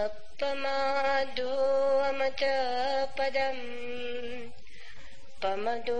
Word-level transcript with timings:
अपमादो 0.00 1.54
अमतपदम् 2.00 3.58
पमदो 5.42 5.98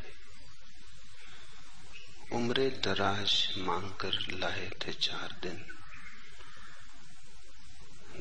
उम्रे 2.32 2.70
दराज 2.70 3.54
मांगकर 3.58 4.14
लाए 4.30 4.70
थे 4.70 4.94
चार 4.94 5.40
दिन। 5.42 5.66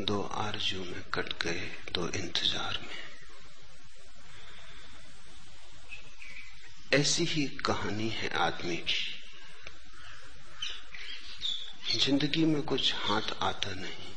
दो 0.04 0.22
आरज़ू 0.22 0.84
में 0.84 1.02
कट 1.02 1.42
गए, 1.42 1.76
दो 1.92 2.08
इंतज़ार 2.08 2.78
में। 2.80 3.15
ऐसी 6.96 7.24
ही 7.24 7.46
कहानी 7.46 8.08
है 8.08 8.28
आदमी 8.28 8.76
की। 8.76 9.14
ज़िंदगी 11.98 12.44
में 12.44 12.62
कुछ 12.62 12.94
हाथ 12.94 13.22
आता 13.42 13.74
नहीं। 13.74 14.12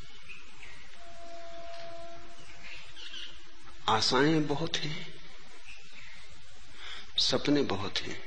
आशाएँ 3.90 4.40
बहुत 4.40 4.78
हैं, 4.78 5.14
सपने 7.18 7.62
बहुत 7.62 7.98
हैं, 7.98 8.18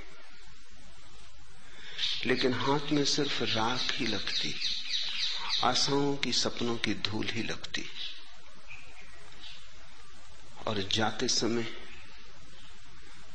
लेकिन 2.26 2.54
हाथ 2.54 2.92
में 2.92 3.04
सिर्फ़ 3.04 3.42
राख 3.42 3.92
ही 3.92 4.06
लगती, 4.06 4.54
आशाओं 5.64 6.16
की 6.16 6.32
सपनों 6.32 6.76
की 6.76 6.94
धूल 6.94 7.26
ही 7.26 7.42
लगती। 7.42 7.84
और 10.66 10.88
जाते 10.92 11.28
समय 11.28 11.81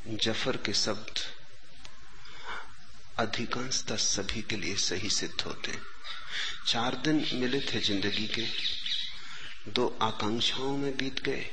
ज़फ़र 0.08 0.56
के 0.56 0.72
शब्द 0.72 1.18
अधिकांशतः 3.18 3.96
सभी 3.96 4.42
के 4.42 4.56
लिए 4.56 4.76
सही 4.76 5.10
सिद्ध 5.10 5.40
होते 5.40 5.70
हैं। 5.70 5.82
चार 6.66 6.96
दिन 6.96 7.16
मिले 7.32 7.60
थे 7.60 7.80
ज़िंदगी 7.80 8.26
के। 8.26 8.46
दो 9.70 9.98
आकांक्षाओं 10.02 10.76
में 10.76 10.96
बीत 10.96 11.20
गए। 11.22 11.46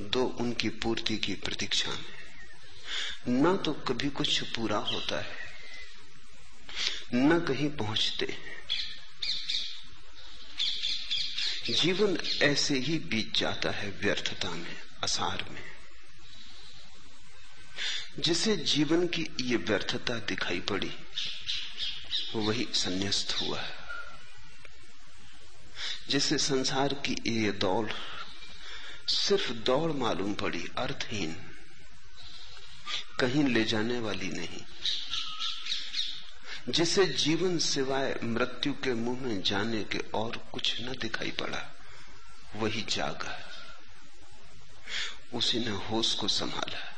दो 0.00 0.24
उनकी 0.40 0.68
पूर्ति 0.68 1.16
की 1.16 1.34
प्रतीक्षा 1.34 1.90
में। 1.90 3.42
न 3.42 3.56
तो 3.56 3.72
कभी 3.72 4.10
कुछ 4.10 4.42
पूरा 4.42 4.78
होता 4.78 5.20
है, 5.20 5.36
न 7.14 7.40
कहीं 7.40 7.70
पहुँचते 7.70 8.36
जीवन 11.70 12.18
ऐसे 12.42 12.78
ही 12.78 12.98
बीत 12.98 13.36
जाता 13.36 13.70
है 13.70 13.90
व्यर्थता 13.90 14.50
में, 14.50 14.76
असार 15.02 15.44
में। 15.50 15.75
जिसे 18.18 18.56
जीवन 18.56 19.06
की 19.06 19.26
ये 19.40 19.56
व्यर्थता 19.56 20.14
दिखाई 20.28 20.60
पड़ी 20.60 20.92
वही 22.36 22.66
संन्यास्त 22.72 23.34
हुआ 23.40 23.60
है, 23.60 23.74
जिसे 26.10 26.38
संसार 26.38 26.94
की 27.06 27.16
ये 27.26 27.52
दौड़ 27.52 27.90
सिर्फ़ 29.08 29.52
दौड़ 29.66 29.92
मालूम 29.92 30.34
पड़ी, 30.34 30.64
अर्थहीन, 30.78 31.36
कहीं 33.20 33.44
ले 33.44 33.64
जाने 33.64 33.98
वाली 33.98 34.28
नहीं, 34.28 34.64
जिसे 36.68 37.06
जीवन 37.06 37.58
सिवाय 37.58 38.18
मृत्यु 38.24 38.72
के 38.84 38.94
मुँह 38.94 39.20
में 39.20 39.42
जाने 39.42 39.84
के 39.84 39.98
और 40.14 40.36
कुछ 40.52 40.80
न 40.82 40.96
दिखाई 41.00 41.30
पड़ा, 41.30 41.64
वही 42.56 42.84
जागा 42.88 43.38
उसी 45.34 45.58
ने 45.58 45.70
होश 45.86 46.14
को 46.14 46.28
संभाला 46.30 46.95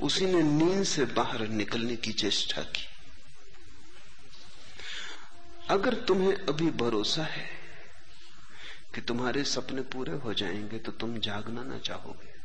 उसी 0.00 0.26
ने 0.26 0.42
नींद 0.42 0.84
से 0.84 1.04
बाहर 1.04 1.48
निकलने 1.48 1.96
की 1.96 2.12
चेष्टा 2.12 2.62
की। 2.62 2.86
अगर 5.68 5.94
तुम्हें 5.94 6.34
अभी 6.34 6.70
भरोसा 6.70 7.22
है 7.22 7.48
कि 8.94 9.00
तुम्हारे 9.00 9.44
सपने 9.44 9.82
पूरे 9.82 10.12
हो 10.12 10.34
जाएँगे 10.34 10.78
तो 10.78 10.92
तुम 10.92 11.18
जागना 11.18 11.62
ना 11.62 11.78
चाहोगे। 11.78 12.38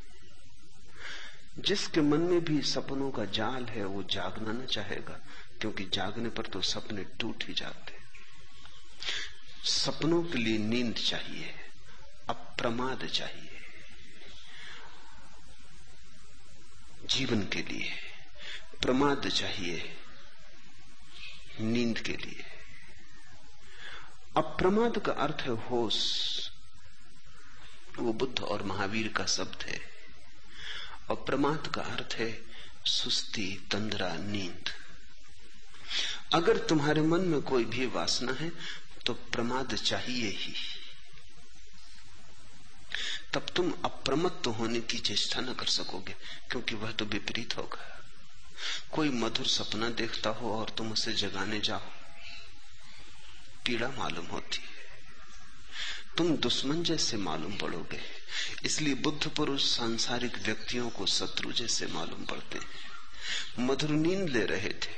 जिसके 1.60 2.02
मन 2.02 2.20
में 2.20 2.44
भी 2.44 2.62
सपनों 2.62 3.12
का 3.12 3.26
जाल 3.26 3.66
है, 3.66 3.86
वो 3.86 4.04
जागना 4.04 4.52
ना 4.52 4.66
चाहेगा, 4.66 5.20
क्योंकि 5.62 5.86
जागने 5.86 6.30
पर 6.30 6.46
तो 6.46 6.62
सपने 6.62 7.04
टूट 7.04 7.44
ही 7.48 7.54
जाते 7.54 7.94
सपनों 9.64 10.24
के 10.24 10.38
लिए 10.38 10.58
नींद 10.58 10.94
चाहिए, 10.94 11.54
अप्रमाद 12.30 13.06
चाहिए। 13.06 13.53
जीवन 17.14 17.42
के 17.42 17.62
लिए, 17.62 17.92
प्रमाद 18.82 19.28
चाहिए, 19.28 19.98
नींद 21.60 22.00
के 22.00 22.14
लिए। 22.14 22.44
अप्रमाद 24.38 24.98
का 24.98 25.12
अर्थ 25.12 25.38
है 25.42 25.50
होश। 25.50 25.98
वो 28.00 28.14
बुद्ध 28.14 28.40
और 28.40 28.64
महावीर 28.64 29.08
का 29.08 29.26
शब्द 29.26 29.64
है। 29.64 29.80
और 31.10 31.16
प्रमाद 31.16 31.68
का 31.68 31.82
अर्थ 31.82 32.16
है 32.16 32.42
सुस्ती, 32.86 33.68
तंद्रा, 33.72 34.18
नींद। 34.18 34.70
अगर 36.34 36.58
तुम्हारे 36.58 37.02
मन 37.02 37.22
में 37.22 37.42
कोई 37.42 37.66
भी 37.66 37.86
वासना 37.86 38.32
है 38.32 38.52
तो 39.06 39.14
प्रमाद 39.14 39.76
चाहिए 39.76 40.30
ही। 40.30 40.54
तब 43.34 43.46
तुम 43.56 43.72
अप्रमत्त 43.86 44.48
होने 44.50 44.80
की 44.82 44.98
चेष्टा 45.00 45.42
न 45.42 45.54
कर 45.54 45.68
सकोगे, 45.70 46.16
क्योंकि 46.52 46.76
वह 46.76 46.92
तो 46.92 47.06
विपरीत 47.06 47.58
होगा। 47.58 47.90
कोई 48.92 49.10
मधुर 49.12 49.48
सपना 49.48 49.90
देखता 49.92 50.30
हो 50.32 50.54
और 50.54 50.70
तुम 50.70 50.92
उसे 50.92 51.14
जगाने 51.14 51.60
जाओ, 51.60 51.92
पीड़ा 53.66 53.90
मालूम 53.90 54.26
होती 54.26 54.58
है। 54.58 54.72
तुम 56.18 56.36
दुश्मन 56.38 56.84
जैसे 56.84 57.18
मालूम 57.18 57.56
पड़ोगे, 57.58 58.00
इसलिए 58.66 58.94
बुद्ध 58.96 59.28
पुरुष 59.28 59.64
सांसारिक 59.68 60.38
व्यक्तियों 60.38 60.90
को 60.90 61.06
शत्रु 61.06 61.52
जैसे 61.52 61.88
मालूम 61.88 62.26
पड़ते 62.26 62.58
हैं। 62.58 63.66
मधुर 63.68 63.90
नींद 63.90 64.30
ले 64.30 64.46
रहे 64.46 64.70
थे, 64.70 64.94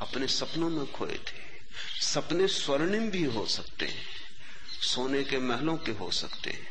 अपने 0.00 0.26
सपनों 0.28 0.70
में 0.70 0.86
खोए 0.86 1.18
थे, 1.22 1.48
सपने 2.02 2.46
स्वर्णिम 2.48 3.10
भी 3.10 3.22
हो 3.24 3.46
सकते 3.46 3.86
हैं, 3.86 4.04
सोने 4.82 5.22
के 5.24 5.38
महलों 5.38 5.76
के 5.76 5.92
हो 5.92 6.10
सकते 6.12 6.50
हैं। 6.50 6.66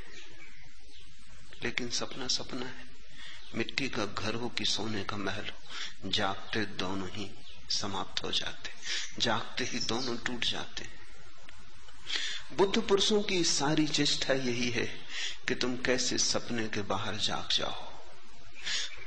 लेकिन 1.63 1.89
सपना 1.89 2.27
सपना 2.27 2.65
है। 2.65 2.89
मिट्टी 3.56 3.89
का 3.89 4.06
घर 4.06 4.35
हो 4.35 4.50
कि 4.50 4.65
सोने 4.65 5.03
का 5.03 5.17
महल 5.17 5.45
हो। 5.45 6.09
जागते 6.09 6.65
दोनों 6.65 7.09
ही 7.09 7.31
समाप्त 7.69 8.23
हो 8.23 8.31
जाते। 8.31 8.69
जागते 9.21 9.63
ही 9.63 9.79
दोनों 9.79 10.17
टूट 10.17 10.45
जाते। 10.45 10.88
बुद्ध 12.56 12.81
पुरुषों 12.81 13.21
की 13.21 13.44
सारी 13.44 13.88
चेष्टा 13.88 14.33
यही 14.33 14.69
है 14.69 14.85
कि 15.47 15.56
तुम 15.56 15.75
कैसे 15.75 16.17
सपने 16.17 16.67
के 16.67 16.81
बाहर 16.81 17.15
जाग 17.15 17.57
जाओ। 17.57 17.89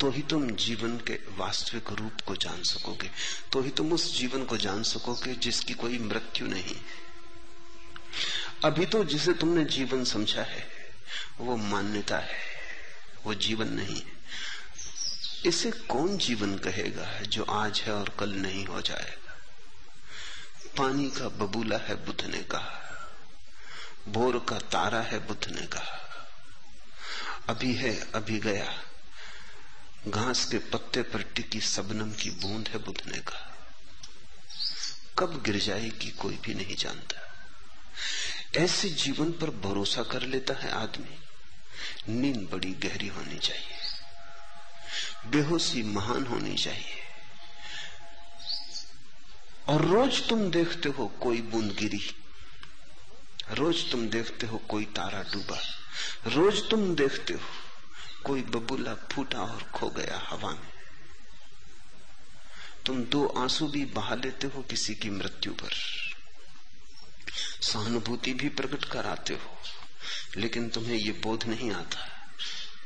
तो 0.01 0.11
ही 0.11 0.23
तुम 0.23 0.51
जीवन 0.51 0.99
के 0.99 1.15
वास्तविक 1.15 1.89
रूप 1.89 2.21
को 2.27 2.37
जान 2.37 2.63
सकोगे। 2.63 3.11
तो 3.53 3.63
ही 3.63 3.71
तुम 3.71 3.93
उस 3.93 4.19
जीवन 4.19 4.45
को 4.45 4.57
जान 4.57 4.83
सकोगे 4.83 5.35
जिसकी 5.35 5.75
कोई 5.75 5.99
मृत्यु 5.99 6.47
नहीं। 6.47 6.77
अभी 8.65 8.87
तो 8.87 9.05
जिसे 9.05 9.33
तुमने 9.33 9.65
जीवन 9.65 10.05
समझा 10.05 10.43
है 10.43 10.82
वो 11.39 11.57
मान्यता 11.57 12.19
है, 12.19 12.39
वो 13.25 13.35
जीवन 13.35 13.69
नहीं 13.69 13.97
है। 13.97 14.13
इसे 15.47 15.71
कौन 15.71 16.19
जीवन 16.19 16.59
कहेगा 16.59 17.21
जो 17.21 17.45
आज 17.45 17.81
है 17.81 17.93
और 17.93 18.09
कल 18.09 18.31
नहीं 18.31 18.67
हो 18.67 18.81
जाएगा? 18.81 19.41
पानी 20.79 21.11
का 21.11 21.29
बबूला 21.29 21.77
है 21.77 21.95
बुद्ध 21.95 22.25
ने 22.25 22.43
कहा 22.43 22.79
भोर 24.09 24.47
का 24.49 24.59
तारा 24.59 25.01
है 25.01 25.27
बुद्ध 25.27 25.61
ने 25.61 25.67
कहा। 25.67 25.99
अभी 27.49 27.75
है, 27.75 28.13
अभी 28.13 28.39
गया। 28.39 28.83
घास 30.09 30.45
के 30.45 30.59
पत्ते 30.59 31.03
पर 31.03 31.23
टिकी 31.23 31.61
सबनम 31.61 32.13
की 32.13 32.31
बूंद 32.31 32.69
है 32.69 32.79
बुद्ध 32.79 33.13
ने 33.13 33.19
कहा। 33.19 33.57
कब 35.19 35.43
गिर 35.43 35.57
जाएगी 35.57 36.11
कोई 36.11 36.39
भी 36.43 36.55
नहीं 36.55 36.77
जानता। 36.77 37.22
ऐसे 38.57 38.89
जीवन 38.89 39.33
पर 39.33 39.51
भरोसा 39.51 40.03
कर 40.03 40.23
लेता 40.23 40.55
है 40.55 40.71
आदमी। 40.71 41.19
नींद 42.09 42.49
बड़ी 42.53 42.73
गहरी 42.73 43.09
होनी 43.09 43.39
चाहिए। 43.39 43.79
बेहोशी 45.27 45.83
महान 45.83 46.27
होनी 46.27 46.55
चाहिए। 46.55 47.01
और 49.69 49.85
रोज 49.85 50.29
तुम 50.29 50.51
देखते 50.51 50.89
हो 50.89 51.07
कोई 51.07 51.41
बूंद 51.43 51.73
गिरी 51.73 52.15
रोज 53.51 53.91
तुम 53.91 54.09
देखते 54.09 54.47
हो 54.47 54.59
कोई 54.59 54.85
तारा 54.85 55.23
डूबा। 55.23 55.59
रोज 56.27 56.71
तुम 56.71 56.95
देखते 56.95 57.35
हो 57.35 57.49
कोई 58.25 58.43
बबूला 58.43 58.95
फूटा 58.95 59.39
और 59.39 59.63
खो 59.63 59.91
गया 59.91 60.27
हवा 60.29 60.51
में। 60.51 60.73
तुम 62.87 63.05
दो 63.05 63.27
आँसू 63.27 63.69
भी 63.69 63.85
बहा 63.85 64.15
लेते 64.15 64.47
हो 64.47 64.63
किसी 64.63 64.95
की 64.95 65.11
मृत्यु 65.11 65.53
पर। 65.53 65.71
सहानुभूति 67.63 68.35
भी 68.35 68.49
प्रकट 68.49 68.85
कराते 68.85 69.35
हो। 69.35 69.59
लेकिन 70.37 70.69
तुम्हें 70.69 70.95
ये 70.95 71.13
बोध 71.13 71.45
नहीं 71.45 71.71
आता 71.71 72.09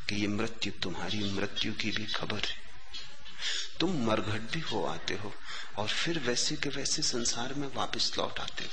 कि 0.08 0.16
ये 0.16 0.26
मृत्यु 0.26 0.72
तुम्हारी 0.82 1.32
मृत्यु 1.32 1.72
की 1.72 1.90
भी 1.90 2.06
खबर 2.06 2.38
है। 2.38 2.66
तुम 3.81 4.06
मरघट 4.06 4.40
भी 4.40 4.60
हो 4.60 4.84
आते 4.84 5.14
हो 5.14 5.34
और 5.76 5.88
फिर 5.88 6.19
वैसे 6.19 6.56
के 6.56 6.69
वैसे 6.69 7.02
संसार 7.02 7.54
में 7.54 7.75
वापस 7.75 8.12
लौट 8.19 8.38
आते 8.38 8.64
हो। 8.64 8.70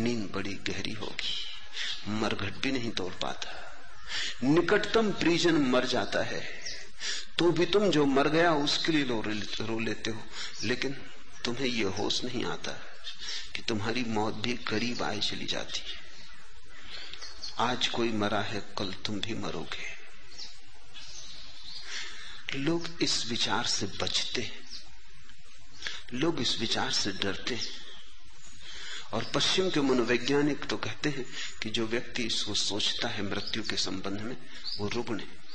नींद 0.00 0.30
बड़ी 0.30 0.54
गहरी 0.54 0.92
होगी। 0.92 1.44
मरघट 2.08 2.52
भी 2.52 2.72
नहीं 2.72 2.90
तोड़ 2.90 3.12
पाता। 3.12 3.62
निकटतम 4.42 5.12
प्रिजन 5.12 5.54
मर 5.54 5.86
जाता 5.86 6.24
है। 6.24 6.60
तो 7.38 7.52
भी 7.52 7.66
तुम 7.66 7.90
जो 7.90 8.06
मर 8.06 8.28
गया 8.28 8.52
उसके 8.52 8.92
लिए 8.92 9.04
रो, 9.04 9.78
लेते 9.78 10.10
हो। 10.10 10.22
लेकिन 10.64 10.92
तुम्हें 11.44 11.66
यह 11.66 11.88
होश 11.88 12.24
नहीं 12.24 12.44
आता। 12.44 12.95
कि 13.54 13.62
तुम्हारी 13.62 14.04
मौत 14.04 14.34
भी 14.34 14.52
करीब 14.52 15.02
आए 15.02 15.20
चली 15.20 15.46
जाती 15.46 15.78
है। 15.78 16.06
आज 17.58 17.86
कोई 17.86 18.12
मरा 18.12 18.40
है, 18.40 18.60
कल 18.78 18.92
तुम 18.92 19.20
भी 19.20 19.34
मरोगे। 19.34 19.96
लोग 22.58 22.88
इस 23.02 23.26
विचार 23.26 23.66
से 23.66 23.86
बचते 23.86 24.62
लोग 26.14 26.40
इस 26.40 26.58
विचार 26.58 26.92
से 26.92 27.12
डरते 27.12 27.54
हैं। 27.54 27.86
और 29.12 29.24
पश्चिम 29.24 29.70
के 29.70 29.80
मनोवैज्ञानिक 29.80 30.64
तो 30.64 30.76
कहते 30.76 31.08
हैं 31.08 31.26
कि 31.62 31.70
जो 31.70 31.86
व्यक्ति 31.86 32.22
इसको 32.22 32.54
सोचता 32.54 33.08
है 33.08 33.22
मृत्यु 33.22 33.62
के 33.62 33.76
संबंध 33.76 34.20
में, 34.20 34.36
वो 34.78 34.88
रुग्ण 34.88 35.20
है। 35.20 35.45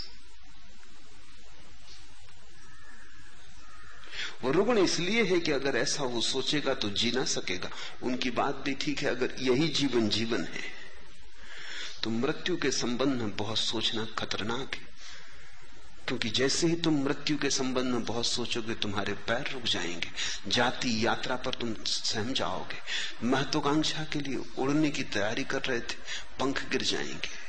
वो 4.43 4.51
रुगण 4.51 4.77
इसलिए 4.77 5.23
है 5.23 5.39
कि 5.39 5.51
अगर 5.51 5.75
ऐसा 5.77 6.03
वो 6.03 6.21
सोचेगा 6.21 6.73
तो 6.73 6.89
जी 6.89 7.11
ना 7.11 7.23
सकेगा। 7.25 7.69
उनकी 8.03 8.29
बात 8.31 8.55
भी 8.55 8.73
ठीक 8.73 8.99
है, 8.99 9.09
अगर 9.09 9.35
यही 9.39 9.67
जीवन 9.69 10.09
जीवन 10.09 10.43
है 10.43 10.79
तो 12.03 12.09
मृत्यु 12.09 12.57
के 12.57 12.71
संबंध 12.71 13.21
में 13.21 13.35
बहुत 13.35 13.57
सोचना 13.57 14.07
खतरनाक 14.17 14.75
है। 14.75 14.89
क्योंकि 16.07 16.29
जैसे 16.29 16.67
ही 16.67 16.75
तुम 16.75 16.93
मृत्यु 17.03 17.37
के 17.37 17.49
संबंध 17.49 17.85
में 17.85 18.03
बहुत 18.03 18.25
सोचोगे, 18.25 18.73
तुम्हारे 18.75 19.13
पैर 19.13 19.51
रुक 19.53 19.63
जाएँगे। 19.63 20.09
जाति 20.47 21.05
यात्रा 21.05 21.35
पर 21.35 21.53
तुम 21.53 21.73
सहम 21.85 22.33
जाओगे। 22.33 23.27
महत्वाकांक्षा 23.27 24.03
के 24.03 24.19
लिए 24.19 24.39
उड़ने 24.57 24.89
की 24.89 25.03
तैयारी 25.03 25.43
कर 25.43 25.61
रहे 25.61 25.79
थे, 25.79 25.95
पंख 26.39 26.69
गिर 26.69 26.81
जाएँगे। 26.83 27.40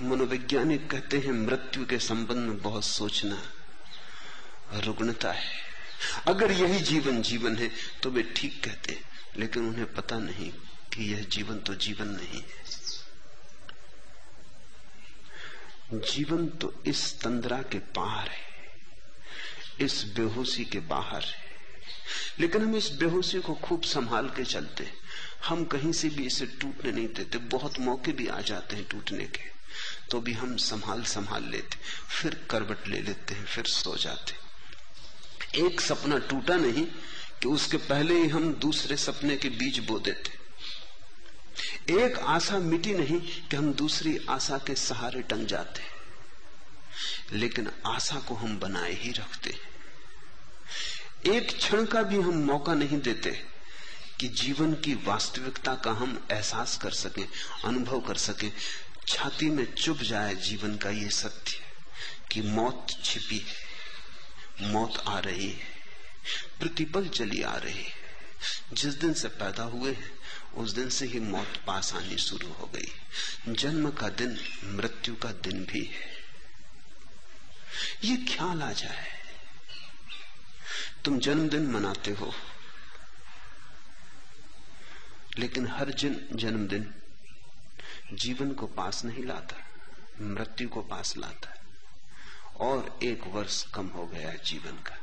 मनोवैज्ञानिक 0.00 0.90
कहते 0.90 1.18
हैं, 1.18 1.32
मृत्यु 1.32 1.84
के 1.86 1.98
संबंध 1.98 2.38
में 2.38 2.58
बहुत 2.58 2.84
सोचना 2.84 3.42
रुग्णता 4.76 5.32
है। 5.32 5.50
अगर 6.26 6.50
यही 6.52 6.78
जीवन 6.80 7.20
जीवन 7.22 7.56
है 7.56 7.70
तो 8.02 8.10
वे 8.10 8.22
ठीक 8.36 8.62
कहते 8.64 8.92
हैं, 8.92 9.04
लेकिन 9.36 9.66
उन्हें 9.68 9.92
पता 9.94 10.18
नहीं 10.18 10.50
कि 10.92 11.12
यह 11.12 11.24
जीवन 11.24 11.58
तो 11.58 11.74
जीवन 11.74 12.08
नहीं 12.08 12.40
है। 12.40 12.58
जीवन 16.06 16.46
तो 16.48 16.72
इस 16.86 17.20
तंद्रा 17.20 17.60
के 17.62 17.78
पार 17.78 18.28
है, 18.28 19.84
इस 19.84 20.04
बेहोशी 20.16 20.64
के 20.64 20.80
बाहर 20.80 21.22
है। 21.22 21.48
लेकिन 22.40 22.62
हम 22.62 22.76
इस 22.76 22.90
बेहोशी 22.90 23.40
को 23.40 23.54
खूब 23.54 23.82
संभाल 23.82 24.28
के 24.28 24.44
चलते 24.44 24.90
हम 25.44 25.64
कहीं 25.64 25.92
से 25.92 26.08
भी 26.08 26.26
इसे 26.26 26.46
टूटने 26.46 26.92
नहीं 26.92 27.08
देते, 27.08 27.38
बहुत 27.38 27.78
मौके 27.80 28.12
भी 28.12 28.26
आ 28.26 28.40
जाते 28.40 28.76
हैं 28.76 28.84
टूटने 28.88 29.24
के। 29.26 29.59
तो 30.10 30.20
भी 30.20 30.32
हम 30.32 30.56
संभाल 30.56 31.02
संभाल 31.04 31.44
लेते, 31.44 31.78
फिर 32.10 32.34
करवट 32.50 32.88
ले 32.88 33.00
लेते 33.00 33.34
हैं, 33.34 33.44
फिर 33.46 33.64
सो 33.64 33.96
जाते 33.96 34.38
एक 35.66 35.80
सपना 35.80 36.18
टूटा 36.18 36.56
नहीं 36.56 36.84
कि 37.42 37.48
उसके 37.48 37.76
पहले 37.76 38.14
ही 38.14 38.28
हम 38.28 38.52
दूसरे 38.54 38.96
सपने 38.96 39.36
के 39.36 39.48
बीज 39.48 39.78
बो 39.78 39.98
देते। 39.98 40.38
एक 42.04 42.18
आशा 42.18 42.58
मिटी 42.58 42.92
नहीं 42.94 43.20
कि 43.20 43.56
हम 43.56 43.72
दूसरी 43.72 44.18
आशा 44.30 44.58
के 44.58 44.74
सहारे 44.74 45.22
टंग 45.22 45.46
जाते 45.46 45.82
लेकिन 47.32 47.70
आशा 47.86 48.20
को 48.20 48.34
हम 48.34 48.58
बनाए 48.58 48.92
ही 48.92 49.10
रखते 49.12 49.54
एक 51.26 51.56
क्षण 51.56 51.84
का 51.84 52.02
भी 52.02 52.16
हम 52.16 52.44
मौका 52.44 52.74
नहीं 52.74 53.00
देते 53.00 53.30
कि 54.20 54.28
जीवन 54.28 54.74
की 54.74 54.94
वास्तविकता 55.06 55.74
का 55.74 55.90
हम 55.90 56.26
एहसास 56.30 56.76
कर 56.76 56.90
सके, 56.90 57.22
अनुभव 57.64 58.00
कर 58.00 58.16
सके। 58.16 58.50
छाती 59.08 59.50
में 59.50 59.74
चुभ 59.74 60.02
जाए 60.02 60.34
जीवन 60.34 60.76
का 60.76 60.90
ये 60.90 61.10
सत्य 61.10 61.60
कि 62.32 62.42
मौत 62.42 62.86
छिपी 63.04 63.38
है। 63.38 63.70
मौत 64.68 65.02
आ 65.06 65.18
रही 65.18 65.50
है। 65.50 65.66
प्रतिपल 66.60 67.08
चली 67.08 67.42
आ 67.42 67.56
रही 67.56 67.82
है। 67.82 67.92
जिस 68.72 68.94
दिन 68.94 69.14
से 69.14 69.28
पैदा 69.28 69.62
हुए 69.62 69.92
हैं, 69.92 70.18
उस 70.54 70.72
दिन 70.72 70.88
से 70.88 71.06
ही 71.06 71.20
मौत 71.20 71.64
पास 71.66 71.94
आनी 71.94 72.18
शुरू 72.18 72.52
हो 72.52 72.66
गई 72.66 72.92
जन्म 73.48 73.90
का 73.90 74.08
दिन, 74.08 74.40
मृत्यु 74.64 75.16
का 75.16 75.32
दिन 75.32 75.64
भी 75.64 75.84
है। 75.84 76.20
ये 78.04 78.16
ख्याल 78.16 78.62
आ 78.62 78.72
जाए। 78.72 79.20
तुम 81.04 81.18
जन्मदिन 81.18 81.66
मनाते 81.66 82.10
हो। 82.10 82.34
लेकिन 85.38 85.66
हर 85.66 85.90
जिन 85.90 86.28
जन्मदिन 86.32 86.99
जीवन 88.12 88.52
को 88.52 88.66
पास 88.66 89.04
नहीं 89.04 89.24
लाता, 89.24 89.56
मृत्यु 90.20 90.68
को 90.68 90.82
पास 90.82 91.16
लाता 91.16 91.60
और 92.56 92.98
एक 93.02 93.26
वर्ष 93.26 93.66
कम 93.70 93.86
हो 93.86 94.06
गया 94.06 94.32
जीवन 94.34 94.72
का। 94.72 94.96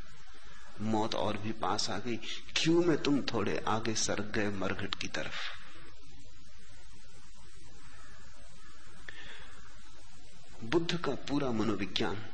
मौत 0.82 1.16
और 1.16 1.38
भी 1.38 1.52
पास 1.52 1.90
आ 1.90 1.98
गई। 1.98 2.18
क्यों 2.56 2.84
में 2.84 3.04
तुम 3.04 3.22
थोड़े 3.22 3.64
आगे 3.68 3.96
सरक 3.96 4.26
गए 4.26 4.50
मरघट 4.50 4.96
की 4.96 5.08
तरफ़? 5.08 5.36
बुद्ध 10.64 10.98
का 10.98 11.12
पूरा 11.12 11.52
मनोविज्ञान, 11.52 12.26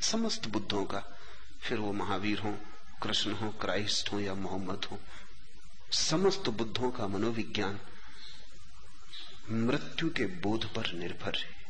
समस्त 0.00 0.48
बुद्धों 0.48 0.84
का, 0.84 1.18
फिर 1.60 1.78
वो 1.78 1.92
महावीर 1.92 2.38
हो, 2.38 2.58
कृष्ण 3.02 3.32
हो, 3.32 3.50
क्राइस्ट 3.50 4.12
हो 4.12 4.20
या 4.20 4.34
मोहम्मद 4.34 4.84
हो, 4.84 5.00
समस्त 5.92 6.48
बुद्धों 6.48 6.90
का 6.90 7.06
मनोविज्ञान 7.06 7.80
मृत्यु 9.50 10.10
के 10.10 10.26
बोध 10.26 10.72
पर 10.74 10.92
निर्भर 10.92 11.36
है। 11.36 11.62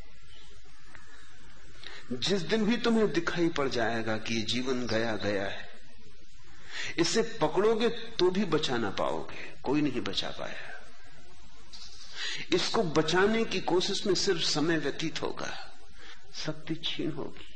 जिस 2.11 2.41
दिन 2.41 2.65
भी 2.65 2.77
तुम्हें 2.77 3.11
दिखाई 3.13 3.49
पड़ 3.49 3.67
जाएगा 3.69 4.17
कि 4.17 4.35
ये 4.35 4.41
जीवन 4.41 4.87
गया 4.87 5.15
गया 5.15 5.45
है, 5.45 5.69
इसे 6.97 7.21
पकड़ोगे 7.41 7.89
तो 7.89 8.29
भी 8.31 8.45
बचा 8.45 8.77
ना 8.77 8.89
पाओगे, 8.89 9.53
कोई 9.63 9.81
नहीं 9.81 10.01
बचा 10.01 10.29
पाया। 10.29 10.69
इसको 12.53 12.83
बचाने 12.83 13.45
की 13.45 13.59
कोशिश 13.59 14.05
में 14.07 14.13
सिर्फ़ 14.15 14.41
समय 14.41 14.77
व्यतीत 14.77 15.21
होगा, 15.21 15.71
शक्ति 16.35 16.75
छीन 16.75 17.11
होगी। 17.11 17.49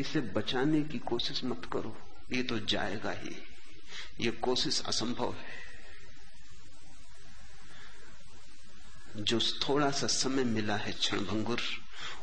इसे 0.00 0.20
बचाने 0.20 0.82
की 0.82 0.98
कोशिश 0.98 1.44
मत 1.44 1.68
करो, 1.72 1.96
ये 2.32 2.42
तो 2.42 2.58
जाएगा 2.58 3.10
ही, 3.10 3.36
ये 4.20 4.30
कोशिश 4.30 4.82
असंभव 4.86 5.32
है। 5.32 5.71
जो 9.16 9.40
थोड़ा 9.40 9.90
सा 9.90 10.06
समय 10.06 10.44
मिला 10.44 10.76
है 10.76 10.92
क्षणभंगुर, 10.92 11.60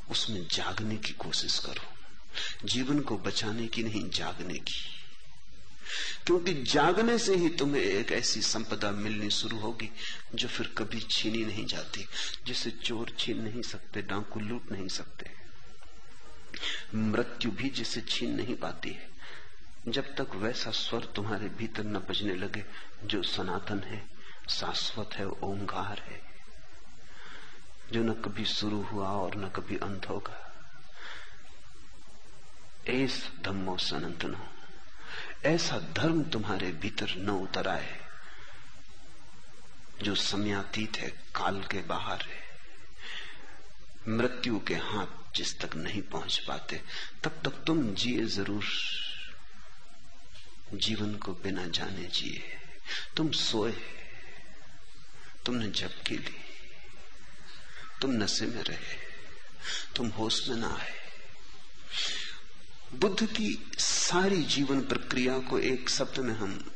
उसमें 0.10 0.48
जागने 0.52 0.98
की 0.98 1.14
कोशिश 1.14 1.60
करो। 1.60 1.94
जीवन 2.68 3.00
को 3.00 3.18
बचाने 3.18 3.68
की 3.68 3.84
नहीं, 3.84 4.10
जागने 4.10 4.54
की। 4.54 4.96
क्योंकि 6.26 6.54
जागने 6.54 7.18
से 7.18 7.36
ही 7.36 7.50
तुम्हें 7.50 7.82
एक 7.82 8.12
ऐसी 8.12 8.42
संपदा 8.42 8.92
मिलनी 8.92 9.30
शुरू 9.30 9.60
होगी, 9.60 9.90
जो 10.36 10.48
फिर 10.48 10.68
कभी 10.78 11.00
छीनी 11.00 11.46
नहीं 11.46 11.66
जाती, 11.66 12.08
जिसे 12.46 12.72
चोर 12.72 13.16
छीन 13.20 13.42
नहीं 13.42 13.62
सकते, 13.62 14.02
डांकू 14.02 14.40
लूट 14.40 14.72
नहीं 14.72 14.88
सकते। 14.88 15.32
मृत्यु 16.96 17.52
भी 17.52 17.70
जिसे 17.70 18.02
छीन 18.02 18.36
नहीं 18.36 18.56
पाती 18.56 18.90
है। 18.90 19.10
जब 19.88 20.16
तक 20.16 20.36
वैसा 20.36 20.72
स्वर 20.72 21.06
तुम्हारे 21.06 21.50
भीतर 21.50 21.84
न 21.84 21.94
बजने 21.94 22.36
लगे, 22.36 22.66
जो 23.04 23.24
सनातन 23.24 23.80
है, 23.80 24.08
शाश्वत 24.50 25.10
है, 25.14 25.30
ओंकार 25.30 26.00
है 26.00 26.29
जो 27.92 28.04
न 28.04 28.14
कभी 28.14 28.46
शुरू 28.46 28.82
हुआ 28.84 29.10
और 29.10 29.36
न 29.36 29.50
कभी 29.50 29.78
अंत 29.78 30.10
होगा। 30.10 30.46
एस 32.88 33.32
धम्मो 33.42 33.78
सनातनो 33.78 34.48
ऐसा 35.46 35.80
धर्म 35.80 36.24
तुम्हारे 36.24 36.72
भीतर 36.72 37.16
न 37.18 37.30
उतर 37.30 37.68
आए, 37.68 38.00
जो 40.04 40.16
समयातीत 40.16 40.98
है, 40.98 41.10
काल 41.10 41.64
के 41.64 41.82
बाहर 41.82 42.22
है। 42.22 42.50
मृत्यु 44.08 44.60
के 44.60 44.76
हाथ 44.76 45.36
जिस 45.36 45.60
तक 45.60 45.76
नहीं 45.76 46.02
पहुँच 46.02 46.40
पाते, 46.48 46.82
तब 47.24 47.42
तक 47.46 47.64
तुम 47.64 47.94
जिए 47.94 48.26
ज़रूर। 48.26 48.64
जीवन 50.74 51.16
को 51.16 51.34
बिना 51.34 51.68
जाने 51.68 52.04
जिए। 52.04 52.44
तुम 53.18 53.32
सोए, 53.32 53.74
तुमने 55.46 55.72
झपकी 55.72 56.18
ली। 56.18 56.49
तुम 58.02 58.12
नशे 58.14 58.46
में 58.46 58.64
रहे, 58.64 58.98
तुम 59.96 60.08
होश 60.10 60.48
में 60.48 60.56
ना 60.56 60.70
आए। 60.76 60.94
बुद्ध 62.94 63.26
की 63.26 63.72
सारी 63.80 64.44
जीवन 64.44 64.82
प्रक्रिया 64.82 65.38
को 65.40 65.60
एक 65.60 65.90
शब्द 65.90 66.20
में 66.20 66.34
हम 66.34 66.72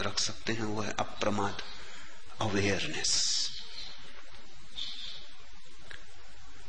रख 0.00 0.18
सकते 0.20 0.52
हैं 0.52 0.64
वह 0.64 0.86
है 0.86 0.94
अप्रमाद, 0.98 1.62
अवेयरनेस। 2.40 3.12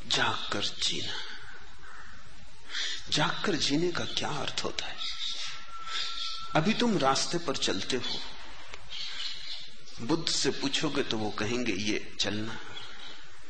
जागकर 0.07 0.63
जीना। 0.63 1.13
जागकर 3.09 3.55
जीने 3.55 3.91
का 3.91 4.05
क्या 4.05 4.29
अर्थ 4.29 4.63
होता 4.63 4.85
है? 4.85 4.95
अभी 6.55 6.73
तुम 6.73 6.97
रास्ते 6.97 7.37
पर 7.37 7.55
चलते 7.57 7.97
हो, 7.97 8.19
बुद्ध 10.01 10.27
से 10.29 10.49
पूछोगे 10.51 11.03
तो 11.03 11.17
वो 11.17 11.29
कहेंगे, 11.29 11.73
ये 11.73 12.15
चलना 12.19 12.59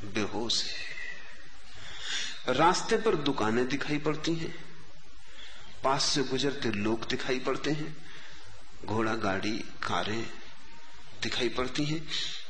बेहोश 0.06 0.64
है। 0.64 2.54
रास्ते 2.54 2.98
पर 2.98 3.16
दुकानें 3.16 3.68
दिखाई 3.68 3.98
पड़ती 3.98 4.36
हैं, 4.36 4.56
पास 5.84 6.04
से 6.04 6.24
गुजरते 6.24 6.72
लोग 6.72 7.08
दिखाई 7.08 7.40
पड़ते 7.40 7.72
हैं, 7.72 8.06
घोड़ा 8.86 9.16
गाड़ी, 9.16 9.58
कारें 9.84 10.30
दिखाई 11.24 11.50
पड़ती 11.50 11.86
हैं, 11.86 12.08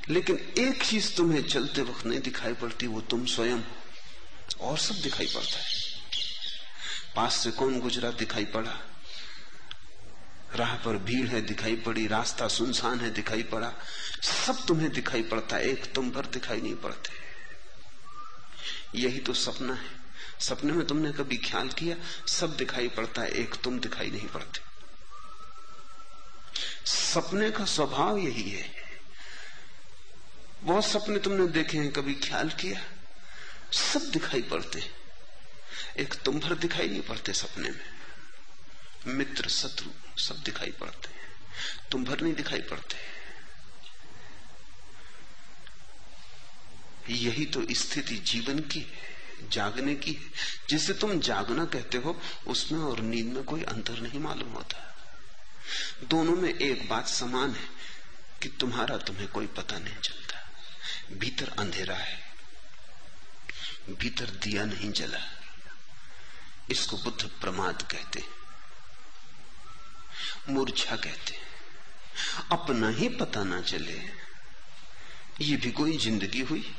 लेकिन 0.10 0.54
एक 0.58 0.84
चीज़ 0.84 1.16
तुम्हें 1.16 1.44
चलते 1.44 1.82
वक्त 1.82 2.06
नहीं 2.06 2.20
दिखाई 2.20 2.54
पड़ती, 2.54 2.88
वो 2.88 3.02
तुम 3.02 3.26
स्वयं 3.26 3.62
और 4.62 4.78
सब 4.78 4.96
दिखाई 4.96 5.28
पड़ता 5.28 5.58
है। 5.58 5.80
पास 7.16 7.36
से 7.36 7.52
कौन 7.52 7.80
गुजरा 7.80 8.12
दिखाई 8.12 8.46
पड़ा? 8.46 8.80
राह 10.56 10.76
पर 10.76 10.98
भीड़ 10.98 11.28
है 11.28 11.42
दिखाई 11.42 11.76
पड़ी, 11.76 12.08
रास्ता 12.08 12.48
सुनसान 12.48 13.00
है 13.00 13.10
दिखाई 13.10 13.44
पड़ा, 13.44 13.74
सब 14.22 14.66
तुम्हें 14.66 14.92
दिखाई 14.92 15.24
पड़ता 15.24 15.56
है 15.56 15.70
एक 15.70 15.94
तुम 15.94 16.10
पर 16.10 16.26
दिखाई 16.26 16.62
नहीं 16.62 16.76
पड़ते। 16.76 17.19
यही 18.96 19.20
तो 19.20 19.34
सपना 19.34 19.74
है। 19.74 20.00
सपने 20.40 20.72
में 20.72 20.88
तुमने 20.88 21.12
कभी 21.12 21.38
ख्याल 21.38 21.70
किया? 21.70 21.96
सब 22.28 22.58
दिखाई 22.58 22.88
पड़ता 22.88 23.22
है, 23.22 23.30
एक 23.30 23.56
तुम 23.56 23.80
दिखाई 23.80 24.10
नहीं 24.10 24.28
पड़ते। 24.28 24.62
सपने 26.86 27.52
का 27.52 27.66
स्वभाव 27.66 28.18
यही 28.18 28.52
है। 28.52 28.76
बहुत 30.62 30.86
सपने 30.86 31.20
तुमने 31.20 31.48
देखे 31.48 31.78
हैं, 31.78 31.92
कभी 31.92 32.14
ख्याल 32.14 32.50
किया? 32.50 32.82
सब 33.74 34.02
दिखाई 34.12 34.42
पड़ते 34.42 34.92
एक 35.98 36.14
तुम 36.14 36.40
भर 36.40 36.56
दिखाई 36.56 36.88
नहीं 36.88 37.02
पड़ते 37.02 37.34
सपने 37.34 37.70
में। 37.70 37.86
मित्र, 39.08 39.50
शत्रु, 39.50 40.22
सब 40.22 40.36
दिखाई 40.36 40.72
पड़ते 40.72 41.08
हैं। 41.08 41.20
तुम 41.92 42.06
भर 42.06 42.22
नहीं 42.22 42.34
दिखाई 42.34 42.62
पड़ते। 42.62 43.19
यही 47.10 47.46
तो 47.46 47.66
स्थिति 47.72 48.16
जीवन 48.16 48.60
की 48.60 48.80
है, 48.80 49.50
जागने 49.50 49.96
की 49.96 50.14
है। 50.14 50.32
जिसे 50.70 50.94
तुम 50.94 51.20
जागना 51.20 51.66
कहते 51.66 51.98
हो, 51.98 52.22
उसमें 52.48 52.80
और 52.80 53.00
नींद 53.00 53.26
में 53.26 53.44
कोई 53.44 53.64
अंतर 53.64 54.00
नहीं 54.00 54.20
मालूम 54.20 54.50
होता। 54.50 54.96
दोनों 56.04 56.36
में 56.36 56.54
एक 56.54 56.90
बात 56.90 57.08
समान 57.08 57.52
है 57.52 57.70
कि 58.42 58.50
तुम्हारा 58.50 58.98
तुम्हें 58.98 59.28
कोई 59.28 59.48
पता 59.48 59.80
नहीं 59.80 59.96
चलता। 59.96 60.52
भीतर 61.14 61.50
अंधेरा 61.60 61.96
है। 61.96 62.20
भीतर 63.90 64.26
दिया 64.26 64.66
नहीं 64.66 64.92
जला। 64.92 65.20
इसको 66.72 66.98
बुद्ध 66.98 67.28
प्रमाद 67.42 67.82
कहते 67.82 68.24
मूर्छा 70.50 70.96
कहते 70.96 71.36
अपना 72.52 72.90
ही 72.90 73.10
पता 73.10 73.44
ना 73.44 73.62
चले। 73.62 74.02
ये 75.42 75.56
भी 75.56 75.72
कोई 75.72 75.98
ज़िंदगी 75.98 76.42
हुई? 76.42 76.76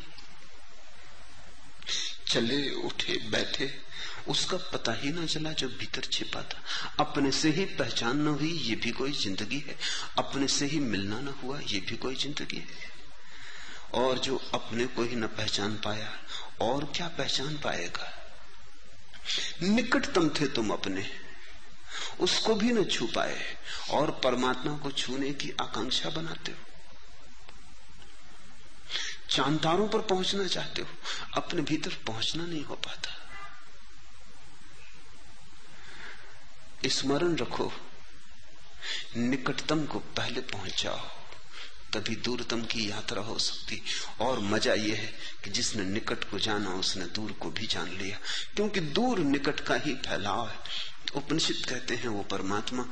चले, 2.31 2.71
उठे, 2.71 3.31
बैठे, 3.31 3.81
उसका 4.29 4.57
पता 4.57 4.93
ही 4.93 5.13
ना 5.13 5.27
चला 5.27 5.53
जो 5.53 5.69
भीतर 5.69 6.01
छिपा 6.01 6.43
था। 6.43 6.63
अपने 7.01 7.31
से 7.33 7.51
ही 7.51 7.65
पहचान 7.65 8.21
न 8.21 8.27
हुई, 8.27 8.53
ये 8.53 8.77
भी 8.77 8.91
कोई 8.91 9.13
ज़िंदगी 9.13 9.59
है। 9.59 9.77
अपने 10.19 10.49
से 10.49 10.67
ही 10.67 10.79
मिलना 10.79 11.21
न 11.21 11.29
हुआ, 11.29 11.61
ये 11.61 11.81
भी 11.81 11.97
कोई 11.97 12.15
ज़िंदगी 12.15 12.57
है। 12.57 12.91
और 13.95 14.19
जो 14.19 14.43
अपने 14.55 14.87
को 14.87 15.03
ही 15.03 15.17
न 15.17 15.27
पहचान 15.27 15.75
पाया, 15.75 16.13
और 16.61 16.93
क्या 16.97 17.09
पहचान 17.09 17.57
पाएगा? 17.57 18.13
निकटतम 19.63 20.29
थे 20.29 20.47
तुम 20.47 20.71
अपने। 20.71 21.11
उसको 22.21 22.55
भी 22.55 22.73
न 22.73 22.85
छू 22.85 23.07
पाए, 23.07 23.57
और 23.91 24.11
परमात्मा 24.25 24.77
को 24.77 24.91
छूने 24.91 25.33
की 25.33 25.53
आकांक्षा 25.61 26.11
बनाते 26.11 26.53
हो। 26.53 26.70
चांतारों 29.31 29.89
पर 29.89 30.01
पहुँचना 30.01 30.47
चाहते 30.47 30.83
हो, 30.83 30.89
अपने 31.35 31.63
भीतर 31.63 31.91
पहुँचना 32.07 32.47
नहीं 32.47 32.65
हो 32.65 32.75
पाता। 32.75 33.11
स्मरण 36.89 37.37
रखो, 37.37 37.73
निकटतम 39.17 39.87
को 39.87 39.99
पहले 39.99 40.41
पहुँच 40.41 40.83
जाओ 40.83 41.21
तभी 41.93 42.17
दूरतम 42.17 42.63
की 42.63 42.91
यात्रा 42.91 43.23
हो 43.23 43.39
सकती। 43.39 43.83
और 44.21 44.39
मज़ा 44.39 44.75
यह 44.75 44.97
है 44.97 45.13
कि 45.45 45.51
जिसने 45.51 45.85
निकट 45.85 46.31
को 46.31 46.39
जाना, 46.39 46.71
उसने 46.71 47.05
दूर 47.05 47.33
को 47.33 47.51
भी 47.51 47.67
जान 47.67 47.89
लिया। 47.89 48.19
क्योंकि 48.57 48.81
दूर 48.81 49.19
निकट 49.19 49.61
का 49.61 49.75
ही 49.75 49.95
फैलाव 49.95 50.49
है। 50.49 50.59
उपनिषद 51.15 51.67
कहते 51.67 51.95
हैं, 51.95 52.09
वो 52.09 52.23
परमात्मा 52.23 52.83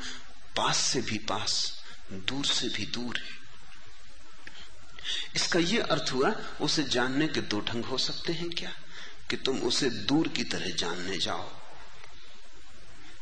पास 0.57 0.77
से 0.77 1.01
भी 1.01 1.19
पास, 1.19 1.83
दूर 2.13 2.47
से 2.47 2.69
भी 2.69 2.87
दूर 2.87 3.17
है। 3.17 3.38
इसका 5.37 5.59
यह 5.59 5.85
अर्थ 5.85 6.13
हुआ, 6.13 6.31
उसे 6.61 6.83
जानने 6.83 7.29
के 7.29 7.41
दो 7.41 7.61
ढंग 7.61 7.85
हो 7.85 7.99
सकते 7.99 8.33
हैं 8.33 8.51
क्या? 8.51 8.73
कि 9.31 9.37
तुम 9.37 9.63
उसे 9.63 9.91
दूर 9.91 10.29
की 10.29 10.45
तरह 10.45 10.71
जानने 10.71 11.19
जाओ 11.19 11.51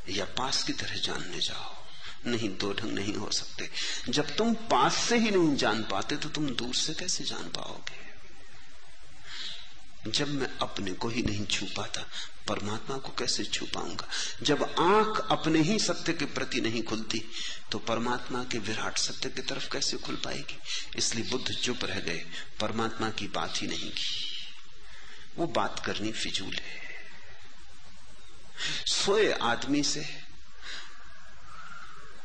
या 0.09 0.25
पास 0.25 0.63
की 0.63 0.73
तरह 0.73 0.95
जानने 0.95 1.41
जाओ। 1.41 1.87
नहीं, 2.27 2.57
दो 2.57 2.73
ढंग 2.73 2.93
नहीं 2.93 3.15
हो 3.15 3.31
सकते। 3.31 3.71
जब 4.09 4.37
तुम 4.37 4.55
पास 4.55 4.95
से 4.95 5.19
ही 5.19 5.31
नहीं 5.31 5.57
जान 5.57 5.83
पाते 5.83 6.17
तो 6.17 6.29
तुम 6.29 6.51
दूर 6.51 6.75
से 6.75 6.95
कैसे 6.95 7.25
जान 7.25 7.43
पाओगे? 7.43 8.07
जब 10.11 10.29
मैं 10.29 10.59
अपने 10.59 10.93
को 10.93 11.09
ही 11.09 11.23
नहीं 11.23 11.47
छू 11.47 11.67
पाता 11.77 12.07
परमात्मा 12.49 12.97
को 12.99 13.13
कैसे 13.19 13.45
छू 13.45 13.67
पाऊँगा? 13.67 14.09
जब 14.43 14.63
आँख 14.63 15.27
अपने 15.31 15.61
ही 15.61 15.79
सत्य 15.79 16.13
के 16.13 16.25
प्रति 16.25 16.61
नहीं 16.61 16.83
खुलती 16.83 17.23
तो 17.73 17.79
परमात्मा 17.79 18.45
के 18.45 18.59
विराट 18.59 18.99
सत्य 18.99 19.31
की 19.31 19.43
तरफ़ 19.43 19.69
कैसे 19.73 19.97
खुल 19.97 20.17
पाएगी? 20.17 20.59
इसलिए 20.97 21.31
बुद्ध 21.31 21.55
चुप 21.55 21.85
रह 21.85 22.01
गए, 22.01 22.25
परमात्मा 22.61 23.11
की 23.11 23.29
बात 23.29 23.63
ही 23.63 23.67
नहीं 23.67 23.91
की। 23.91 24.25
वो 25.37 25.47
बात 25.47 25.83
करनी 25.87 26.13
फिजूल 26.13 26.55
है। 26.55 26.85
सोए 28.87 29.33
आदमी 29.33 29.83
से 29.83 30.05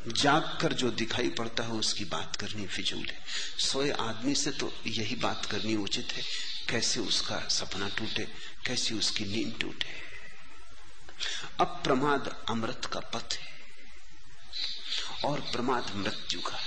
जाग 0.07 0.57
कर 0.61 0.73
जो 0.73 0.89
दिखाई 0.91 1.29
पड़ता 1.29 1.63
है, 1.63 1.71
उसकी 1.71 2.05
बात 2.05 2.35
करनी 2.35 2.67
फिजूल 2.67 3.05
है। 3.05 3.19
सोए 3.59 3.89
आदमी 3.91 4.35
से 4.35 4.51
तो 4.51 4.73
यही 4.87 5.15
बात 5.15 5.45
करनी 5.45 5.75
उचित 5.75 6.13
है, 6.13 6.23
कैसे 6.69 6.99
उसका 6.99 7.39
सपना 7.49 7.89
टूटे, 7.89 8.27
कैसी 8.65 8.93
उसकी 8.93 9.25
नींद 9.25 9.57
टूटे। 9.61 10.10
अब 11.59 11.81
प्रमाद 11.83 12.45
अमृत 12.49 12.89
का 12.93 12.99
पथ 12.99 13.33
है। 13.33 13.51
और 15.25 15.39
प्रमाद 15.39 15.95
मृत्यु 15.95 16.41
का 16.41 16.59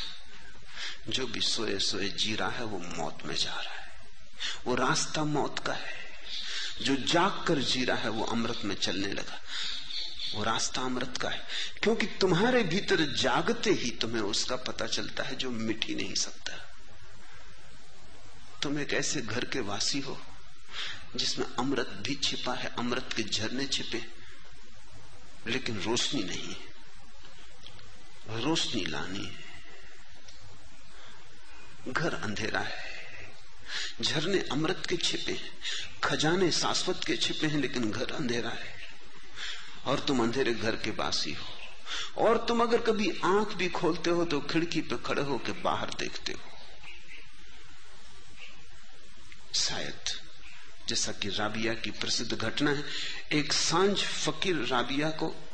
जो 1.09 1.27
भी 1.27 1.41
सोए 1.41 1.79
सोए 1.79 2.09
जी 2.09 2.35
रहा 2.35 2.51
है, 2.51 2.65
वो 2.65 2.79
मौत 2.79 3.19
में 3.25 3.35
जा 3.35 3.53
रहा 3.53 3.75
है। 3.75 3.93
वो 4.65 4.75
रास्ता 4.75 5.25
मौत 5.25 5.59
का 5.59 5.73
है। 5.73 5.95
जो 6.83 6.97
जाग 6.97 7.45
कर 7.49 7.59
जी 7.59 7.85
रहा 7.85 7.97
है, 7.97 8.09
वो 8.09 8.25
अमृत 8.25 8.61
में 8.65 8.75
चलने 8.75 9.09
लगा। 9.09 9.41
वो 10.35 10.45
रास्ता 10.45 10.83
अमृत 10.83 11.17
का 11.17 11.29
है। 11.29 11.47
क्योंकि 11.83 12.07
तुम्हारे 12.07 12.63
भीतर 12.63 13.15
जागते 13.15 13.71
ही 13.71 13.91
तुम्हें 13.91 14.23
उसका 14.23 14.57
पता 14.57 14.87
चलता 14.87 15.23
है, 15.23 15.37
जो 15.37 15.51
मिट 15.51 15.85
ही 15.85 15.95
नहीं 15.95 16.15
सकता। 16.15 16.75
तुम 18.63 18.81
एक 18.81 18.93
ऐसे 18.93 19.21
घर 19.21 19.45
के 19.45 19.61
वासी 19.61 20.01
हो, 20.01 20.23
जिसमें 21.17 21.47
अमृत 21.59 21.89
भी 21.89 22.15
छिपा 22.15 22.55
है, 22.55 22.75
अमृत 22.79 23.11
के 23.17 23.23
झरने 23.23 23.67
छिपे 23.67 24.24
लेकिन 25.47 25.81
रोशनी 25.81 26.23
नहीं 26.23 26.57
रोशनी 28.45 28.85
लानी 28.85 29.25
है। 29.25 29.45
घर 31.89 32.15
अंधेरा 32.15 32.61
है। 32.61 32.85
झरने 34.03 34.39
अमृत 34.39 34.83
के 34.89 34.97
छिपे 34.97 35.33
हैं। 35.33 35.59
खजाने 36.05 36.53
शाश्वत 36.53 37.01
के 37.07 37.17
छिपे 37.17 37.47
हैं, 37.47 37.59
लेकिन 37.59 37.91
घर 37.91 38.11
अंधेरा 38.13 38.51
है। 38.51 38.75
और 39.87 40.01
तुम 40.01 40.23
अंधेरे 40.23 40.55
घर 40.55 40.77
के 40.77 40.91
बासी 40.91 41.33
हो। 41.33 41.47
और 42.19 42.47
तुम 42.47 42.63
अगर 42.63 42.81
कभी 42.81 43.21
आँख 43.25 43.49
भी 43.49 43.69
खोलते 43.69 44.11
हो 44.11 44.25
तो 44.25 44.41
खिड़की 44.41 44.81
पर 44.81 44.97
खड़े 44.97 45.23
होकर 45.23 45.53
बाहर 45.53 45.91
देखते 45.91 46.33
हो। 46.33 46.41
शायद 49.55 50.24
जैसा 50.89 51.13
कि 51.13 51.29
राबिया 51.29 51.75
की 51.75 51.91
प्रसिद्ध 51.91 52.33
घटना 52.33 52.71
है, 52.71 52.85
एक 53.33 53.53
साँझ 53.53 53.99
फकीर 53.99 54.57
राबिया 54.57 55.11
को 55.11 55.49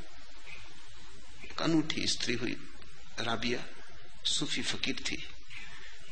अनूठी 1.60 2.06
स्त्री 2.06 2.34
हुई, 2.34 2.56
राबिया, 3.20 3.64
सूफी 4.24 4.62
फकीर 4.62 4.96
थी। 4.96 5.28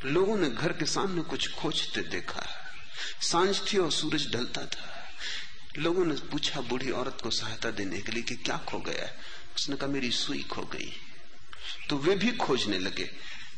लोगों 0.04 0.36
ने 0.36 0.50
घर 0.50 0.72
के 0.72 0.84
सामने 0.86 1.22
कुछ 1.22 1.52
खोजते 1.52 2.02
देखा। 2.02 2.46
साँझ 3.22 3.72
थी 3.72 3.78
और 3.78 3.92
सूरज 3.92 4.32
ढलता 4.32 4.66
था। 4.66 5.08
लोगों 5.78 6.04
ने 6.04 6.14
पूछा, 6.14 6.60
बूढ़ी 6.60 6.90
औरत 6.90 7.18
को 7.22 7.30
सहायता 7.30 7.70
देने 7.70 8.00
के 8.00 8.12
लिए 8.12 8.22
कि 8.22 8.34
क्या 8.34 8.56
खो 8.56 8.78
गया 8.78 9.18
उसने 9.56 9.76
कहा, 9.76 9.86
मेरी 9.86 10.10
सुई 10.10 10.42
खो 10.42 10.62
गई। 10.62 11.00
तो 11.88 11.98
वे 11.98 12.16
भी 12.16 12.32
खोजने 12.32 12.78
लगे। 12.78 13.10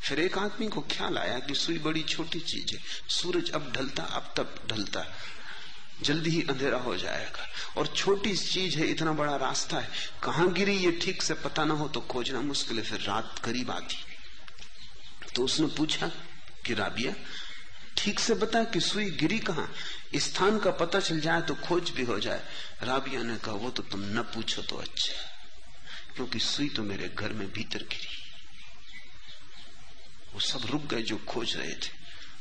फिर 0.03 0.21
एक 0.21 0.39
आदमी 0.39 0.69
को 0.69 0.81
ख्याल 0.81 1.19
आया 1.19 1.39
कि 1.39 1.55
सुई 1.55 1.79
बड़ी 1.79 2.03
छोटी 2.03 2.41
चीज़ 2.41 2.77
है। 2.77 2.83
सूरज 3.09 3.51
अब 3.51 3.73
ढलता, 3.73 4.03
अब 4.03 4.35
तब 4.37 4.69
ढलता। 4.73 5.19
जल्दी 6.03 6.31
ही 6.31 6.43
अंधेरा 6.43 6.79
हो 6.79 6.97
जाएगा। 6.97 7.49
और 7.77 7.87
छोटी 7.87 8.37
चीज़ 8.37 8.79
है, 8.79 8.87
इतना 8.87 9.13
बड़ा 9.13 9.37
रास्ता 9.37 9.79
है। 9.79 9.91
कहाँ 10.23 10.53
गिरी 10.53 10.77
ये 10.77 10.93
ठीक 10.93 11.23
से 11.23 11.35
पता 11.35 11.65
ना 11.65 11.75
हो 11.75 11.89
तो 11.89 12.01
खोजना 12.01 12.41
मुश्किल 12.41 12.77
है, 12.77 12.83
फिर 12.83 13.01
रात 13.01 13.39
करीब 13.45 13.71
आती। 13.71 13.97
तो 15.35 15.45
उसने 15.45 15.67
पूछा 15.67 16.07
कि, 16.67 16.75
राबिया, 16.75 17.15
ठीक 17.99 18.21
से 18.21 18.35
बता 18.35 18.65
कि 18.65 18.81
सुई 18.81 19.11
गिरी 19.11 19.39
कहा? 19.39 19.69
स्थान 20.17 20.59
का 20.59 20.71
पता 20.71 21.01
चल 21.01 21.21
जाए 21.21 21.43
तो 21.43 21.55
खोज 21.55 21.91
भी 21.91 22.03
हो 22.03 22.21
जाए। 22.21 22.45
राबिया 22.83 23.23
ने 23.23 23.37
कहा, 23.37 23.55
वो 23.55 23.71
तो 23.71 23.83
तुम 23.83 24.01
न 24.01 24.23
पूछो 24.23 24.63
तो 24.63 24.77
अच्छा 24.77 25.13
क्योंकि 26.17 26.39
सुई 26.39 26.69
तो 26.69 26.83
मेरे 26.83 27.09
घर 27.09 27.33
में 27.33 27.53
भीतर 27.53 27.79
गिरी। 27.79 28.33
वो 30.35 30.41
सब 30.41 30.61
रुक 30.71 30.83
गए 30.83 31.03
जो 31.03 31.17
खोज 31.17 31.57
रहे 31.57 31.75
थे। 31.75 32.01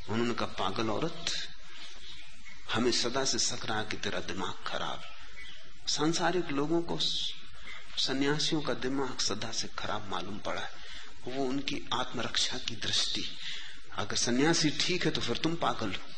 उन्होंने 0.10 0.33
कहा, 0.33 0.47
पागल 0.47 0.89
औरत 0.89 1.48
हमें 2.73 2.91
सदा 2.91 3.25
से 3.25 3.39
सक 3.39 3.65
रहा 3.65 3.84
कि 3.84 3.97
तेरा 3.97 4.19
दिमाग 4.19 4.67
खराब। 4.67 5.01
सांसारिक 5.88 6.49
लोगों 6.49 6.82
को 6.82 6.99
सन्यासियों 7.97 8.62
का 8.62 8.73
दिमाग 8.73 9.19
सदा 9.19 9.51
से 9.51 9.67
खराब 9.79 10.10
मालूम 10.10 10.38
पड़ा 10.38 10.62
है। 10.62 10.71
वो 11.27 11.43
उनकी 11.45 11.89
आत्मरक्षा 11.93 12.58
की 12.58 12.75
दृष्टि। 12.75 13.25
अगर 13.95 14.15
सन्यासी 14.15 14.69
ठीक 14.69 15.05
है 15.05 15.12
तो 15.12 15.21
फिर 15.21 15.38
तुम 15.38 15.55
पागल 15.55 15.89
हो। 15.89 16.10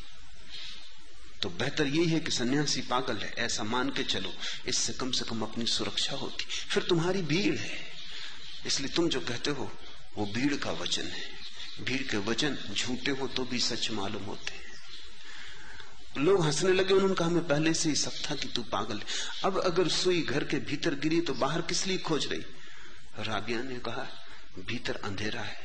तो 1.41 1.49
बेहतर 1.49 1.87
यही 1.87 2.05
है 2.05 2.19
कि 2.19 2.31
सन्यासी 2.31 2.81
पागल 2.81 3.17
है, 3.17 3.33
ऐसा 3.37 3.63
मान 3.63 3.89
के 3.89 4.03
चलो। 4.03 4.33
इससे 4.65 4.93
कम 4.93 5.11
से 5.11 5.25
कम 5.25 5.41
अपनी 5.41 5.65
सुरक्षा 5.65 6.15
होती। 6.15 6.43
फिर 6.43 6.83
तुम्हारी 6.83 7.21
भीड़ 7.21 7.55
है। 7.55 7.87
इसलिए 8.65 8.89
तुम 8.89 9.09
जो 9.09 9.21
कहते 9.21 9.51
हो, 9.51 9.77
वो 10.17 10.25
भीड़ 10.25 10.55
का 10.55 10.71
वचन 10.71 11.07
है। 11.07 11.29
भीड़ 11.81 12.03
के 12.03 12.17
वचन 12.17 12.57
झूठे 12.73 13.11
हो 13.11 13.27
तो 13.27 13.43
भी 13.43 13.59
सच 13.59 13.91
मालूम 13.91 14.23
होते 14.23 14.53
हैं। 14.53 14.70
लोग 16.17 16.43
हंसने 16.45 16.73
लगे, 16.73 16.93
उन्होंने 16.93 17.15
कहा 17.15 17.27
हमें 17.27 17.47
पहले 17.47 17.73
से 17.73 17.89
ही 17.89 17.95
सब 17.95 18.13
था 18.29 18.35
कि 18.35 18.47
तू 18.47 18.63
पागल 18.63 19.01
अब 19.45 19.59
अगर 19.59 19.87
सुई 19.87 20.21
घर 20.21 20.43
के 20.43 20.57
भीतर 20.59 20.95
गिरी 20.95 21.21
तो 21.21 21.33
बाहर 21.33 21.61
किस 21.61 21.85
लिए 21.87 21.97
खोज 21.97 22.27
रही? 22.27 22.43
राबिया 23.19 23.61
ने 23.61 23.79
कहा, 23.79 24.07
भीतर 24.59 24.95
अंधेरा 24.95 25.41
है 25.41 25.57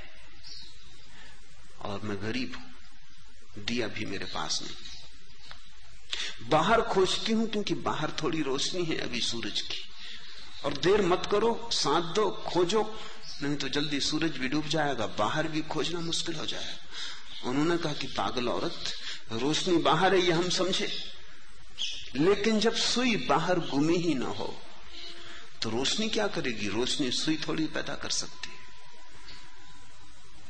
और 1.80 2.00
मैं 2.00 2.22
गरीब 2.22 2.54
हूँ। 2.56 3.64
दिया 3.64 3.88
भी 3.88 4.04
मेरे 4.04 4.24
पास 4.24 4.60
नहीं। 4.62 6.48
बाहर 6.48 6.82
खोजती 6.82 7.32
हूँ 7.32 7.48
क्योंकि 7.50 7.74
बाहर 7.74 8.10
थोड़ी 8.22 8.42
रोशनी 8.42 8.84
है 8.84 8.96
अभी 8.96 9.20
सूरज 9.20 9.60
की। 9.60 9.78
और 10.64 10.76
देर 10.76 11.02
मत 11.02 11.28
करो, 11.30 11.68
साथ 11.72 12.14
दो, 12.14 12.30
खोजो, 12.30 12.98
नहीं 13.42 13.56
तो 13.56 13.68
जल्दी 13.68 14.00
सूरज 14.00 14.36
भी 14.36 14.48
डूब 14.48 14.68
जाएगा, 14.68 15.06
बाहर 15.06 15.48
भी 15.48 15.62
खोजना 15.62 16.00
मुश्किल 16.00 16.34
हो 16.34 16.46
जाएगा। 16.46 17.48
उन्होंने 17.48 17.76
कहा 17.78 17.92
कि 17.92 18.06
पागल 18.06 18.48
औरत 18.48 18.92
रोशनी 19.32 19.76
बाहर 19.76 20.14
है, 20.14 20.20
ये 20.20 20.32
हम 20.32 20.48
समझे। 20.48 21.12
लेकिन 22.14 22.60
जब 22.60 22.74
सुई 22.74 23.16
बाहर 23.16 23.58
गुमी 23.58 23.96
ही 23.96 24.14
ना 24.14 24.26
हो 24.26 24.62
तो 25.62 25.70
रोशनी 25.70 26.08
क्या 26.08 26.26
करेगी? 26.26 26.68
रोशनी 26.68 27.10
सुई 27.10 27.36
थोड़ी 27.48 27.66
पैदा 27.66 27.94
कर 27.94 28.10
सकती 28.10 28.48
है। 28.48 28.56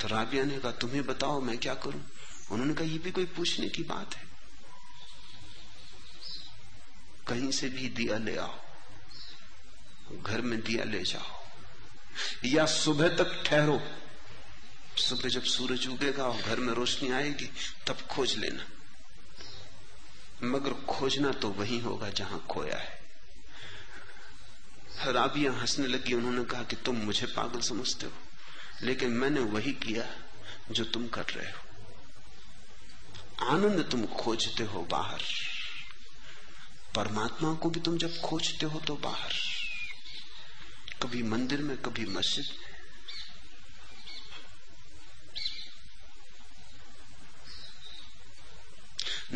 तो 0.01 0.09
राबिया 0.09 0.45
ने 0.45 0.59
कहा, 0.59 0.73
तुम्हें 0.73 1.07
बताओ, 1.07 1.41
मैं 1.41 1.59
क्या 1.59 1.75
करूँ? 1.75 2.05
उन्होंने 2.51 2.75
कहा, 2.75 2.85
ये 2.85 2.99
भी 2.99 3.11
कोई 3.11 3.25
पूछने 3.25 3.69
की 3.69 3.83
बात 3.83 4.15
है। 4.15 4.27
कहीं 7.29 7.51
से 7.51 7.69
भी 7.69 7.89
दिया 7.89 8.19
ले 8.19 8.37
आओ। 8.37 8.61
घर 10.23 10.41
में 10.41 10.61
दिया 10.61 10.85
ले 10.85 11.03
जाओ। 11.03 11.47
या 12.45 12.67
सुबह 12.67 13.09
तक 13.09 13.43
ठहरो। 13.47 13.83
सुबह 14.99 15.29
जब 15.29 15.45
सूरज 15.45 15.87
उगेगा 15.89 16.25
और 16.25 16.43
घर 16.43 16.61
में 16.61 16.73
रोशनी 16.75 17.11
आएगी, 17.13 17.51
तब 17.87 18.07
खोज 18.11 18.37
लेना। 18.37 18.65
मगर 20.43 20.73
खोजना 20.87 21.33
तो 21.33 21.49
वही 21.51 21.79
होगा 21.79 22.11
जहाँ 22.11 22.45
खोया 22.51 22.79
है। 22.79 22.95
राबिया 25.07 25.53
हंसने 25.53 25.87
लगी, 25.87 26.15
उन्होंने 26.15 26.45
कहा 26.45 26.63
कि 26.63 26.77
तुम 26.77 26.97
मुझे 26.97 27.27
पागल 27.27 27.61
समझते 27.61 28.07
हो, 28.07 28.13
लेकिन 28.83 29.11
मैंने 29.13 29.41
वही 29.41 29.73
किया 29.73 30.05
जो 30.71 30.85
तुम 30.85 31.07
कर 31.09 31.25
रहे 31.27 31.51
हो। 31.51 31.59
आनंद 33.47 33.89
तुम 33.91 34.07
खोजते 34.15 34.65
हो 34.65 34.83
बाहर, 34.83 35.23
परमात्मा 36.95 37.55
को 37.55 37.71
भी 37.71 37.81
तुम 37.81 37.99
जब 37.99 38.21
खोजते 38.21 38.67
हो 38.67 38.81
तो 38.81 38.97
बाहर। 38.97 39.33
कभी 41.03 41.23
मंदिर 41.23 41.61
में, 41.61 41.77
कभी 41.77 42.05
मस्जिद 42.07 42.47
में 42.51 42.76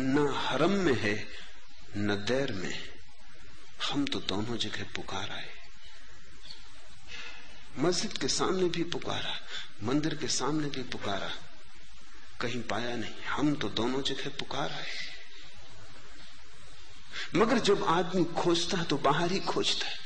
न 0.01 0.33
हरम 0.37 0.71
में 0.71 0.93
है, 0.93 1.27
न 1.97 2.15
दैर 2.15 2.51
में 2.51 2.89
हम 3.91 4.05
तो 4.05 4.19
दोनों 4.19 4.57
जगह 4.57 4.83
पुकार 4.83 5.31
आए। 5.31 5.49
मस्जिद 7.77 8.17
के 8.17 8.27
सामने 8.27 8.69
भी 8.69 8.83
पुकारा, 8.83 9.39
मंदिर 9.83 10.15
के 10.15 10.27
सामने 10.27 10.67
भी 10.67 10.83
पुकारा। 10.83 11.31
कहीं 12.41 12.61
पाया 12.61 12.95
नहीं, 12.95 13.23
हम 13.23 13.55
तो 13.55 13.69
दोनों 13.69 14.01
जगह 14.01 14.29
पुकार 14.29 14.71
आए। 14.71 14.91
मगर 17.35 17.59
जब 17.59 17.83
आदमी 17.83 18.23
खोजता 18.23 18.77
है 18.77 18.83
तो 18.83 18.97
बाहर 18.97 19.31
ही 19.31 19.39
खोजता 19.39 19.87
है। 19.87 19.99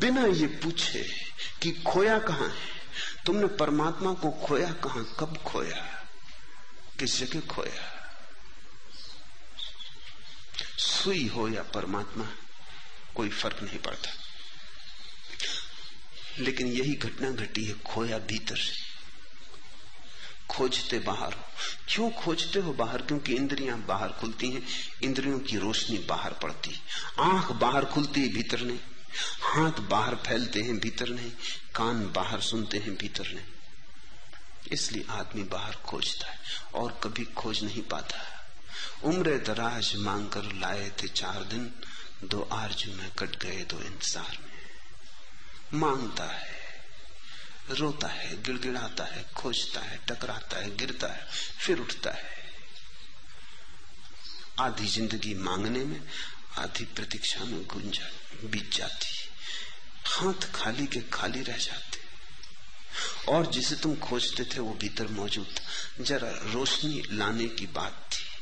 बिना 0.00 0.24
ये 0.24 0.46
पूछे 0.46 1.02
कि 1.62 1.72
खोया 1.72 2.18
कहाँ 2.18 2.48
है, 2.48 2.68
तुमने 3.26 3.46
परमात्मा 3.46 4.12
को 4.14 4.30
खोया 4.30 4.72
कहाँ, 4.72 5.16
कब 5.20 5.36
खोया, 5.36 6.04
किस 6.98 7.18
जगह 7.18 7.40
खोया? 7.40 7.93
सुई 10.78 11.26
हो 11.28 11.48
या 11.48 11.62
परमात्मा, 11.62 12.28
कोई 13.14 13.28
फ़र्क 13.28 13.62
नहीं 13.62 13.78
पड़ता। 13.78 14.10
लेकिन 16.38 16.66
यही 16.66 16.94
घटना 16.94 17.30
घटी 17.30 17.64
है 17.64 17.74
खोया 17.78 18.18
भीतर 18.18 18.56
से। 18.56 18.72
खोजते 20.50 20.98
बाहर 20.98 21.32
हो। 21.32 21.44
क्यों 21.88 22.10
खोजते 22.10 22.58
हो 22.58 22.72
बाहर? 22.72 23.02
क्योंकि 23.02 23.34
इंद्रियाँ 23.34 23.78
बाहर 23.78 24.08
खुलती 24.08 24.50
हैं, 24.50 24.66
इंद्रियों 25.02 25.38
की 25.38 25.58
रोशनी 25.58 25.98
बाहर 25.98 26.32
पड़ती 26.32 26.82
आँख 27.20 27.52
बाहर 27.52 27.84
खुलती 27.84 28.20
है, 28.20 28.28
भीतर 28.28 28.60
नहीं। 28.60 28.78
हाथ 29.42 29.72
बाहर 29.72 30.14
फैलते 30.14 30.60
हैं, 30.60 30.78
भीतर 30.78 31.08
नहीं। 31.08 31.30
कान 31.74 32.12
बाहर 32.12 32.40
सुनते 32.40 32.78
हैं, 32.78 32.96
भीतर 32.96 33.26
नहीं। 33.26 33.44
इसलिए 34.72 35.06
आदमी 35.10 35.42
बाहर 35.42 35.74
खोजता 35.74 36.30
है 36.30 36.38
और 36.74 37.00
कभी 37.04 37.24
खोज 37.24 37.64
नहीं 37.64 37.82
पाता 37.82 38.33
उम्र 39.04 39.38
दराज 39.38 39.96
मांग 39.96 40.30
कर 40.30 40.52
लाए 40.52 40.92
थे 41.02 41.08
चार 41.08 41.44
दिन, 41.44 41.74
दो 42.24 42.42
आरज़ू 42.52 42.94
में 42.94 43.10
कट 43.10 43.42
गए, 43.42 43.64
दो 43.64 43.80
इंतज़ार 43.82 44.38
में। 44.40 44.54
माँगता 45.80 46.24
है, 46.24 46.64
रोता 47.70 48.08
है, 48.08 48.42
गिड़गिड़ाता 48.42 49.04
है, 49.04 49.30
खोजता 49.36 49.80
है, 49.80 50.00
टकराता 50.08 50.56
है, 50.56 50.76
गिरता 50.76 51.06
है, 51.06 51.26
फिर 51.58 51.78
उठता 51.78 52.10
है। 52.10 52.30
आधी 54.60 54.86
ज़िंदगी 54.86 55.34
मांगने 55.34 55.84
में, 55.84 56.08
आधी 56.58 56.84
प्रतीक्षा 56.84 57.44
में 57.44 57.66
गुंजा, 57.66 58.10
बीत 58.48 58.74
जाती। 58.74 59.30
हाथ 60.06 60.52
खाली 60.54 60.86
के 60.86 61.00
खाली 61.00 61.42
रह 61.42 61.56
जाते। 61.56 61.98
और 63.32 63.46
जिसे 63.46 63.76
तुम 63.76 63.96
खोजते 63.96 64.44
थे, 64.44 64.58
वो 64.58 64.74
भीतर 64.74 65.06
मौजूद। 65.08 65.60
जरा 66.00 66.30
रोशनी 66.30 67.02
लाने 67.10 67.46
की 67.46 67.66
बात 67.66 68.08
थी। 68.12 68.33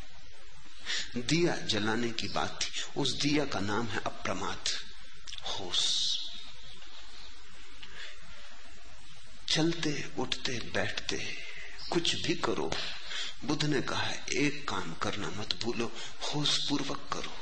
दिया 1.17 1.57
जलाने 1.57 2.11
की 2.11 2.29
बात 2.29 2.59
थी। 2.63 3.01
उस 3.01 3.13
दिया 3.13 3.45
का 3.45 3.61
नाम 3.61 3.87
है 3.87 3.99
अप्रमाद। 3.99 4.65
होश। 5.45 6.13
चलते, 9.49 10.11
उठते, 10.19 10.53
बैठते, 10.53 11.37
कुछ 11.91 12.27
भी 12.27 12.35
करो। 12.35 12.71
बुद्ध 13.45 13.65
ने 13.65 13.83
कहा 13.83 14.03
है 14.03 14.25
एक 14.33 14.69
काम 14.69 14.95
करना 14.95 15.29
मत 15.29 15.59
भूलो 15.63 15.93
होश 16.21 16.69
पूर्वक 16.69 17.09
करो। 17.13 17.33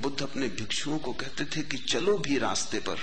बुद्ध 0.00 0.22
अपने 0.22 0.48
भिक्षुओं 0.48 0.98
को 0.98 1.12
कहते 1.12 1.44
थे 1.44 1.62
कि 1.62 1.76
चलो 1.76 2.18
भी 2.18 2.38
रास्ते 2.38 2.78
पर। 2.78 2.98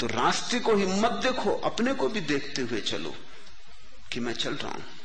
तो 0.00 0.06
रास्ते 0.06 0.60
को 0.60 0.76
ही 0.76 0.86
मत 0.86 1.10
देखो, 1.10 1.56
अपने 1.56 1.94
को 1.94 2.08
भी 2.08 2.20
देखते 2.20 2.62
हुए 2.62 2.80
चलो, 2.80 3.16
कि 4.12 4.20
मैं 4.20 4.34
चल 4.34 4.54
रहा 4.54 4.72
हूँ। 4.72 4.97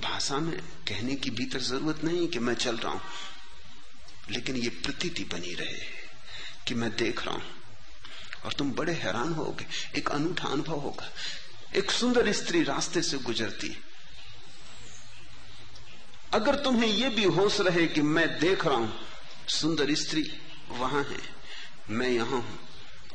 भाषा 0.00 0.38
में 0.38 0.60
कहने 0.60 1.14
की 1.14 1.30
भीतर 1.30 1.58
ज़रूरत 1.58 2.04
नहीं 2.04 2.28
कि 2.28 2.38
मैं 2.38 2.54
चल 2.54 2.76
रहा 2.76 2.92
हूँ। 2.92 3.00
लेकिन 4.30 4.56
ये 4.56 4.68
प्रतीति 4.68 5.24
बनी 5.24 5.54
रहे 5.54 5.78
कि 6.68 6.74
मैं 6.74 6.96
देख 6.96 7.26
रहा 7.26 7.34
हूँ। 7.34 7.42
और 8.44 8.52
तुम 8.52 8.72
बड़े 8.72 8.92
हैरान 8.92 9.32
होगे, 9.32 9.66
एक 9.96 10.08
अनूठा 10.08 10.48
अनुभव 10.48 10.78
होगा। 10.78 11.10
एक 11.76 11.90
सुंदर 11.90 12.32
स्त्री 12.32 12.62
रास्ते 12.62 13.02
से 13.02 13.18
गुजरती। 13.18 13.82
अगर 16.34 16.54
तुम्हें 16.54 16.88
यह 16.88 17.08
भी 17.08 17.24
होश 17.24 17.60
रहे 17.60 17.86
कि 17.86 18.02
मैं 18.02 18.40
देख 18.40 18.66
रहा 18.66 18.76
हूँ, 18.76 19.06
सुंदर 19.48 19.94
स्त्री 19.94 20.32
वहाँ 20.68 21.04
है, 21.04 21.18
मैं 21.90 22.08
यहाँ 22.08 22.40
हूँ 22.40 22.58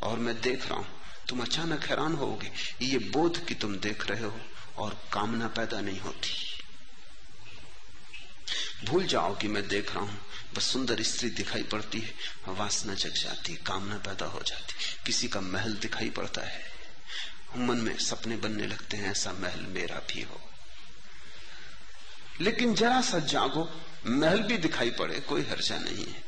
और 0.02 0.18
मैं 0.18 0.40
देख 0.40 0.68
रहा 0.68 0.78
हूँ, 0.78 0.86
तुम 1.28 1.40
अचानक 1.40 1.84
हैरान 1.84 2.14
होगे, 2.14 2.52
ये 2.82 2.98
बोध 2.98 3.46
कि 3.46 3.54
तुम 3.54 3.76
देख 3.76 4.10
रहे 4.10 4.24
हो 4.24 4.40
और 4.78 5.02
कामना 5.12 5.48
पैदा 5.48 5.80
नहीं 5.80 6.00
होती। 6.00 6.49
भूल 8.84 9.06
जाओ 9.06 9.36
कि 9.36 9.48
मैं 9.48 9.68
देख 9.68 9.94
रहा 9.94 10.04
हूँ, 10.04 10.26
बस 10.54 10.62
सुंदर 10.62 11.02
स्त्री 11.02 11.30
दिखाई 11.30 11.62
पड़ती 11.62 12.00
है, 12.00 12.14
वासना 12.48 12.94
जग 12.94 13.12
जाती 13.12 13.52
है, 13.52 13.58
कामना 13.66 13.96
पैदा 13.96 14.26
हो 14.26 14.42
जाती 14.42 14.74
किसी 15.06 15.28
का 15.28 15.40
महल 15.40 15.72
दिखाई 15.72 16.10
पड़ता 16.10 16.40
है। 16.40 16.64
मन 17.56 17.76
में 17.76 17.98
सपने 17.98 18.36
बनने 18.36 18.66
लगते 18.66 18.96
हैं, 18.96 19.10
ऐसा 19.10 19.32
महल 19.32 19.60
मेरा 19.60 19.96
भी 19.96 20.22
हो। 20.22 20.40
लेकिन 22.40 22.74
जरा 22.74 23.00
सा 23.00 23.18
जागो, 23.18 23.80
महल 24.06 24.42
भी 24.42 24.56
दिखाई 24.56 24.90
पड़े, 24.90 25.20
कोई 25.20 25.42
हर्जा 25.42 25.78
नहीं 25.78 26.06
है। 26.06 26.24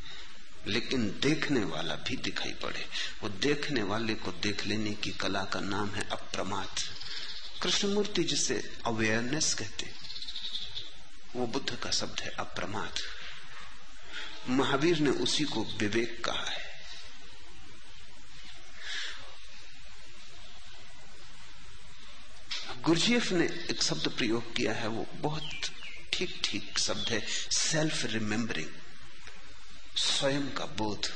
लेकिन 0.67 1.19
देखने 1.19 1.63
वाला 1.63 1.95
भी 1.95 2.15
दिखाई 2.17 2.51
पड़े। 2.51 2.87
वो 3.21 3.29
देखने 3.29 3.83
वाले 3.83 4.13
को 4.13 4.31
देख 4.31 4.65
लेने 4.65 4.91
की 4.91 5.11
कला 5.11 5.43
का 5.43 5.59
नाम 5.59 5.89
है 5.89 6.09
अप्रमाद। 6.09 6.75
कृष्णमूर्ति 7.61 8.23
जिसे 8.23 8.77
अवेयरनेस 8.85 9.53
कहते 9.53 9.85
वो 11.35 11.47
बुद्ध 11.47 11.75
का 11.75 11.91
शब्द 11.91 12.19
है 12.19 12.29
अप्रमाद। 12.29 12.93
महावीर 14.49 14.99
ने 14.99 15.09
उसी 15.09 15.43
को 15.43 15.63
विवेक 15.63 16.25
कहा 16.25 16.45
है। 16.45 16.73
गुरजीएफ 22.81 23.31
ने 23.31 23.45
एक 23.45 23.83
शब्द 23.83 24.07
प्रयोग 24.07 24.55
किया 24.55 24.73
है, 24.73 24.87
वो 24.87 25.07
बहुत 25.13 25.49
ठीक 26.13 26.41
ठीक 26.43 26.79
शब्द 26.79 27.09
है 27.09 27.25
सेल्फ 27.51 28.05
रिमेम्बरिंग 28.05 28.69
स्वयं 29.95 30.51
का 30.51 30.65
बोध। 30.65 31.07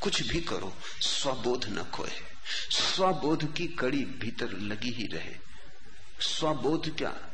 कुछ 0.00 0.22
भी 0.22 0.40
करो, 0.40 0.76
स्वबोध 1.00 1.66
न 1.68 1.84
खोए। 1.84 2.12
स्वबोध 2.70 3.54
की 3.54 3.66
कड़ी 3.66 4.04
भीतर 4.04 4.50
लगी 4.50 4.90
ही 4.90 5.06
रहे। 5.06 5.34
स्वबोध 6.20 6.98
क्या 6.98 7.33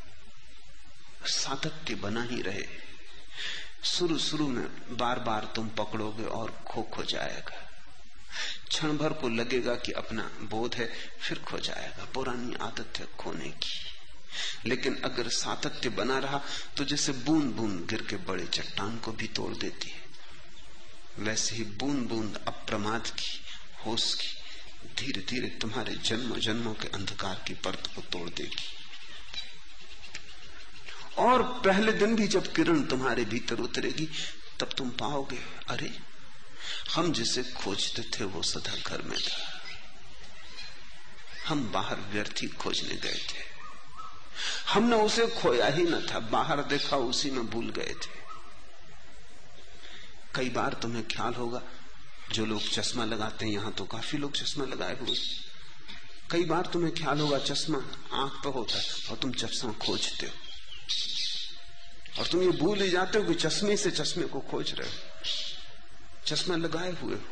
सातत्य 1.26 1.94
बना 1.94 2.22
ही 2.22 2.42
रहे। 2.42 2.66
शुरू 3.84 4.18
शुरू 4.18 4.48
में 4.48 4.96
बार 4.96 5.18
बार 5.18 5.52
तुम 5.56 5.68
पकड़ोगे 5.68 6.24
और 6.24 6.50
खो 6.66 6.82
खो 6.82 7.02
जाएगा। 7.02 7.70
क्षण 8.68 8.96
भर 8.96 9.12
को 9.12 9.28
लगेगा 9.28 9.74
कि 9.74 9.92
अपना 9.92 10.22
बोध 10.40 10.74
है, 10.74 10.92
फिर 11.20 11.38
खो 11.38 11.58
जाएगा, 11.58 12.04
पुरानी 12.04 12.54
आदत 12.54 12.98
है 12.98 13.06
खोने 13.18 13.48
की। 13.48 13.90
लेकिन 14.66 15.02
अगर 15.02 15.28
सातत्य 15.28 15.88
बना 15.88 16.18
रहा 16.18 16.42
तो 16.76 16.84
जैसे 16.84 17.12
बूंद 17.12 17.44
बूंद 17.44 17.86
गिर 17.90 18.02
के 18.02 18.16
बड़े 18.16 18.46
चट्टान 18.46 18.98
को 18.98 19.12
भी 19.12 19.28
तोड़ 19.28 19.56
देती 19.56 19.90
है। 19.90 20.00
वैसे 21.18 21.56
ही 21.56 21.64
बूंद 21.64 22.08
बूंद 22.08 22.44
अप्रमाद 22.48 23.06
की, 23.06 23.40
होश 23.86 24.14
की 24.14 24.28
धीरे 24.98 25.20
धीरे 25.20 25.48
तुम्हारे 25.48 25.94
जन्म 25.94 26.36
जन्मों 26.36 26.74
के 26.74 26.88
अंधकार 26.88 27.44
की 27.46 27.54
परत 27.54 27.90
को 27.96 28.02
तोड़ 28.02 28.28
देगी। 28.28 28.79
और 31.20 31.42
पहले 31.42 31.92
दिन 31.92 32.16
भी 32.16 32.28
जब 32.28 32.52
किरण 32.52 32.82
तुम्हारे 32.82 33.24
भीतर 33.24 33.58
उतरेगी, 33.58 34.08
तब 34.60 34.66
तुम 34.66 34.90
पाओगे, 34.90 35.38
अरे, 35.68 35.98
हम 36.94 37.12
जिसे 37.12 37.42
खोजते 37.42 38.02
थे 38.02 38.24
वो 38.24 38.42
सदा 38.42 38.76
घर 38.76 39.02
में 39.02 39.18
था। 39.18 39.60
हम 41.46 41.72
बाहर 41.72 41.96
व्यर्थी 41.96 42.46
खोजने 42.46 42.94
गए 42.94 43.14
थे। 43.14 43.50
हमने 44.68 44.96
उसे 44.96 45.26
खोया 45.26 45.66
ही 45.66 45.82
न 45.82 46.00
था, 46.00 46.18
बाहर 46.18 46.62
देखा 46.62 46.96
उसी 46.96 47.30
में 47.30 47.46
भूल 47.46 47.70
गए 47.70 47.94
थे। 48.02 48.20
कई 50.34 50.48
बार 50.48 50.72
तुम्हें 50.72 51.08
ख्याल 51.08 51.34
होगा, 51.34 51.62
जो 52.32 52.46
लोग 52.46 52.62
चश्मा 52.70 53.04
लगाते 53.04 53.46
हैं, 53.46 53.52
यहाँ 53.52 53.72
तो 53.72 53.84
काफ़ी 53.84 54.18
लोग 54.18 54.32
चश्मा 54.32 54.64
लगाए 54.64 54.98
हुए 55.00 55.16
कई 56.30 56.44
बार 56.44 56.62
तुम्हें 56.72 56.94
ख्याल 56.94 57.20
होगा, 57.20 57.38
चश्मा 57.38 57.78
आँख 58.12 58.32
पर 58.32 58.50
होता 58.50 58.78
है 58.78 58.84
और 59.10 59.16
तुम 59.16 59.32
चश्मा 59.32 59.72
खोजते 59.72 60.26
हो। 60.26 60.49
और 62.18 62.26
तुम 62.26 62.42
ये 62.42 62.48
भूल 62.48 62.82
ही 62.82 62.90
जाते 62.90 63.18
हो 63.18 63.24
कि 63.24 63.34
चश्मे 63.34 63.76
से 63.76 63.90
चश्मे 63.90 64.26
को 64.26 64.40
खोज 64.40 64.72
रहे 64.72 64.88
हो। 64.88 64.96
चश्मा 66.26 66.56
लगाए 66.56 66.92
हुए 66.92 67.16
हो 67.16 67.24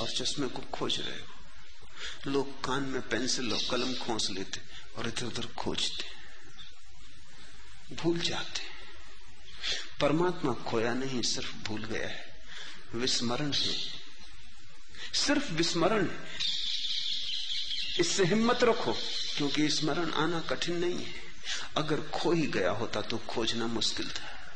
और 0.00 0.10
चश्मे 0.10 0.48
को 0.48 0.58
खोज 0.58 1.00
रहे 1.00 1.18
हो। 1.18 1.26
लोग 2.30 2.64
कान 2.64 2.82
में 2.82 3.08
पेंसिल 3.08 3.52
और 3.52 3.60
कलम 3.70 3.94
खोस 3.94 4.30
लेते 4.30 4.60
और 4.96 5.08
इधर 5.08 5.26
उधर 5.26 5.46
खोजते। 5.46 6.18
भूल 7.94 8.18
जाते। 8.18 8.60
परमात्मा 10.00 10.52
खोया 10.52 10.94
नहीं, 10.94 11.22
सिर्फ़ 11.22 11.56
भूल 11.56 11.84
गया 11.84 12.08
है। 12.08 12.42
विस्मरण 12.94 13.52
है। 13.52 13.74
सिर्फ़ 15.14 15.52
विस्मरण 15.52 16.08
इससे 18.00 18.24
हिम्मत 18.24 18.64
रखो, 18.64 18.92
क्योंकि 19.36 19.68
स्मरण 19.68 20.12
आना 20.12 20.40
कठिन 20.40 20.76
नहीं 20.76 21.04
है। 21.04 21.27
अगर 21.76 22.00
खो 22.00 22.32
ही 22.32 22.46
गया 22.46 22.70
होता 22.70 23.00
तो 23.00 23.18
खोजना 23.18 23.66
मुश्किल 23.66 24.10
था। 24.10 24.52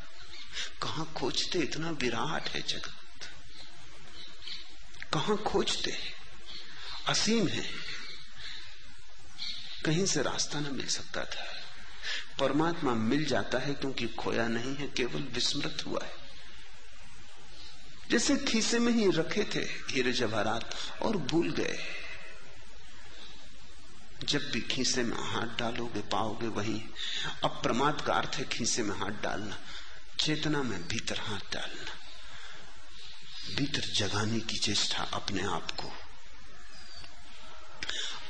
कहा 0.81 1.03
खोजते? 1.03 1.59
इतना 1.59 1.89
विराट 1.89 2.49
है 2.49 2.61
जगत। 2.61 3.29
कहा 5.13 5.35
खोजते? 5.35 5.97
असीम 7.07 7.47
है। 7.47 7.69
कहीं 9.85 10.05
से 10.05 10.21
रास्ता 10.21 10.59
न 10.59 10.75
मिल 10.75 10.87
सकता 10.87 11.25
था। 11.25 11.63
परमात्मा 12.39 12.93
मिल 12.93 13.25
जाता 13.25 13.57
है 13.57 13.73
क्योंकि 13.73 14.07
खोया 14.07 14.47
नहीं 14.47 14.75
है, 14.75 14.87
केवल 14.87 15.21
विस्मृत 15.21 15.83
हुआ 15.87 15.99
है। 16.03 16.13
जैसे 18.11 18.35
खीसे 18.37 18.79
में 18.79 18.93
ही 18.93 19.11
रखे 19.11 19.43
थे 19.43 19.59
हीरे 19.59 20.11
जवाहरात 20.11 20.75
और 21.01 21.17
भूल 21.17 21.51
गए। 21.51 22.02
जब 24.25 24.51
भी 24.51 24.61
खीसे 24.61 25.03
में 25.03 25.17
हाथ 25.17 25.57
डालोगे, 25.57 26.01
पाओगे 26.01 26.47
वही। 26.47 26.81
अप्रमाद 27.43 28.01
का 28.01 28.13
अर्थ 28.13 28.31
है 28.35 28.45
खीसे 28.45 28.83
में 28.83 28.95
हाथ 28.95 29.11
डालना, 29.11 29.59
चेतना 30.19 30.63
में 30.63 30.87
भीतर 30.87 31.19
हाथ 31.19 31.53
डालना। 31.53 31.91
भीतर 33.55 33.81
जगाने 33.81 34.39
की 34.39 34.57
चेष्टा 34.57 34.97
अपने 34.97 35.43
आप 35.43 35.71
को। 35.71 35.93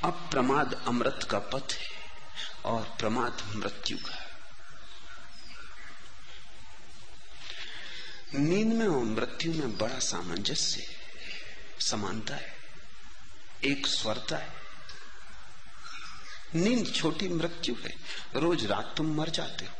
अप्रमाद 0.08 0.84
अमृत 0.88 1.28
का 1.32 1.40
पथ 1.40 1.74
है 1.74 1.88
और 2.66 2.96
प्रमाद 3.00 3.54
मृत्यु 3.56 3.98
का। 3.98 4.20
नींद 8.36 8.68
में 8.68 8.88
और 8.88 9.04
मृत्यु 9.04 9.54
में 9.54 9.78
बड़ा 9.78 10.00
सामंजस्य 10.00 10.96
समानता 11.80 12.36
है। 12.36 12.58
एक 13.64 13.88
स्वरता 13.88 14.38
है। 14.38 14.63
नींद 16.56 16.94
छोटी 16.94 17.28
मृत्यु 17.28 17.76
है। 17.76 17.96
रोज 18.36 18.66
रात 18.66 18.94
तुम 18.98 19.16
मर 19.16 19.30
जाते 19.30 19.66
हो। 19.66 19.72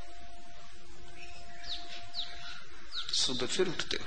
सुबह 3.14 3.48
फिर 3.48 3.68
उठते 3.68 3.98
हो। 3.98 4.06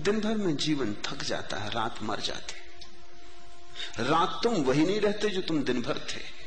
दिन 0.00 0.20
भर 0.20 0.34
में 0.34 0.56
जीवन 0.56 0.94
थक 0.94 1.24
जाता 1.24 1.56
है, 1.56 1.70
रात 1.70 2.02
मर 2.02 2.20
जाती 2.20 2.54
रात 3.98 4.40
तुम 4.42 4.54
वही 4.54 4.86
नहीं 4.86 5.00
रहते 5.00 5.28
जो 5.28 5.42
तुम 5.42 5.64
दिन 5.64 5.82
भर 5.82 5.98
थे। 5.98 6.42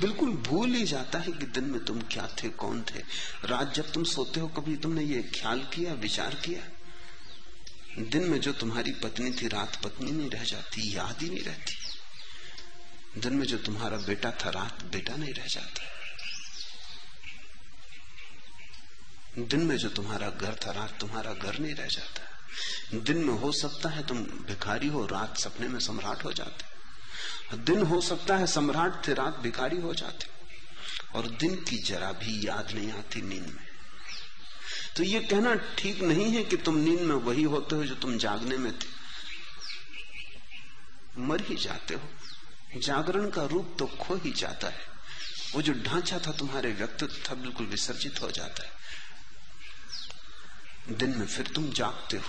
बिल्कुल 0.00 0.30
भूल 0.30 0.70
ही 0.70 0.84
जाता 0.84 1.18
है 1.18 1.32
कि 1.32 1.46
दिन 1.46 1.64
में 1.64 1.84
तुम 1.84 2.00
क्या 2.00 2.26
थे, 2.26 2.48
कौन 2.48 2.82
थे। 2.82 3.02
रात 3.44 3.74
जब 3.74 3.92
तुम 3.92 4.04
सोते 4.04 4.40
हो, 4.40 4.48
कभी 4.48 4.76
तुमने 4.76 5.04
ये 5.04 5.22
ख्याल 5.22 5.60
किया, 5.60 5.92
विचार 5.92 6.34
किया? 6.34 6.62
दिन 8.02 8.22
में 8.22 8.40
जो 8.40 8.52
तुम्हारी 8.52 8.92
पत्नी 8.92 9.30
थी, 9.30 9.48
रात 9.48 9.82
पत्नी 9.82 10.10
नहीं 10.10 10.30
रह 10.30 10.44
जाती, 10.44 10.96
याद 10.96 11.22
ही 11.22 11.30
नहीं 11.30 11.42
रहती। 11.42 11.81
दिन 13.18 13.32
में 13.32 13.46
जो 13.46 13.58
तुम्हारा 13.58 13.96
बेटा 13.96 14.30
था, 14.30 14.50
रात 14.50 14.82
बेटा 14.82 15.16
नहीं 15.16 15.34
रह 15.34 15.46
जाता। 15.46 15.82
दिन 19.38 19.60
में 19.60 19.76
जो 19.76 19.88
तुम्हारा 19.88 20.30
घर 20.30 20.54
था, 20.66 20.70
रात 20.70 21.00
तुम्हारा 21.00 21.34
घर 21.34 21.58
नहीं 21.58 21.74
रह 21.74 21.86
जाता। 21.86 22.22
दिन 22.98 23.18
में 23.18 23.34
हो 23.34 23.52
सकता 23.52 23.88
है 23.88 24.06
तुम 24.06 24.22
भिखारी 24.22 24.88
हो, 24.88 25.06
रात 25.06 25.38
सपने 25.38 25.68
में 25.68 25.80
सम्राट 25.80 26.24
हो 26.24 26.32
जाते। 26.32 26.72
दिन 27.56 27.82
हो 27.82 28.00
सकता 28.00 28.36
है 28.36 28.46
सम्राट 28.46 29.08
थे, 29.08 29.14
रात 29.14 29.38
भिखारी 29.38 29.76
हो 29.76 29.94
जाते। 29.94 30.26
और 31.14 31.26
दिन 31.26 31.56
की 31.56 31.78
जरा 31.78 32.12
भी 32.12 32.48
याद 32.48 32.72
नहीं 32.72 32.92
आती 32.92 33.22
नींद 33.22 33.46
में। 33.46 33.66
तो 34.96 35.02
ये 35.02 35.20
कहना 35.20 35.54
ठीक 35.54 36.00
नहीं 36.00 36.32
है 36.32 36.44
कि 36.44 36.56
तुम 36.56 36.76
नींद 36.76 37.00
में 37.00 37.14
वही 37.14 37.42
होते 37.42 37.76
हो 37.76 37.84
जो 37.84 37.94
तुम 37.94 38.18
जागने 38.18 38.56
में 38.56 38.78
थे। 38.78 39.02
मर 41.18 41.40
ही 41.40 41.56
जाते 41.56 41.94
हो। 41.94 42.08
जागरण 42.76 43.30
का 43.30 43.44
रूप 43.46 43.74
तो 43.78 43.86
खो 43.98 44.14
ही 44.16 44.30
जाता 44.32 44.68
है। 44.68 44.90
वो 45.54 45.62
जो 45.62 45.72
ढांचा 45.84 46.18
था 46.18 46.32
तुम्हारे 46.32 46.72
व्यक्तित्व 46.72 47.16
था, 47.28 47.34
बिल्कुल 47.34 47.66
विसर्जित 47.66 48.20
हो 48.22 48.30
जाता 48.30 48.62
है। 48.62 48.70
दिन 50.96 51.10
में 51.18 51.26
फिर 51.26 51.46
तुम 51.46 51.70
जागते 51.70 52.16
हो, 52.16 52.22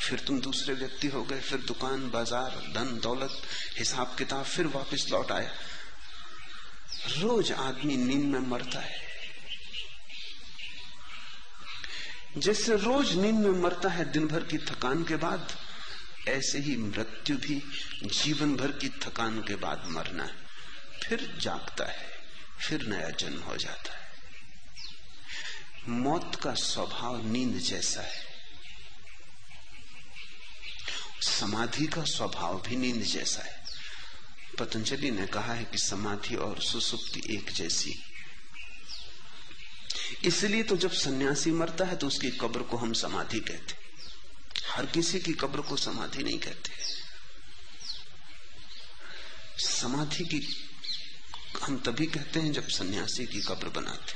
फिर 0.00 0.18
तुम 0.20 0.40
दूसरे 0.40 0.74
व्यक्ति 0.74 1.08
हो 1.08 1.22
गए, 1.24 1.40
फिर 1.40 1.60
दुकान, 1.62 2.10
बाज़ार, 2.10 2.50
धन, 2.74 2.98
दौलत, 3.00 3.42
हिसाब 3.78 4.14
किताब, 4.18 4.44
फिर 4.44 4.66
वापस 4.66 5.06
लौट 5.10 5.32
आया 5.32 5.50
रोज 7.12 7.52
आदमी 7.52 7.96
नींद 7.96 8.24
में 8.24 8.40
मरता 8.40 8.80
है। 8.80 9.02
जैसे 12.36 12.76
रोज 12.76 13.12
नींद 13.14 13.34
में 13.34 13.60
मरता 13.62 13.88
है 13.88 14.04
दिन 14.12 14.26
भर 14.26 14.42
की 14.42 14.58
थकान 14.60 15.04
के 15.04 15.16
बाद 15.16 15.52
ऐसे 16.28 16.58
ही 16.58 16.76
मृत्यु 16.76 17.36
भी 17.36 17.62
जीवन 18.02 18.56
भर 18.56 18.72
की 18.72 18.88
थकान 18.88 19.40
के 19.40 19.56
बाद 19.56 19.84
मरना 19.86 20.24
है। 20.24 20.34
फिर 21.04 21.36
जागता 21.40 21.84
है, 21.84 22.10
फिर 22.60 22.82
नया 22.82 23.10
जन्म 23.10 23.40
हो 23.40 23.56
जाता 23.56 23.92
है। 23.92 24.04
मौत 25.88 26.40
का 26.42 26.54
स्वभाव 26.54 27.26
नींद 27.26 27.58
जैसा 27.58 28.02
है। 28.02 28.24
समाधि 31.22 31.86
का 31.86 32.04
स्वभाव 32.04 32.62
भी 32.62 32.76
नींद 32.76 33.02
जैसा 33.02 33.42
है। 33.42 33.64
पतंजलि 34.58 35.10
ने 35.10 35.26
कहा 35.26 35.54
है 35.54 35.64
कि 35.64 35.78
समाधि 35.78 36.36
और 36.36 36.62
सुसुप्ति 36.62 37.34
एक 37.34 37.50
जैसी। 37.52 38.02
इसलिए 40.24 40.62
तो 40.62 40.76
जब 40.76 40.92
सन्यासी 40.92 41.50
मरता 41.50 41.84
है 41.84 41.96
तो 41.96 42.06
उसकी 42.06 42.30
कब्र 42.30 42.62
को 42.62 42.76
हम 42.76 42.92
समाधि 42.92 43.40
कहते 43.40 43.83
हर 44.70 44.86
किसी 44.86 45.20
की 45.20 45.32
कब्र 45.32 45.60
को 45.60 45.76
समाधि 45.76 46.22
नहीं 46.22 46.38
कहते। 46.38 46.72
समाधि 49.58 50.24
की, 50.24 50.70
हम 51.62 51.78
तभी 51.78 52.06
कहते 52.06 52.40
हैं 52.40 52.52
जब 52.52 52.68
सन्यासी 52.68 53.26
की 53.26 53.40
कब्र 53.40 53.68
बनाते 53.68 54.12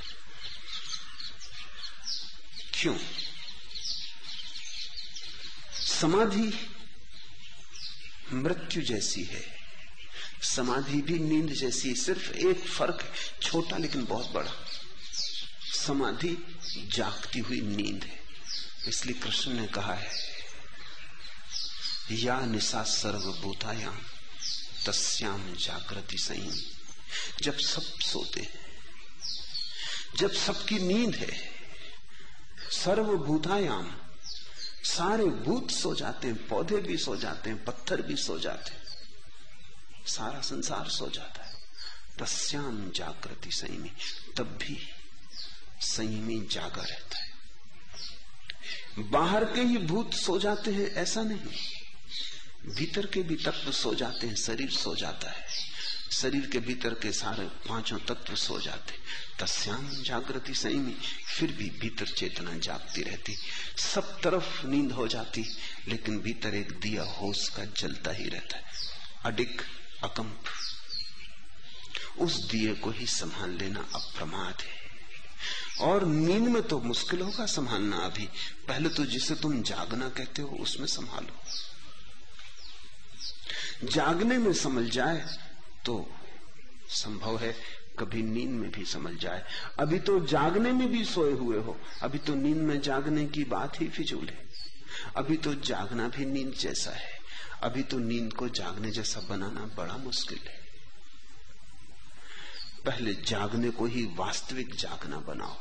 क्यों? 2.74 2.98
समाधि 5.74 6.70
मृत्यु 8.32 8.82
जैसी 8.82 9.24
है। 9.24 9.58
समाधि 10.42 11.02
भी 11.02 11.18
नींद 11.18 11.52
जैसी, 11.52 11.94
सिर्फ़ 11.94 12.32
एक 12.32 12.66
फ़र्क 12.68 13.12
छोटा 13.42 13.76
लेकिन 13.76 14.04
बहुत 14.04 14.30
बड़ा। 14.30 14.52
समाधि 15.72 16.61
जागती 16.84 17.38
हुई 17.38 17.61
नींद 17.61 18.04
है। 18.04 18.22
इसलिए 18.88 19.20
कृष्ण 19.20 19.50
ने 19.50 19.66
कहा 19.66 19.94
है 19.94 20.38
या 22.11 22.40
निशा 22.40 22.83
सर्वभूतायाम 22.83 23.99
तस्याम 24.87 25.55
जागृति 25.55 26.18
सही। 26.18 26.77
जब 27.42 27.59
सब 27.59 27.83
सोते 27.83 28.40
हैं, 28.40 28.66
जब 30.16 30.33
सबकी 30.33 30.79
नींद 30.79 31.14
है 31.14 31.51
सर्वभूतायाम 32.71 33.97
सारे 34.85 35.25
भूत 35.25 35.71
सो 35.71 35.94
जाते 35.94 36.27
हैं, 36.27 36.49
पौधे 36.49 36.77
भी 36.77 36.97
सो 36.97 37.16
जाते 37.16 37.51
हैं, 37.51 37.64
पत्थर 37.64 38.03
भी 38.03 38.16
सो 38.16 38.38
जाते 38.38 38.71
हैं, 38.71 38.83
सारा 40.07 40.40
संसार 40.40 40.88
सो 40.88 41.11
जाता 41.11 41.44
है। 41.44 41.55
तस्याम 42.18 42.90
जागृति 42.90 43.51
संयमी 43.51 43.92
तब 44.37 44.44
भी 44.44 44.88
संयमी 45.81 46.49
जागा 46.51 46.83
रहता 46.83 47.18
है। 47.18 47.29
बाहर 48.99 49.44
के 49.44 49.61
ही 49.61 49.79
भूत 49.79 50.14
सो 50.14 50.38
जाते 50.38 50.71
हैं, 50.71 50.90
ऐसा 50.90 51.23
नहीं। 51.23 51.77
भीतर 52.66 53.07
के 53.07 53.23
भी 53.23 53.37
तत्व 53.37 53.73
सो 53.73 53.94
जाते 53.94 54.27
हैं, 54.27 54.37
शरीर 54.37 54.71
सो 54.71 54.97
जाता 54.97 55.31
है। 55.31 55.47
शरीर 56.12 56.47
के 56.47 56.59
भीतर 56.59 56.94
के 56.94 57.12
सारे 57.12 57.47
पाँचों 57.47 57.99
तत्व 57.99 58.35
सो 58.35 58.61
जाते 58.61 58.94
तस्याम 59.38 59.90
जागृति 59.90 60.55
संयमी, 60.55 60.97
फिर 61.38 61.53
भी 61.53 61.71
भीतर 61.71 62.07
चेतना 62.07 62.59
जागती 62.59 63.03
रहती। 63.03 63.37
सब 63.77 64.21
तरफ़ 64.21 64.66
नींद 64.66 64.92
हो 64.92 65.09
जाती, 65.09 65.44
लेकिन 65.88 66.21
भीतर 66.21 66.55
एक 66.55 66.73
दिया 66.73 67.03
होश 67.03 67.49
का 67.49 67.64
जलता 67.64 68.11
ही 68.11 68.29
रहता 68.29 68.57
है। 68.57 68.64
अडिक 69.25 69.62
अकंप, 70.05 70.44
उस 72.18 72.44
दिए 72.44 72.75
को 72.75 72.90
ही 72.90 73.07
संभाल 73.07 73.51
लेना 73.51 73.88
अप्रमाद 73.94 74.55
है। 74.61 74.79
और 75.81 76.07
नींद 76.07 76.49
में 76.49 76.62
तो 76.62 76.79
मुश्किल 76.79 77.21
होगा 77.21 77.47
संभालना 77.47 77.97
अभी। 77.97 78.29
पहले 78.68 78.88
तो 78.88 79.05
जिसे 79.05 79.35
तुम 79.35 79.62
जागना 79.62 80.09
कहते 80.09 80.42
हो, 80.42 80.49
उसमें 80.49 80.87
संभालो। 80.87 81.42
जागने 83.84 84.38
में 84.38 84.52
समझ 84.52 84.90
जाए 84.90 85.26
तो 85.84 86.10
संभव 86.88 87.38
है 87.38 87.56
कभी 87.98 88.22
नींद 88.22 88.50
में 88.50 88.70
भी 88.70 88.84
समझ 88.84 89.20
जाए। 89.20 89.44
अभी 89.78 89.98
तो 89.98 90.26
जागने 90.26 90.72
में 90.72 90.88
भी 90.88 91.04
सोए 91.04 91.32
हुए 91.32 91.58
हो। 91.58 91.80
अभी 92.02 92.18
तो 92.18 92.34
नींद 92.34 92.56
में 92.56 92.80
जागने 92.80 93.26
की 93.26 93.44
बात 93.44 93.80
ही 93.80 93.88
फिजूल 93.88 94.28
है। 94.28 94.46
अभी 95.16 95.36
तो 95.36 95.54
जागना 95.54 96.08
भी 96.08 96.24
नींद 96.24 96.52
जैसा 96.52 96.90
है। 96.90 97.18
अभी 97.62 97.82
तो 97.82 97.98
नींद 97.98 98.32
को 98.32 98.48
जागने 98.48 98.90
जैसा 98.90 99.20
बनाना 99.20 99.70
बड़ा 99.76 99.96
मुश्किल 99.96 100.38
है। 100.38 100.60
पहले 102.84 103.14
जागने 103.14 103.70
को 103.70 103.86
ही 103.86 104.02
वास्तविक 104.04 104.74
जागना 104.74 105.16
बनाओ। 105.16 105.56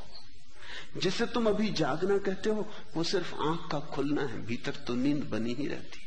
जिसे 0.98 1.26
तुम 1.26 1.50
अभी 1.50 1.70
जागना 1.70 2.18
कहते 2.18 2.50
हो, 2.50 2.74
वो 2.96 3.04
सिर्फ़ 3.04 3.36
आँख 3.36 3.72
का 3.72 3.80
खुलना 3.80 4.22
है, 4.22 4.46
भीतर 4.46 4.72
तो 4.72 4.96
नींद 4.96 5.24
बनी 5.24 5.54
ही 5.54 5.68
रहती। 5.68 6.07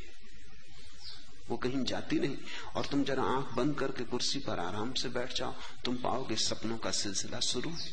वो 1.50 1.56
कहीं 1.56 1.84
जाती 1.84 2.18
नहीं। 2.20 2.36
और 2.76 2.86
तुम 2.86 3.02
जरा 3.04 3.22
आँख 3.28 3.54
बंद 3.54 3.78
करके 3.78 4.04
कुर्सी 4.04 4.38
पर 4.40 4.58
आराम 4.58 4.92
से 4.94 5.08
बैठ 5.10 5.32
जाओ, 5.34 5.54
तुम 5.84 5.96
पाओगे 5.98 6.36
सपनों 6.38 6.76
का 6.78 6.90
सिलसिला 6.92 7.40
शुरू 7.42 7.70
है। 7.70 7.90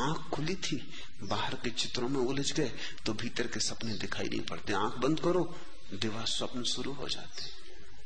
आँख 0.00 0.28
खुली 0.28 0.54
थी, 0.56 0.76
बाहर 1.22 1.54
के 1.54 1.70
चित्रों 1.72 2.08
में 2.08 2.20
उलझ 2.20 2.52
गए 2.52 2.72
तो 3.06 3.12
भीतर 3.14 3.46
के 3.46 3.60
सपने 3.60 3.94
दिखाई 3.96 4.28
नहीं 4.28 4.40
पड़ते। 4.42 4.72
आँख 4.74 4.96
बंद 4.98 5.20
करो 5.20 5.44
दिवा 5.94 6.24
स्वप्न 6.26 6.62
शुरू 6.64 6.92
हो 6.92 7.08
जाते। 7.08 7.50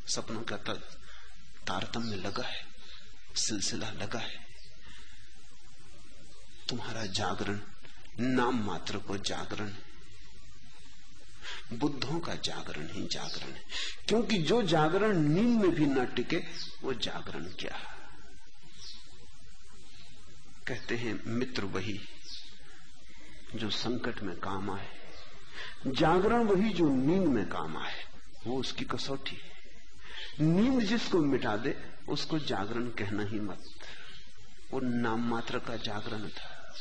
सपनों 0.07 0.43
का 0.43 0.57
तारतम्य 0.57 2.17
लगा 2.17 2.45
है, 2.45 2.67
सिलसिला 3.37 3.91
लगा 3.93 4.19
है। 4.19 4.45
तुम्हारा 6.69 7.05
जागरण, 7.07 7.61
नाम 8.21 8.63
मात्र 8.65 8.99
को 8.99 9.17
जागरण 9.19 9.73
बुद्धों 11.73 12.21
का 12.21 12.35
जागरण 12.35 12.89
ही 12.93 13.07
जागरण 13.07 13.53
है। 13.53 13.63
क्योंकि 14.09 14.39
जो 14.39 14.63
जागरण 14.63 15.19
नींद 15.19 15.61
में 15.61 15.71
भी 15.71 15.87
न 15.87 16.07
टिके, 16.07 16.37
वो 16.83 16.95
जागरण 16.95 17.45
क्या? 17.45 17.81
कहते 20.67 20.97
हैं, 20.97 21.21
मित्र 21.27 21.65
वही 21.65 22.01
जो 23.55 23.71
संकट 23.71 24.23
में 24.23 24.37
काम 24.37 24.71
आए। 24.71 24.89
जागरण 25.87 26.45
वही 26.45 26.71
जो 26.71 26.89
नींद 26.89 27.29
में 27.29 27.49
काम 27.49 27.77
आए, 27.77 28.05
वो 28.47 28.61
उसकी 28.61 28.85
कसौटी 28.85 29.39
नींद 30.41 30.83
जिसको 30.83 31.19
मिटा 31.19 31.57
दे, 31.57 31.77
उसको 32.09 32.39
जागरण 32.39 32.87
कहना 32.87 33.23
ही 33.23 33.41
मत। 33.41 33.65
वो 34.71 34.81
नाम 34.81 35.31
मात्र 35.31 35.59
का 35.59 35.77
जागरण 35.77 36.29
था। 36.29 36.75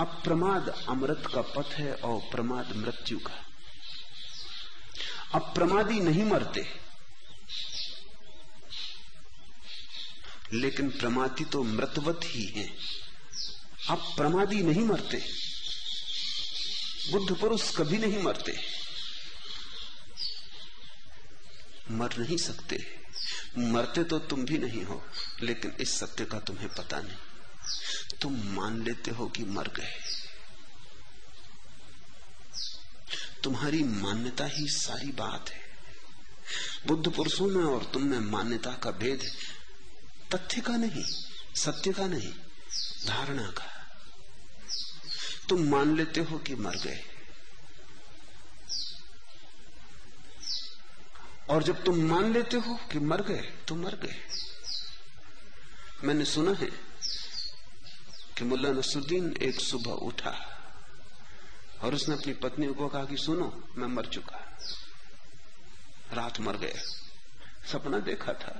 अप्रमाद 0.00 0.68
अमृत 0.88 1.22
का 1.34 1.40
पथ 1.40 1.74
है 1.74 1.94
और 1.94 2.20
प्रमाद 2.20 2.76
मृत्यु 2.76 3.18
का। 3.18 3.53
अप्रमादी 5.34 6.00
नहीं 6.00 6.24
मरते। 6.24 6.84
लेकिन 10.52 10.90
प्रमादी 10.90 11.44
तो 11.44 11.62
मृतवत 11.62 12.20
ही 12.24 12.44
हैं। 12.44 12.76
अप्रमादी 13.90 14.62
नहीं 14.62 14.82
मरते। 14.82 15.44
बुद्ध 17.12 17.36
पुरुष 17.36 17.76
कभी 17.76 17.98
नहीं 17.98 18.22
मरते। 18.22 18.52
मर 21.90 22.16
नहीं 22.16 22.36
सकते। 22.36 23.04
मरते 23.58 24.04
तो 24.04 24.18
तुम 24.18 24.44
भी 24.44 24.58
नहीं 24.58 24.84
हो, 24.84 25.06
लेकिन 25.42 25.76
इस 25.80 25.98
सत्य 25.98 26.24
का 26.24 26.38
तुम्हें 26.40 26.68
पता 26.68 27.00
नहीं। 27.00 27.16
तुम 28.22 28.42
मान 28.44 28.84
लेते 28.84 29.10
हो 29.10 29.28
कि 29.28 29.44
मर 29.44 29.68
गए। 29.68 30.23
तुम्हारी 33.44 33.84
मान्यता 33.84 34.44
ही 34.44 34.68
सारी 34.68 35.12
बात 35.12 35.50
है। 35.50 35.60
बुद्ध 36.86 37.12
पुरुषों 37.12 37.46
में 37.46 37.64
और 37.64 37.84
तुम 37.84 38.02
में 38.02 38.18
मान्यता 38.18 38.72
का 38.72 38.90
भेद 38.90 39.32
तथ्य 40.34 40.60
का 40.60 40.76
नहीं, 40.76 41.04
सत्य 41.54 41.92
का 41.92 42.06
नहीं, 42.06 42.32
धारणा 43.06 43.50
का। 43.50 43.96
तुम 45.48 45.68
मान 45.68 45.96
लेते 45.96 46.20
हो 46.20 46.38
कि 46.38 46.54
मर 46.54 46.76
गए। 46.76 47.04
और 51.50 51.62
जब 51.62 51.84
तुम 51.84 51.98
मान 51.98 52.32
लेते 52.32 52.56
हो 52.56 52.74
कि 52.92 52.98
मर 52.98 53.22
गए 53.22 53.52
तो 53.68 53.74
मर 53.74 53.94
गए। 53.94 54.16
मैंने 56.04 56.24
सुना 56.24 56.52
है 56.52 56.70
कि 58.38 58.44
मुल्ला 58.44 58.70
नसरुद्दीन 58.70 59.36
एक 59.42 59.60
सुबह 59.60 59.90
उठा। 59.90 60.50
और 61.82 61.94
उसने 61.94 62.14
अपनी 62.14 62.32
पत्नी 62.32 62.66
को 62.74 62.88
कहा 62.88 63.04
कि 63.04 63.16
सुनो, 63.16 63.62
मैं 63.76 63.88
मर 63.88 64.06
चुका 64.06 64.38
रात 66.12 66.40
मर 66.40 66.56
गया। 66.56 66.80
सपना 67.66 67.98
देखा 67.98 68.32
था, 68.32 68.54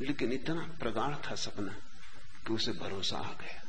लेकिन 0.00 0.32
इतना 0.32 0.62
प्रगाढ़ 0.80 1.14
था 1.16 1.34
सपना 1.34 1.72
कि 2.46 2.52
उसे 2.54 2.72
भरोसा 2.72 3.18
आ 3.18 3.32
गया। 3.32 3.62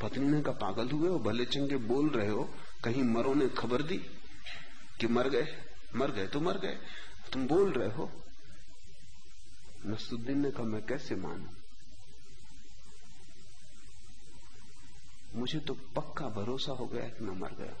पत्नी 0.00 0.26
ने 0.26 0.42
कहा, 0.42 0.52
पागल 0.52 0.90
हुए 0.90 1.08
हो, 1.08 1.18
भले 1.18 1.44
चंगे 1.44 1.76
बोल 1.76 2.10
रहे 2.10 2.28
हो, 2.28 2.44
कहीं 2.84 3.02
मरो 3.02 3.34
ने 3.34 3.48
खबर 3.48 3.82
दी 3.82 3.98
कि 5.00 5.06
मर 5.06 5.28
गए 5.28 5.62
मर 5.96 6.10
गए 6.10 6.26
तो 6.26 6.40
मर 6.40 6.58
गए, 6.58 6.78
तुम 7.32 7.46
बोल 7.46 7.72
रहे 7.72 7.88
हो। 7.88 8.10
नसरुद्दीन 9.86 10.38
ने 10.38 10.50
कहा, 10.50 10.62
मैं 10.62 10.82
कैसे 10.82 11.14
मानू? 11.14 11.48
मुझे 15.36 15.58
तो 15.58 15.74
पक्का 15.74 16.28
भरोसा 16.28 16.72
हो 16.72 16.86
गया 16.86 17.08
कि 17.08 17.24
मैं 17.24 17.40
मर 17.40 17.52
गया। 17.52 17.74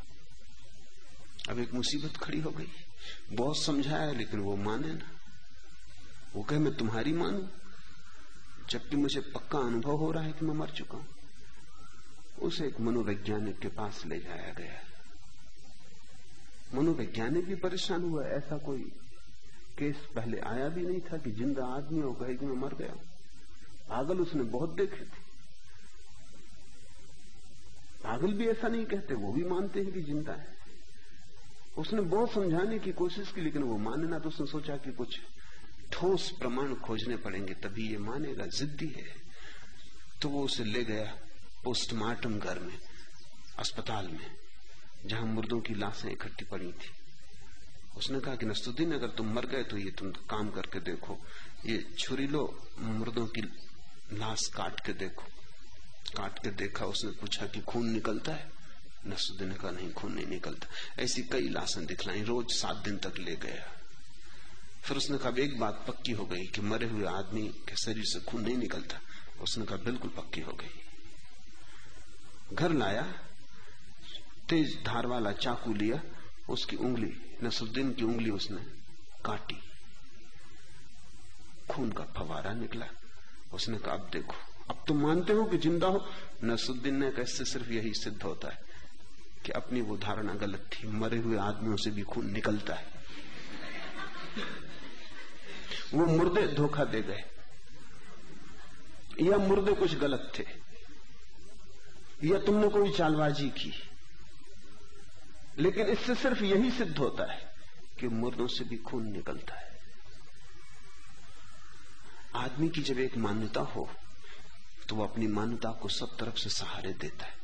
अब 1.52 1.58
एक 1.58 1.74
मुसीबत 1.74 2.16
खड़ी 2.16 2.40
हो 2.40 2.50
गई। 2.50 2.68
बहुत 3.32 3.58
समझाया, 3.58 4.12
लेकिन 4.12 4.40
वो 4.40 4.56
माने 4.56 4.92
ना। 4.92 5.10
वो 6.34 6.42
कहे, 6.42 6.58
मैं 6.58 6.74
तुम्हारी 6.74 7.12
मानू? 7.12 7.48
जबकि 8.70 8.96
मुझे 8.96 9.20
पक्का 9.20 9.58
अनुभव 9.58 9.96
हो 9.96 10.10
रहा 10.10 10.22
है 10.22 10.32
कि 10.32 10.44
मैं 10.44 10.54
मर 10.54 10.70
चुका 10.70 10.98
हूँ। 10.98 11.06
उसे 12.42 12.66
एक 12.66 12.80
मनोवैज्ञानिक 12.80 13.58
के 13.58 13.68
पास 13.68 14.06
ले 14.06 14.20
जाया 14.20 14.52
गया। 14.52 14.80
मनोवैज्ञानिक 16.74 17.46
भी 17.46 17.54
परेशान 17.54 18.02
हुआ। 18.02 18.24
ऐसा 18.24 18.58
कोई 18.58 18.82
केस 19.78 19.96
पहले 20.14 20.38
आया 20.38 20.68
भी 20.68 20.82
नहीं 20.82 21.00
था 21.00 21.18
कि 21.18 21.30
ज़िंदा 21.30 21.66
आदमी 21.66 22.00
हो 22.00 22.12
कहे 22.12 22.34
कि 22.34 22.46
मैं 22.46 22.56
मर 22.56 22.74
गया। 22.74 22.94
पागल 23.88 24.20
उसने 24.20 24.42
बहुत 24.42 24.74
देखे 24.74 25.04
थे। 25.04 25.25
पागल 28.04 28.32
भी 28.32 28.46
ऐसा 28.48 28.68
नहीं 28.68 28.84
कहते, 28.84 29.14
वो 29.14 29.32
भी 29.32 29.44
मानते 29.44 29.80
हैं 29.80 29.92
कि 29.92 30.00
ज़िंदा 30.02 30.32
है। 30.32 30.54
उसने 31.78 32.00
बहुत 32.02 32.32
समझाने 32.32 32.78
की 32.78 32.92
कोशिश 32.92 33.32
की, 33.32 33.40
लेकिन 33.40 33.62
वो 33.62 33.76
माने 33.78 34.08
ना 34.08 34.18
तो 34.18 34.28
उसने 34.28 34.46
सोचा 34.46 34.76
कि 34.76 34.92
कुछ 34.92 35.20
ठोस 35.92 36.30
प्रमाण 36.38 36.74
खोजने 36.76 37.16
पड़ेंगे, 37.16 37.54
तभी 37.54 37.88
ये 37.90 37.98
मानेगा, 37.98 38.46
जिद्दी 38.48 38.88
है। 38.88 39.04
तो 40.22 40.28
वो 40.28 40.44
उसे 40.44 40.64
ले 40.64 40.84
गया 40.84 41.12
पोस्टमार्टम 41.64 42.38
घर 42.38 42.58
में, 42.58 42.78
अस्पताल 43.58 44.08
में, 44.08 44.30
जहाँ 45.06 45.26
मुर्दों 45.26 45.60
की 45.60 45.74
लाशें 45.74 46.10
इकट्ठी 46.10 46.44
पड़ी 46.44 46.72
थी। 46.72 46.90
उसने 47.96 48.20
कहा 48.20 48.34
कि 48.36 48.46
नस्तुद्दीन 48.46 48.92
अगर 48.92 49.08
तुम 49.08 49.32
मर 49.34 49.46
गए 49.46 49.62
तो 49.62 49.76
ये 49.76 49.90
तुम 49.90 50.10
काम 50.30 50.50
करके 50.50 50.80
देखो, 50.80 51.18
ये 51.66 51.84
छुरी 51.98 52.26
लो, 52.26 52.42
मुर्दों 52.78 53.26
की 53.26 53.42
लाश 54.12 54.46
काट 54.46 54.80
के 54.80 54.92
देखो। 54.94 55.24
काट 56.08 56.38
के 56.38 56.50
देखा, 56.50 56.84
उसने 56.86 57.10
पूछा 57.10 57.46
कि 57.46 57.60
खून 57.60 57.90
निकलता 57.90 58.32
है? 58.32 58.50
नसुद्दीन 59.06 59.52
कहा, 59.52 59.70
नहीं, 59.70 59.92
खून 59.92 60.12
नहीं 60.12 60.26
निकलता। 60.26 60.66
ऐसी 61.02 61.22
कई 61.22 61.48
लाशें 61.48 61.86
दिखलाई, 61.86 62.22
रोज 62.22 62.46
सात 62.50 62.76
दिन 62.76 62.98
तक 62.98 63.18
ले 63.18 63.36
गया। 63.36 63.72
फिर 64.84 64.96
उसने 64.96 65.18
कहा 65.18 65.32
एक 65.38 65.60
बात 65.60 65.84
पक्की 65.88 66.12
हो 66.12 66.26
गई 66.26 66.46
कि 66.46 66.60
मरे 66.60 66.86
हुए 66.86 67.06
आदमी 67.06 67.48
के 67.48 67.76
शरीर 67.76 68.04
से 68.04 68.20
खून 68.20 68.42
नहीं 68.42 68.56
निकलता। 68.56 69.00
उसने 69.40 69.66
कहा, 69.66 69.76
बिल्कुल 69.76 70.10
पक्की 70.10 70.40
हो 70.40 70.52
गई। 70.52 70.80
घर 72.52 72.72
लाया, 72.72 73.02
तेज 74.48 74.84
धार 74.86 75.06
वाला 75.06 75.32
चाकू 75.32 75.74
लिया, 75.74 76.02
उसकी 76.48 76.76
उंगली, 76.76 77.36
नसरुद्दीन 77.42 77.92
की 77.92 78.04
उंगली 78.04 78.30
उसने 78.30 78.62
काटी। 79.24 79.60
खून 81.70 81.92
का 81.92 82.04
फवारा 82.04 82.52
निकला। 82.52 82.86
उसने 83.52 83.78
कहा, 83.78 83.94
अब 83.94 84.10
देखो। 84.12 84.55
अब 84.70 84.84
तुम 84.88 85.02
मानते 85.02 85.32
हो 85.32 85.44
कि 85.44 85.58
ज़िंदा 85.58 85.86
हो? 85.86 86.06
नसरुद्दीन 86.44 86.96
ने 86.96 87.10
कैसे 87.10 87.44
सिर्फ़ 87.44 87.70
यही 87.70 87.94
सिद्ध 87.94 88.22
होता 88.22 88.48
है 88.48 88.58
कि 89.44 89.52
अपनी 89.52 89.80
वो 89.80 89.96
धारणा 89.96 90.34
गलत 90.34 90.70
थी। 90.72 90.88
मरे 90.88 91.18
हुए 91.18 91.36
आदमियों 91.36 91.76
से 91.76 91.90
भी 91.90 92.02
खून 92.02 92.30
निकलता 92.30 92.74
है। 92.74 92.86
वो 95.94 96.06
मुर्दे 96.06 96.46
धोखा 96.46 96.84
दे 96.84 97.02
गए। 97.02 97.24
या 99.20 99.38
मुर्दे 99.38 99.72
कुछ 99.72 99.94
गलत 99.94 100.32
थे, 100.38 100.44
या 102.24 102.38
तुमने 102.38 102.68
कोई 102.68 102.92
चालबाजी 102.92 103.48
की। 103.48 103.72
लेकिन 105.58 105.86
इससे 105.86 106.14
सिर्फ़ 106.14 106.44
यही 106.44 106.70
सिद्ध 106.70 106.98
होता 106.98 107.32
है 107.32 107.54
कि 108.00 108.08
मुर्दों 108.08 108.46
से 108.46 108.64
भी 108.64 108.76
खून 108.76 109.12
निकलता 109.12 109.54
है। 109.54 109.78
आदमी 112.34 112.68
की 112.68 112.82
जब 112.82 112.98
एक 112.98 113.16
मान्यता 113.16 113.60
हो 113.60 113.90
तो 114.88 114.96
वो 114.96 115.04
अपनी 115.04 115.26
मान्यता 115.26 115.72
को 115.72 115.88
सब 115.88 116.16
तरफ़ 116.16 116.36
से 116.36 116.50
सहारे 116.50 116.92
देता 116.92 117.26
है। 117.26 117.36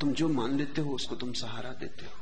तुम 0.00 0.12
जो 0.12 0.28
मान 0.28 0.58
लेते 0.58 0.80
हो, 0.80 0.94
उसको 0.94 1.16
तुम 1.16 1.32
सहारा 1.32 1.70
देते 1.70 2.06
हो। 2.06 2.12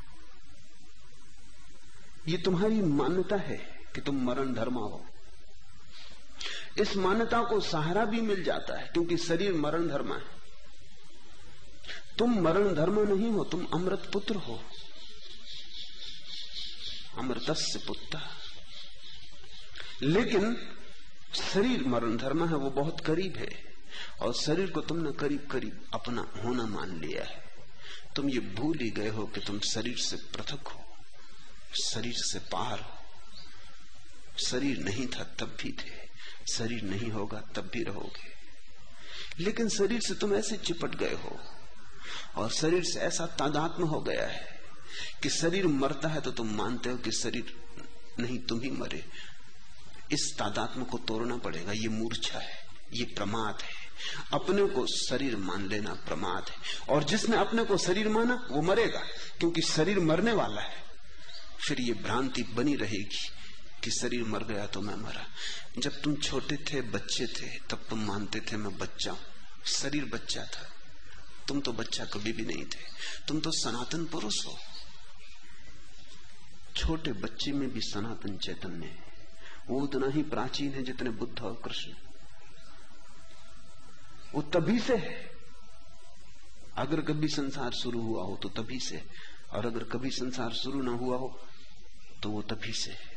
ये 2.29 2.38
तुम्हारी 2.38 2.81
मान्यता 2.81 3.37
है 3.37 3.57
कि 3.95 4.01
तुम 4.01 4.23
मरण 4.25 4.55
धर्मा 4.55 4.81
हो। 4.81 5.07
इस 6.79 6.97
मान्यता 6.97 7.42
को 7.42 7.61
सहारा 7.61 8.05
भी 8.05 8.21
मिल 8.21 8.45
जाता 8.45 8.81
है, 8.81 8.88
क्योंकि 8.88 9.16
शरीर 9.16 9.55
मरण 9.55 9.88
धर्मा 9.88 10.14
है। 10.14 10.42
तुम 12.18 12.40
मरण 12.40 12.75
धर्म 12.75 13.14
नहीं 13.14 13.31
हो, 13.31 13.45
तुम 13.45 13.66
अमृत 13.66 14.11
पुत्र 14.12 14.37
हो। 14.37 14.64
अमृतस्य 17.18 17.85
पुत्र। 17.87 18.20
लेकिन 20.03 20.78
शरीर 21.35 21.85
मरण 21.85 22.16
धर्म 22.16 22.49
है, 22.49 22.55
वो 22.55 22.70
बहुत 22.70 23.01
करीब 23.01 23.37
है। 23.37 23.72
और 24.20 24.35
शरीर 24.35 24.70
को 24.70 24.80
तुमने 24.80 25.12
करीब 25.12 25.49
करीब 25.51 25.85
अपना 25.95 26.33
होना 26.45 26.66
मान 26.66 27.01
लिया 27.01 27.24
है। 27.24 27.45
तुम 28.16 28.28
ये 28.28 28.41
भूल 28.41 28.78
ही 28.78 28.91
गए 28.91 29.09
हो 29.09 29.26
कि 29.26 29.41
तुम 29.41 29.61
शरीर 29.61 29.99
से 29.99 30.16
पृथक 30.16 30.68
हो, 30.68 30.97
शरीर 31.85 32.14
से 32.16 32.39
पार 32.39 32.80
हो। 32.80 32.99
शरीर 34.47 34.78
नहीं 34.78 35.07
था, 35.07 35.24
तब 35.39 35.57
भी 35.62 35.72
थे। 35.72 36.03
शरीर 36.53 36.83
नहीं 36.83 37.11
होगा, 37.11 37.41
तब 37.55 37.70
भी 37.72 37.83
रहोगे। 37.83 38.33
लेकिन 39.45 39.68
शरीर 39.68 40.01
से 40.01 40.14
तुम 40.14 40.35
ऐसे 40.35 40.57
चिपट 40.57 40.95
गए 40.95 41.14
हो, 41.14 41.39
और 42.37 42.51
शरीर 42.51 42.83
से 42.85 43.01
ऐसा 43.01 43.26
तादात्म 43.26 43.85
हो 43.85 44.01
गया 44.01 44.26
है 44.26 44.61
कि 45.22 45.30
शरीर 45.30 45.66
मरता 45.66 46.09
है 46.09 46.20
तो 46.20 46.30
तुम 46.30 46.55
मानते 46.55 46.91
हो 46.91 46.97
कि 46.97 47.12
शरीर 47.12 47.57
नहीं, 48.18 48.39
तुम 48.39 48.61
ही 48.61 48.70
मरे। 48.70 49.05
इस 50.12 50.34
तादात्म 50.38 50.84
को 50.84 50.98
तोड़ना 50.98 51.36
पड़ेगा, 51.36 51.72
ये 51.72 51.88
मूर्छा 51.88 52.38
है, 52.38 52.66
ये 52.92 53.04
प्रमाद 53.04 53.58
है। 53.62 53.82
अपने 54.32 54.64
को 54.64 54.86
शरीर 54.86 55.36
मान 55.36 55.68
लेना 55.68 55.94
प्रमाद 55.94 56.50
है। 56.50 56.56
और 56.88 57.04
जिसने 57.04 57.36
अपने 57.36 57.64
को 57.64 57.76
शरीर 57.76 58.08
माना, 58.08 58.48
वो 58.50 58.62
मरेगा, 58.62 59.00
क्योंकि 59.38 59.62
शरीर 59.62 60.00
मरने 60.00 60.32
वाला 60.32 60.62
है। 60.62 60.82
फिर 61.68 61.80
ये 61.80 61.92
भ्रांति 61.92 62.42
बनी 62.42 62.74
रहेगी 62.74 63.28
कि 63.84 63.90
शरीर 63.90 64.24
मर 64.24 64.44
गया 64.44 64.66
तो 64.66 64.80
मैं 64.80 64.96
मरा। 64.96 65.26
जब 65.78 66.02
तुम 66.02 66.16
छोटे 66.16 66.56
थे, 66.56 66.80
बच्चे 66.80 67.26
थे, 67.26 67.58
तब 67.70 67.86
तुम 67.90 68.04
मानते 68.04 68.40
थे 68.40 68.56
मैं 68.56 68.78
बच्चा 68.78 69.10
हूँ। 69.10 69.20
शरीर 69.66 70.04
बच्चा 70.04 70.44
था। 70.44 70.72
तुम 71.48 71.60
तो 71.60 71.72
बच्चा 71.72 72.04
कभी 72.04 72.32
भी 72.32 72.42
नहीं 72.42 72.64
थे। 72.64 72.80
तुम 73.28 73.40
तो 73.40 73.50
सनातन 73.50 74.04
पुरुष 74.04 74.46
हो। 74.46 74.58
छोटे 76.76 77.12
बच्चे 77.12 77.52
में 77.52 77.72
भी 77.72 77.80
सनातन 77.80 78.36
चैतन्य 78.36 78.86
है। 78.86 79.11
वो 79.68 79.80
उतना 79.80 80.06
ही 80.08 80.22
प्राचीन 80.24 80.72
है 80.72 80.82
जितने 80.82 81.10
बुद्ध 81.12 81.40
और 81.40 81.60
कृष्ण। 81.64 81.92
वो 84.34 84.42
तभी 84.52 84.78
से 84.80 84.96
है। 84.96 85.14
अगर 86.76 87.00
कभी 87.02 87.28
संसार 87.28 87.72
शुरू 87.74 88.00
हुआ 88.02 88.22
हो 88.24 88.36
तो 88.42 88.48
तभी 88.52 88.78
से 88.80 89.02
और 89.52 89.66
अगर 89.66 89.84
कभी 89.88 90.10
संसार 90.10 90.52
शुरू 90.54 90.82
ना 90.82 90.92
हुआ 90.92 91.16
हो 91.16 91.38
तो 92.22 92.30
वो 92.30 92.42
तभी 92.44 92.72
से 92.74 92.90
है। 92.90 93.10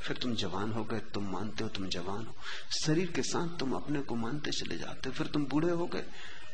फिर 0.00 0.16
तुम 0.16 0.34
जवान 0.34 0.72
हो 0.72 0.84
गए, 0.84 0.98
तुम 1.14 1.30
मानते 1.32 1.64
हो 1.64 1.70
तुम 1.70 1.88
जवान 1.88 2.26
हो। 2.26 2.34
शरीर 2.76 3.10
के 3.10 3.22
साथ 3.22 3.58
तुम 3.58 3.72
अपने 3.72 4.00
को 4.00 4.14
मानते 4.16 4.50
चले 4.50 4.78
जाते 4.78 5.10
फिर 5.10 5.26
तुम 5.26 5.44
बूढ़े 5.46 5.70
हो 5.70 5.86
गए, 5.86 6.04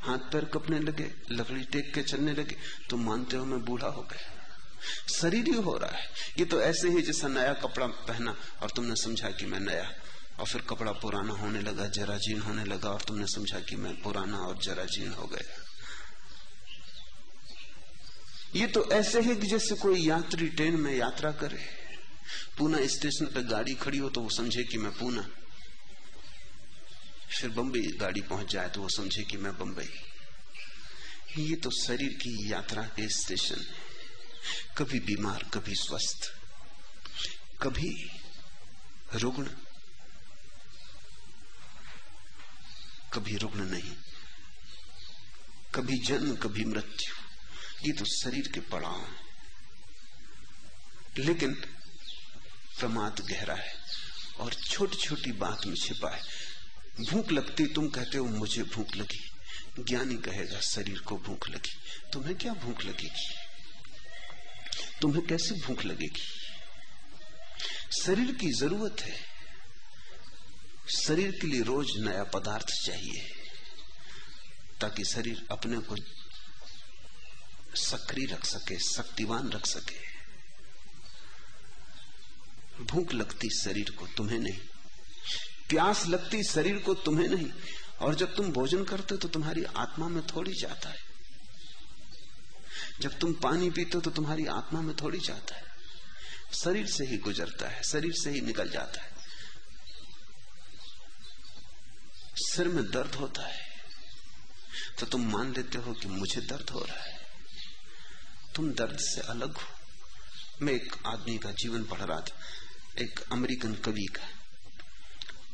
हाथ 0.02 0.30
पैर 0.32 0.44
कपने 0.46 0.78
लगे, 0.80 1.10
लकड़ी 1.30 1.64
टेक 1.64 1.92
के 1.94 2.02
चलने 2.02 2.32
लगे, 2.32 2.56
तुम 2.90 3.04
मानते 3.04 3.36
हो 3.36 3.44
मैं 3.44 3.64
बूढ़ा 3.64 3.88
हो 3.88 4.02
गया। 4.02 4.39
शरीर 5.14 5.44
ही 5.44 5.54
हो 5.54 5.76
रहा 5.76 5.90
है। 5.90 6.08
ये 6.38 6.44
तो 6.44 6.60
ऐसे 6.60 6.88
ही 6.88 7.02
जैसा 7.02 7.28
नया 7.28 7.52
कपड़ा 7.52 7.86
पहना 7.86 8.36
और 8.62 8.70
तुमने 8.70 8.96
समझा 8.96 9.30
कि 9.30 9.46
मैं 9.46 9.60
नया। 9.60 9.92
और 10.40 10.46
फिर 10.46 10.62
कपड़ा 10.62 10.92
पुराना 10.92 11.32
होने 11.32 11.60
लगा, 11.60 11.86
जराजीन 11.86 12.40
होने 12.40 12.64
लगा 12.64 12.90
और 12.90 13.00
तुमने 13.00 13.26
समझा 13.26 13.60
कि 13.60 13.76
मैं 13.76 14.02
पुराना 14.02 14.38
और 14.38 14.58
जराजीन 14.58 15.12
हो 15.12 15.26
गया। 15.26 15.66
ये 18.54 18.66
तो 18.66 18.90
ऐसे 18.90 19.20
ही 19.20 19.34
जैसे 19.34 19.74
कोई 19.74 20.06
यात्री 20.06 20.48
ट्रेन 20.48 20.80
में 20.80 20.94
यात्रा 20.96 21.32
करे। 21.32 21.68
पूना 22.58 22.86
स्टेशन 22.86 23.26
पर 23.26 23.40
गाड़ी 23.40 23.74
खड़ी 23.74 23.98
हो 23.98 24.08
तो 24.10 24.20
वो 24.20 24.30
समझे 24.30 24.62
कि 24.62 24.78
मैं 24.78 24.92
पूना। 24.92 25.28
फिर 27.40 27.50
बंबई 27.50 27.80
गाड़ी 27.80 28.20
पहुँच 28.20 28.52
जाए 28.52 28.68
तो 28.68 28.82
वो 28.82 28.88
समझे 28.88 29.22
कि 29.22 29.36
मैं 29.36 29.58
बंबई। 29.58 29.88
ये 31.38 31.56
तो 31.56 31.70
शरीर 31.70 32.12
की 32.12 32.52
यात्रा 32.52 32.82
के 32.82 33.08
स्टेशन 33.08 33.54
है। 33.54 33.89
कभी 34.78 35.00
बीमार, 35.00 35.42
कभी 35.54 35.74
स्वस्थ, 35.74 36.32
कभी 37.62 38.10
रुग्ण 39.14 39.48
कभी 43.12 43.36
रुग्ण 43.36 43.64
नहीं, 43.64 43.96
कभी 45.74 45.98
जन्म, 45.98 46.36
कभी 46.36 46.64
मृत्यु, 46.64 47.14
ये 47.86 47.92
तो 47.92 48.04
शरीर 48.04 48.48
के 48.48 48.60
पड़ाव 48.60 49.16
लेकिन 51.18 51.54
प्रमाद 52.78 53.20
गहरा 53.20 53.54
है 53.54 53.74
और 54.40 54.54
छोटी 54.54 54.96
छोटी 54.96 55.32
बात 55.32 55.66
में 55.66 55.74
छिपा 55.74 56.16
है। 56.16 56.22
भूख 57.10 57.32
लगती, 57.32 57.66
तुम 57.66 57.88
कहते 57.88 58.18
हो, 58.18 58.24
मुझे 58.24 58.62
भूख 58.62 58.96
लगी। 58.96 59.30
ज्ञानी 59.78 60.16
कहेगा, 60.16 60.60
शरीर 60.60 60.98
को 60.98 61.16
भूख 61.16 61.48
लगी। 61.48 61.76
तुम्हें 62.12 62.38
क्या 62.38 62.54
भूख 62.54 62.84
लगेगी? 62.84 63.49
तुम्हें 65.00 65.26
कैसे 65.26 65.54
भूख 65.54 65.84
लगेगी? 65.84 66.22
शरीर 68.02 68.32
की 68.32 68.52
ज़रूरत 68.52 69.00
है। 69.00 69.30
शरीर 71.06 71.30
के 71.30 71.46
लिए 71.46 71.62
रोज 71.62 71.86
नया 71.98 72.24
पदार्थ 72.24 72.66
चाहिए, 72.66 73.28
ताकि 74.80 75.04
शरीर 75.04 75.46
अपने 75.50 75.78
को 75.78 75.96
सक्रिय 77.76 78.26
रख 78.26 78.44
सके, 78.44 78.78
शक्तिवान 78.78 79.50
रख 79.50 79.66
सके। 79.66 80.10
भूख 82.84 83.12
लगती 83.12 83.48
शरीर 83.50 83.90
को, 83.90 84.06
तुम्हें 84.06 84.38
नहीं। 84.38 84.58
प्यास 85.68 86.06
लगती 86.06 86.44
शरीर 86.44 86.78
को, 86.78 86.94
तुम्हें 86.94 87.28
नहीं। 87.28 87.52
और 88.00 88.14
जब 88.14 88.34
तुम 88.34 88.52
भोजन 88.52 88.84
करते 88.84 89.08
हो 89.10 89.16
तो 89.16 89.28
तुम्हारी 89.28 89.64
आत्मा 89.64 90.08
में 90.08 90.26
थोड़ी 90.26 90.52
जाता 90.52 90.88
है। 90.88 91.09
जब 93.00 93.18
तुम 93.18 93.32
पानी 93.32 93.70
पीते 93.70 93.90
हो 93.94 94.00
तो 94.00 94.10
तुम्हारी 94.10 94.46
आत्मा 94.46 94.80
में 94.80 94.96
थोड़ी 94.96 95.18
जाता 95.18 95.56
है। 95.56 95.62
शरीर 96.64 96.86
से 96.86 97.06
ही 97.06 97.16
गुजरता 97.16 97.68
है, 97.68 97.82
शरीर 97.82 98.12
से 98.12 98.30
ही 98.30 98.40
निकल 98.40 98.70
जाता 98.70 99.02
है। 99.02 99.14
सिर 102.36 102.68
में 102.68 102.90
दर्द 102.90 103.14
होता 103.14 103.46
है। 103.46 103.70
तो 104.98 105.06
तुम 105.06 105.32
मान 105.32 105.52
लेते 105.52 105.78
हो 105.78 105.92
कि 105.92 106.08
मुझे 106.08 106.40
दर्द 106.40 106.70
हो 106.70 106.80
रहा 106.80 107.04
है। 107.04 107.26
तुम 108.54 108.72
दर्द 108.72 108.98
से 108.98 109.20
अलग 109.20 109.56
हो। 109.56 109.68
मैं 110.62 110.72
एक 110.72 110.96
आदमी 111.06 111.38
का 111.38 111.50
जीवन 111.50 111.84
पढ़ 111.84 111.98
रहा 111.98 112.20
था, 112.20 112.38
एक 113.02 113.20
अमेरिकन 113.32 113.74
कवि 113.74 114.06
का। 114.16 114.28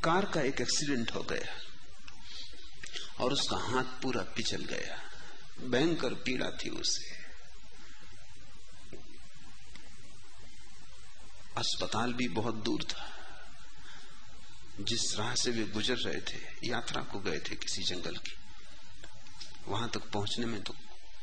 कार 0.04 0.24
का 0.24 0.40
एक 0.40 0.60
एक्सीडेंट 0.60 1.14
हो 1.14 1.22
गया 1.22 1.60
और 3.24 3.32
उसका 3.32 3.56
हाथ 3.56 3.84
पूरा 3.84 4.22
पिचल 4.22 4.64
गया। 4.64 5.02
भयंकर 5.60 6.14
पीड़ा 6.14 6.50
थी 6.50 6.68
उसे। 6.70 7.15
अस्पताल 11.58 12.12
भी 12.12 12.28
बहुत 12.28 12.54
दूर 12.54 12.82
था। 12.82 13.12
जिस 14.80 15.16
राह 15.18 15.34
से 15.34 15.50
वे 15.50 15.64
गुजर 15.64 15.96
रहे 15.96 16.20
थे, 16.20 16.68
यात्रा 16.68 17.02
को 17.02 17.18
गए 17.18 17.38
थे 17.38 17.56
किसी 17.56 17.82
जंगल 17.82 18.16
की, 18.16 18.32
वहाँ 19.68 19.88
तक 19.88 20.10
पहुँचने 20.10 20.46
में 20.46 20.62
तो 20.62 20.74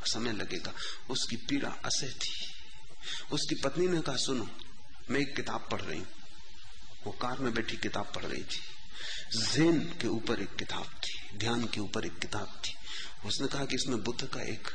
समय 0.06 0.32
लगेगा। 0.32 0.74
उसकी 1.10 1.36
पीड़ा 1.36 1.70
असह 1.70 2.08
थी। 2.08 2.54
उसकी 3.32 3.56
पत्नी 3.56 3.88
ने 3.88 4.02
कहा, 4.02 4.16
सुनो, 4.16 4.50
मैं 5.10 5.20
एक 5.20 5.36
किताब 5.36 5.68
पढ़ 5.72 5.82
रही 5.82 6.00
हूँ। 6.00 6.08
वो 7.06 7.12
कार 7.12 7.40
में 7.40 7.54
बैठी 7.54 7.78
किताब 7.78 8.12
पढ़ 8.16 8.26
रही 8.26 8.44
थी। 8.44 8.62
जेन 9.38 9.80
के 9.80 10.08
ऊपर 10.08 10.42
एक 10.42 10.56
किताब 10.56 10.86
थी, 10.86 11.38
ध्यान 11.38 11.68
के 11.68 11.80
ऊपर 11.80 12.06
एक 12.06 12.20
किताब 12.20 12.62
थी। 12.66 12.76
उसने 13.28 13.48
कहा 13.48 13.66
कि 13.66 13.76
इसमें 13.76 14.04
बुद्ध 14.04 14.28
का 14.28 14.42
एक 14.42 14.68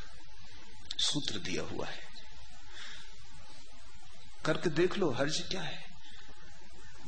सूत्र 0.99 1.39
दिया 1.39 1.63
हुआ 1.63 1.87
है। 1.87 2.08
करके 4.45 4.71
देख 4.71 4.97
लो 4.99 5.11
हर्ज 5.11 5.41
क्या 5.51 5.63
है। 5.63 5.87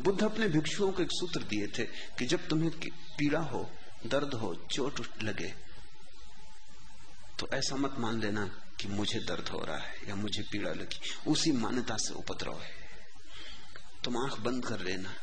बुद्ध 0.00 0.22
अपने 0.22 0.48
भिक्षुओं 0.48 0.90
को 0.92 1.02
एक 1.02 1.12
सूत्र 1.12 1.42
दिए 1.42 1.66
थे 1.68 1.84
कि 2.18 2.26
जब 2.26 2.46
तुम्हें 2.48 2.70
पीड़ा 3.18 3.40
हो, 3.42 3.70
दर्द 4.06 4.34
हो, 4.34 4.54
चोट 4.72 5.22
लगे 5.22 5.54
तो 7.38 7.48
ऐसा 7.54 7.76
मत 7.76 7.94
मान 7.98 8.20
लेना 8.20 8.44
कि 8.80 8.88
मुझे 8.88 9.18
दर्द 9.20 9.48
हो 9.48 9.58
रहा 9.58 9.76
है 9.76 10.08
या 10.08 10.14
मुझे 10.14 10.42
पीड़ा 10.42 10.70
लगी। 10.70 11.00
उसी 11.26 11.52
मान्यता 11.52 11.96
से 11.96 12.14
उपद्रव 12.14 12.60
है। 12.60 12.70
तुम 14.04 14.16
आँख 14.18 14.38
बंद 14.40 14.64
कर 14.66 14.80
लेना। 14.80 15.14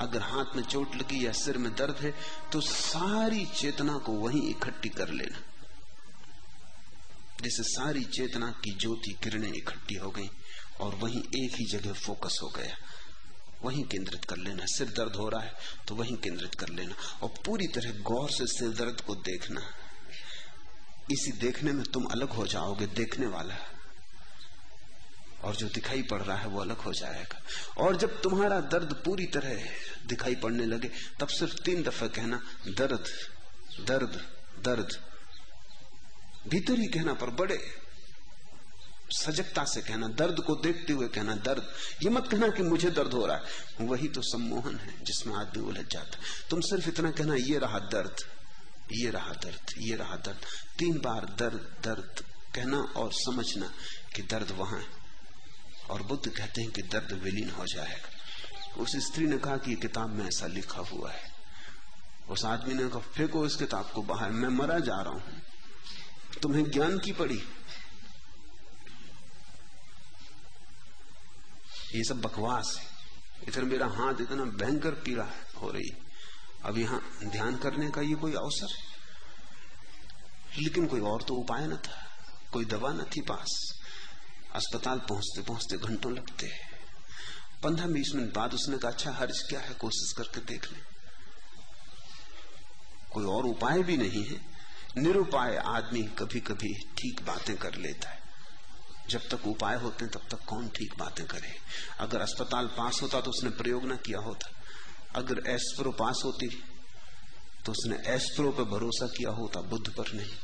अगर 0.00 0.22
हाथ 0.22 0.54
में 0.56 0.62
चोट 0.62 0.94
लगी 0.94 1.24
या 1.26 1.32
सिर 1.32 1.58
में 1.58 1.74
दर्द 1.74 1.96
है 1.96 2.12
तो 2.52 2.60
सारी 2.60 3.44
चेतना 3.54 3.96
को 3.98 4.12
वहीं 4.14 4.42
इकट्ठी 4.50 4.88
कर 4.88 5.08
लेना। 5.10 5.38
जैसे 7.42 7.62
सारी 7.64 8.04
चेतना 8.04 8.50
की 8.64 8.74
ज्योति 8.74 9.12
किरणें 9.22 9.52
इकट्ठी 9.52 9.94
हो 9.94 10.10
गई। 10.10 10.28
और 10.80 10.94
वहीं 10.94 11.20
एक 11.20 11.54
ही 11.54 11.64
जगह 11.66 11.92
फोकस 11.92 12.38
हो 12.42 12.48
गया। 12.48 12.76
वहीं 13.62 13.84
केंद्रित 13.84 14.24
कर 14.24 14.36
लेना। 14.36 14.64
सिर 14.66 14.88
दर्द 14.88 15.16
हो 15.16 15.28
रहा 15.28 15.40
है 15.40 15.54
तो 15.88 15.94
वहीं 15.94 16.16
केंद्रित 16.16 16.54
कर 16.54 16.68
लेना। 16.68 16.94
और 17.22 17.34
पूरी 17.46 17.66
तरह 17.66 17.90
गौर 17.90 18.30
से 18.30 18.46
सिर 18.46 18.68
दर्द 18.68 19.00
को 19.00 19.14
देखना। 19.14 19.60
इसी 21.10 21.32
देखने 21.32 21.72
में 21.72 21.84
तुम 21.84 22.04
अलग 22.04 22.28
हो 22.28 22.46
जाओगे, 22.46 22.86
देखने 22.86 23.26
वाला। 23.26 23.56
और 25.44 25.56
जो 25.56 25.68
दिखाई 25.68 26.02
पड़ 26.02 26.22
रहा 26.22 26.36
है, 26.36 26.46
वो 26.46 26.60
अलग 26.60 26.76
हो 26.76 26.92
जाएगा। 26.92 27.40
और 27.78 27.96
जब 27.96 28.20
तुम्हारा 28.22 28.60
दर्द 28.60 29.02
पूरी 29.04 29.26
तरह 29.26 29.64
दिखाई 30.06 30.34
पड़ने 30.34 30.66
लगे, 30.66 30.90
तब 31.20 31.28
सिर्फ़ 31.28 31.54
तीन 31.62 31.82
दफ़ा 31.82 32.06
कहना, 32.06 32.40
दर्द 32.68 33.04
दर्द 33.80 34.32
दर्द। 34.58 35.00
भीतर 36.48 36.78
ही 36.78 36.86
कहना 36.86 37.14
पर 37.14 37.30
बड़े 37.30 37.87
सजगता 39.10 39.64
से 39.64 39.82
कहना, 39.82 40.08
दर्द 40.08 40.40
को 40.40 40.54
देखते 40.56 40.92
हुए 40.92 41.08
कहना, 41.08 41.34
दर्द। 41.34 41.74
ये 42.02 42.10
मत 42.10 42.28
कहना 42.28 42.48
कि 42.48 42.62
मुझे 42.62 42.90
दर्द 42.90 43.12
हो 43.12 43.26
रहा 43.26 43.36
है। 43.36 43.42
वही 43.80 44.08
तो 44.08 44.22
सम्मोहन 44.22 44.76
है 44.76 45.04
जिसमें 45.04 45.34
आदमी 45.34 45.64
उलझ 45.64 45.86
जाता 45.92 46.18
तुम 46.50 46.60
सिर्फ़ 46.60 46.88
इतना 46.88 47.10
कहना, 47.10 47.34
ये 47.34 47.58
रहा 47.58 47.78
दर्द, 47.78 48.16
ये 48.92 49.10
रहा 49.10 49.32
दर्द, 49.32 49.74
ये 49.78 49.96
रहा 49.96 50.16
दर्द। 50.16 50.38
तीन 50.78 50.98
बार 50.98 51.24
दर्द 51.38 51.76
दर्द 51.84 52.24
कहना 52.54 52.78
और 52.78 53.10
समझना 53.12 53.72
कि 54.16 54.22
दर्द 54.22 54.50
वहाँ 54.50 54.78
है। 54.78 54.86
और 55.90 56.02
बुद्ध 56.02 56.28
कहते 56.28 56.62
हैं 56.62 56.70
कि 56.70 56.82
दर्द 56.82 57.12
विलीन 57.12 57.50
हो 57.50 57.66
जाएगा। 57.66 58.18
उस 58.82 58.96
स्त्री 58.96 59.26
ने 59.26 59.38
कहा 59.38 59.56
कि 59.56 59.74
किताब 59.74 60.10
में 60.10 60.26
ऐसा 60.26 60.46
लिखा 60.46 60.80
हुआ 60.80 61.10
है। 61.10 61.32
उस 62.30 62.44
आदमी 62.44 62.74
ने 62.74 62.88
कहा, 62.88 62.98
फेंको 62.98 63.46
इस 63.46 63.56
किताब 63.56 63.90
को 63.94 64.02
बाहर, 64.02 64.30
मैं 64.30 64.48
मरा 64.48 64.78
जा 64.78 65.02
रहा 65.02 65.12
हूँ। 65.12 65.42
तुम्हें 66.42 66.70
ज्ञान 66.70 66.98
की 66.98 67.12
पड़ी। 67.12 67.42
ये 71.94 72.04
सब 72.04 72.20
बकवास 72.20 72.76
है। 72.78 72.86
इधर 73.48 73.64
मेरा 73.64 73.86
हाथ 73.86 74.20
इतना 74.20 74.44
भयंकर 74.44 74.90
पीड़ा 74.90 75.28
हो 75.56 75.70
रही 75.70 75.90
अब 76.64 76.78
यहाँ 76.78 77.00
ध्यान 77.24 77.56
करने 77.56 77.90
का 77.90 78.00
ये 78.00 78.14
कोई 78.14 78.32
अवसर 78.32 78.66
है? 78.66 80.62
लेकिन 80.62 80.86
कोई 80.86 81.00
और 81.00 81.22
तो 81.22 81.34
उपाय 81.34 81.66
न 81.66 81.76
था। 81.76 82.06
कोई 82.52 82.64
दवा 82.64 82.92
न 82.92 83.04
थी 83.16 83.20
पास। 83.20 83.74
अस्पताल 84.54 84.98
पहुँचते 84.98 85.42
पहुँचते 85.42 85.76
घंटों 85.76 86.12
लगते 86.12 86.50
पंद्रह 87.62 87.86
बीस 87.86 88.12
मिनट 88.14 88.34
बाद 88.34 88.54
उसने 88.54 88.78
कहा 88.78 88.90
अच्छा 88.90 89.10
हर्ज 89.10 89.42
क्या 89.48 89.60
है? 89.60 89.74
कोशिश 89.74 90.12
करके 90.12 90.40
देख 90.40 90.72
ले। 90.72 90.78
कोई 93.12 93.24
और 93.24 93.46
उपाय 93.46 93.82
भी 93.82 93.96
नहीं 93.96 94.24
है। 94.24 94.40
निरुपाय 94.98 95.56
आदमी 95.56 96.02
कभी 96.02 96.40
कभी 96.40 96.72
ठीक 96.98 97.20
बातें 97.26 97.56
कर 97.56 97.74
लेता 97.74 98.08
है। 98.08 98.27
जब 99.10 99.28
तक 99.30 99.46
उपाय 99.46 99.76
होते 99.76 100.04
हैं, 100.04 100.12
तब 100.12 100.26
तक 100.30 100.44
कौन 100.46 100.68
ठीक 100.68 100.94
बातें 100.98 101.26
करे? 101.26 101.54
अगर 102.00 102.20
अस्पताल 102.20 102.66
पास 102.76 102.98
होता 103.02 103.20
तो 103.20 103.30
उसने 103.30 103.50
प्रयोग 103.52 103.84
ना 103.84 103.96
किया 103.98 104.18
होता। 104.20 104.50
अगर 105.14 105.42
एस्प्रो 105.48 105.90
पास 105.94 106.22
होती 106.24 106.48
तो 107.64 107.72
उसने 107.72 107.96
एस्प्रो 108.06 108.50
पर 108.52 108.64
भरोसा 108.66 109.06
किया 109.08 109.30
होता, 109.30 109.60
बुद्ध 109.62 109.88
पर 109.90 110.12
नहीं। 110.14 110.36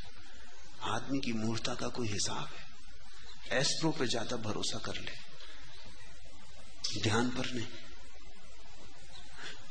आदमी 0.90 1.18
की 1.20 1.32
मूर्ता 1.34 1.74
का 1.74 1.88
कोई 1.88 2.08
हिसाब 2.08 2.48
है। 2.50 3.58
एस्प्रो 3.58 3.90
पे 3.90 4.06
ज़्यादा 4.06 4.36
भरोसा 4.38 4.78
कर 4.78 4.96
ले। 4.96 5.12
ध्यान 7.02 7.30
पर 7.30 7.50
नहीं। 7.50 7.66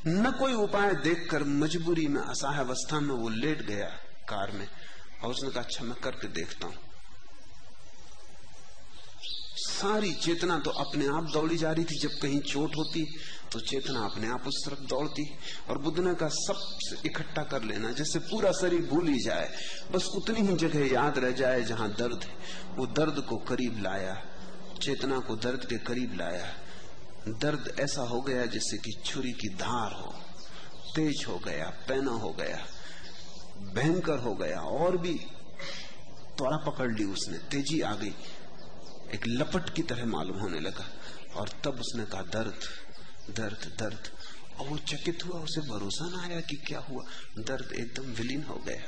न 0.08 0.32
कोई 0.32 0.54
उपाय 0.56 0.94
देखकर 1.04 1.44
मजबूरी 1.44 2.08
में 2.08 2.22
असहाय 2.22 2.60
अवस्था 2.60 3.00
में 3.00 3.16
वो 3.16 3.30
लेट 3.32 3.62
गया 3.62 3.88
कार 4.30 4.52
में 4.52 4.68
और 5.24 5.30
उसने 5.30 5.50
कहा 5.50 5.64
अच्छा 5.64 5.84
मैं 5.86 5.96
करके 6.00 6.28
देखता 6.34 6.68
हूँ। 6.68 6.76
सारी 9.74 10.12
चेतना 10.16 10.58
तो 10.60 10.72
अपने 10.80 11.06
आप 11.10 11.30
दौड़ी 11.34 11.58
जा 11.58 11.72
रही 11.72 11.86
थी। 11.86 12.00
जब 12.00 12.20
कहीं 12.22 12.40
चोट 12.44 12.76
होती 12.78 13.06
तो 13.52 13.60
चेतना 13.62 14.00
अपने 14.02 14.28
आप 14.30 14.48
उस 14.48 14.62
तरफ़ 14.66 14.80
दौड़ती 14.90 15.24
और 15.70 15.78
बुद्ध 15.78 16.00
ने 16.00 16.14
कहा 16.16 16.30
सब 16.30 17.06
इकट्ठा 17.06 17.44
कर 17.44 17.64
लेना, 17.64 17.92
जैसे 17.92 18.20
पूरा 18.22 18.52
शरीर 18.52 18.86
भूल 18.88 19.08
ही 19.08 19.20
जाए। 19.20 19.50
बस 19.92 20.10
उतनी 20.16 20.48
ही 20.48 20.56
जगह 20.58 20.94
याद 20.94 21.18
रह 21.20 21.32
जाए 21.34 21.62
जहाँ 21.64 21.90
दर्द 21.94 22.24
है 22.24 22.76
वो 22.76 22.86
दर्द 22.92 23.24
को 23.30 23.38
करीब 23.46 23.82
लाया, 23.84 24.16
चेतना 24.82 25.20
को 25.20 25.36
दर्द 25.38 25.66
के 25.66 25.78
करीब 25.84 26.18
लाया। 26.18 26.48
दर्द 27.30 27.76
ऐसा 27.80 28.02
हो 28.04 28.22
गया 28.22 28.46
जैसे 28.48 28.78
कि 28.78 28.92
छुरी 29.06 29.32
की 29.34 29.50
धार 29.56 29.92
हो, 29.94 30.14
तेज 30.96 31.26
हो 31.28 31.38
गया, 31.46 31.66
पैना 31.88 32.12
हो 32.14 32.32
गया, 32.32 32.58
भयंकर 33.74 34.20
हो 34.20 34.34
गया, 34.36 34.60
और 34.60 34.98
भी 34.98 35.14
त्वरा 36.38 36.58
पकड़ 36.66 36.92
ली 36.92 37.06
उसने, 37.06 37.38
तेज़ी 37.50 37.80
आ 37.82 37.94
गई। 37.96 38.14
एक 39.14 39.28
लपट 39.28 39.76
की 39.76 39.84
तरह 39.84 40.06
मालूम 40.06 40.38
होने 40.38 40.60
लगा 40.60 40.94
और 41.34 41.50
तब 41.50 41.80
उसने 41.80 42.06
कहा, 42.06 42.22
दर्द 42.22 42.60
दर्द 43.30 43.76
दर्द। 43.80 44.12
और 44.60 44.68
वो 44.68 44.78
चकित 44.78 45.26
हुआ, 45.26 45.40
उसे 45.40 45.62
भरोसा 45.62 46.10
ना 46.10 46.24
आया 46.24 46.42
कि 46.42 46.56
क्या 46.56 46.80
हुआ। 46.80 47.04
दर्द 47.40 47.72
एकदम 47.72 48.04
विलीन 48.04 48.44
हो 48.44 48.56
गया। 48.56 48.82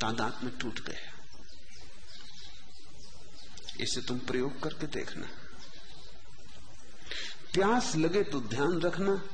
तादाद 0.00 0.40
में 0.42 0.58
टूट 0.58 0.80
गया। 0.80 1.14
इसे 3.80 4.00
तुम 4.00 4.18
प्रयोग 4.18 4.62
करके 4.62 4.86
देखना। 4.86 5.26
प्यास 7.54 7.96
लगे 7.96 8.22
तो 8.22 8.40
ध्यान 8.40 8.80
रखना। 8.80 9.28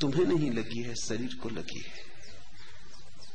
तुम्हें 0.00 0.24
नहीं 0.24 0.50
लगी 0.50 0.82
है, 0.82 0.94
शरीर 0.94 1.34
को 1.34 1.48
लगी 1.48 1.80
है। 1.80 2.09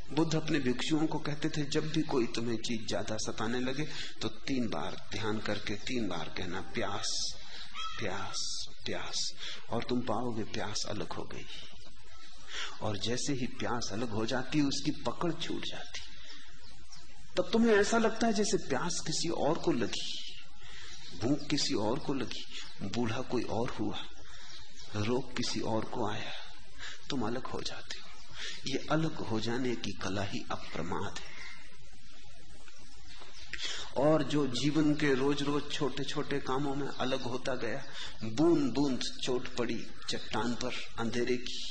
बुद्ध 0.09 0.35
अपने 0.35 0.59
भिक्षुओं 0.59 1.05
को 1.07 1.19
कहते 1.19 1.49
थे, 1.49 1.63
जब 1.65 1.87
भी 1.89 2.01
कोई 2.03 2.25
तुम्हें 2.27 2.57
चीज़ 2.57 2.85
ज़्यादा 2.87 3.15
सताने 3.17 3.59
लगे 3.59 3.87
तो 4.21 4.27
तीन 4.47 4.67
बार 4.69 4.95
ध्यान 5.11 5.39
करके, 5.39 5.75
तीन 5.75 6.07
बार 6.07 6.33
कहना, 6.37 6.61
प्यास 6.73 7.13
प्यास 7.99 8.39
प्यास। 8.85 9.31
और 9.69 9.83
तुम 9.83 10.01
पाओगे 10.01 10.43
प्यास 10.43 10.85
अलग 10.89 11.13
हो 11.13 11.23
गई। 11.23 11.45
और 12.81 12.97
जैसे 12.97 13.33
ही 13.33 13.47
प्यास 13.59 13.89
अलग 13.93 14.09
हो 14.09 14.25
जाती 14.25 14.59
है 14.59 14.65
उसकी 14.65 14.91
पकड़ 15.03 15.31
छूट 15.33 15.65
जाती। 15.65 16.01
तब 17.37 17.49
तुम्हें 17.51 17.75
ऐसा 17.75 17.97
लगता 17.97 18.27
है 18.27 18.33
जैसे 18.33 18.57
प्यास 18.67 18.99
किसी 18.99 19.29
और 19.29 19.57
को 19.57 19.71
लगी, 19.71 20.07
भूख 21.21 21.47
किसी 21.49 21.73
और 21.73 21.99
को 21.99 22.13
लगी, 22.13 22.45
बूढ़ा 22.87 23.21
कोई 23.21 23.43
और 23.43 23.69
हुआ, 23.69 23.97
रोग 24.97 25.35
किसी 25.37 25.59
और 25.59 25.85
को 25.85 26.09
आया, 26.09 26.31
तुम 27.09 27.27
अलग 27.27 27.45
हो 27.45 27.61
जाते 27.61 27.99
हो। 27.99 28.04
ये 28.67 28.85
अलग 28.91 29.15
हो 29.27 29.39
जाने 29.39 29.75
की 29.75 29.91
कला 30.01 30.23
ही 30.23 30.43
अप्रमाद 30.51 31.19
है। 31.19 31.33
और 33.97 34.23
जो 34.23 34.45
जीवन 34.53 34.93
के 34.95 35.13
रोज 35.15 35.41
रोज 35.43 35.71
छोटे 35.71 36.03
छोटे 36.03 36.39
कामों 36.41 36.75
में 36.75 36.87
अलग 36.87 37.21
होता 37.23 37.55
गया 37.55 37.83
बूंद 38.25 38.73
बूंद 38.73 38.99
चोट 39.23 39.47
पड़ी 39.55 39.79
चट्टान 40.09 40.53
पर 40.55 40.73
अंधेरे 40.99 41.37
की 41.39 41.61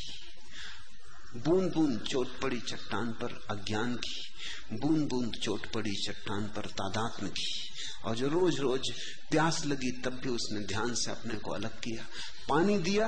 बूंद 1.37 1.73
बूंद 1.73 2.01
चोट 2.01 2.39
पड़ी 2.41 2.61
चट्टान 2.61 3.13
पर 3.13 3.33
अज्ञान 3.51 3.95
की 3.97 4.77
बूंद 4.77 5.09
बूंद 5.09 5.35
चोट 5.35 5.67
पड़ी 5.73 5.93
चट्टान 5.99 6.47
पर 6.49 6.67
तादात्म 6.73 7.29
की। 7.29 7.53
और 8.05 8.17
जो 8.17 8.29
रोज 8.29 8.59
रोज 8.61 8.91
प्यास 9.31 9.65
लगी 9.67 9.91
तब 10.01 10.21
भी 10.23 10.29
उसने 10.29 10.61
ध्यान 10.67 10.95
से 10.95 11.11
अपने 11.11 11.35
को 11.35 11.51
अलग 11.51 11.81
किया, 11.81 12.05
पानी 12.49 12.79
दिया 12.79 13.07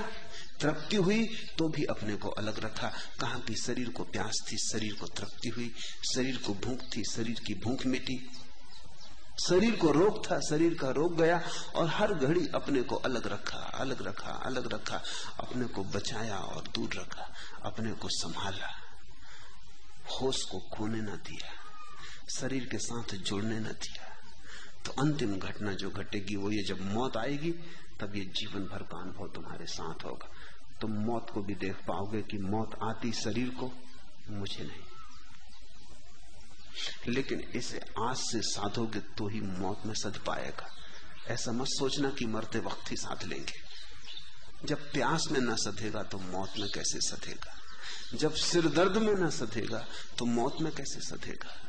तृप्ति 0.60 0.96
हुई 0.96 1.26
तो 1.58 1.68
भी 1.68 1.84
अपने 1.84 2.14
को 2.16 2.28
अलग 2.30 2.58
रखा। 2.58 2.88
कहा 3.20 3.38
कि 3.38 3.54
शरीर 3.56 3.90
को 3.90 4.04
प्यास 4.04 4.44
थी, 4.46 4.56
शरीर 4.62 4.94
को 4.94 5.06
तृप्ति 5.08 5.48
हुई। 5.48 5.72
शरीर 6.14 6.36
को 6.36 6.54
भूख 6.56 6.80
थी, 6.96 7.02
शरीर 7.04 7.40
की 7.46 7.54
भूख 7.54 7.86
मिटी। 7.86 8.18
शरीर 9.38 9.76
को 9.76 9.90
रोग 9.90 10.24
था, 10.26 10.38
शरीर 10.40 10.74
का 10.74 10.90
रोग 10.90 11.16
गया 11.16 11.40
और 11.74 11.88
हर 11.88 12.12
घड़ी 12.14 12.46
अपने 12.54 12.82
को 12.82 12.96
अलग 12.96 13.26
रखा 13.26 13.58
अलग 13.58 14.02
रखा 14.02 14.30
अलग 14.46 14.72
रखा। 14.72 15.02
अपने 15.40 15.66
को 15.66 15.84
बचाया 15.84 16.38
और 16.38 16.68
दूर 16.68 16.94
रखा, 16.94 17.32
अपने 17.64 17.92
को 17.92 18.08
संभाला। 18.10 18.70
होश 20.12 20.42
को 20.42 20.58
खोने 20.72 21.00
न 21.00 21.16
दिया, 21.26 21.52
शरीर 22.30 22.64
के 22.64 22.78
साथ 22.78 23.14
जुड़ने 23.16 23.58
न 23.60 23.72
दिया। 23.76 24.12
तो 24.84 24.92
अंतिम 25.02 25.36
घटना 25.36 25.72
जो 25.72 25.90
घटेगी 25.90 26.36
वो 26.36 26.50
ये, 26.50 26.62
जब 26.62 26.80
मौत 26.92 27.16
आएगी, 27.16 27.52
तब 28.00 28.16
ये 28.16 28.24
जीवन 28.32 28.64
भर 28.64 28.82
का 28.82 29.00
अनुभव 29.00 29.32
तुम्हारे 29.34 29.66
साथ 29.66 30.04
होगा। 30.04 30.28
तुम 30.80 30.90
मौत 30.90 31.30
को 31.30 31.42
भी 31.42 31.54
देख 31.54 31.74
पाओगे 31.74 32.22
कि 32.22 32.38
मौत 32.38 32.78
आती 32.82 33.12
शरीर 33.12 33.50
को, 33.50 33.72
मुझे 34.30 34.64
नहीं। 34.64 34.82
लेकिन 37.08 37.40
इसे 37.40 37.80
आज 38.00 38.16
से 38.16 38.42
साधोगे 38.42 39.00
तो 39.00 39.28
ही 39.28 39.40
मौत 39.40 39.86
में 39.86 39.94
सद 39.94 40.18
पाएगा। 40.26 40.66
ऐसा 41.26 41.52
मत 41.52 41.66
सोचना 41.66 42.10
कि 42.10 42.26
मरते 42.26 42.58
वक्त 42.58 42.90
ही 42.90 42.96
साध 42.96 43.22
लेंगे। 43.22 43.66
जब 44.64 44.92
प्यास 44.92 45.24
में 45.30 45.40
न 45.40 45.56
सधेगा 45.56 46.02
तो 46.02 46.18
मौत 46.18 46.52
में 46.58 46.68
कैसे 46.70 47.00
सधेगा? 47.00 47.54
जब 48.14 48.34
सिर 48.34 48.68
दर्द 48.68 48.96
में 48.96 49.14
न 49.14 49.30
सधेगा 49.30 49.86
तो 50.18 50.24
मौत 50.24 50.56
में 50.60 50.72
कैसे 50.72 51.00
सधेगा? 51.00 51.62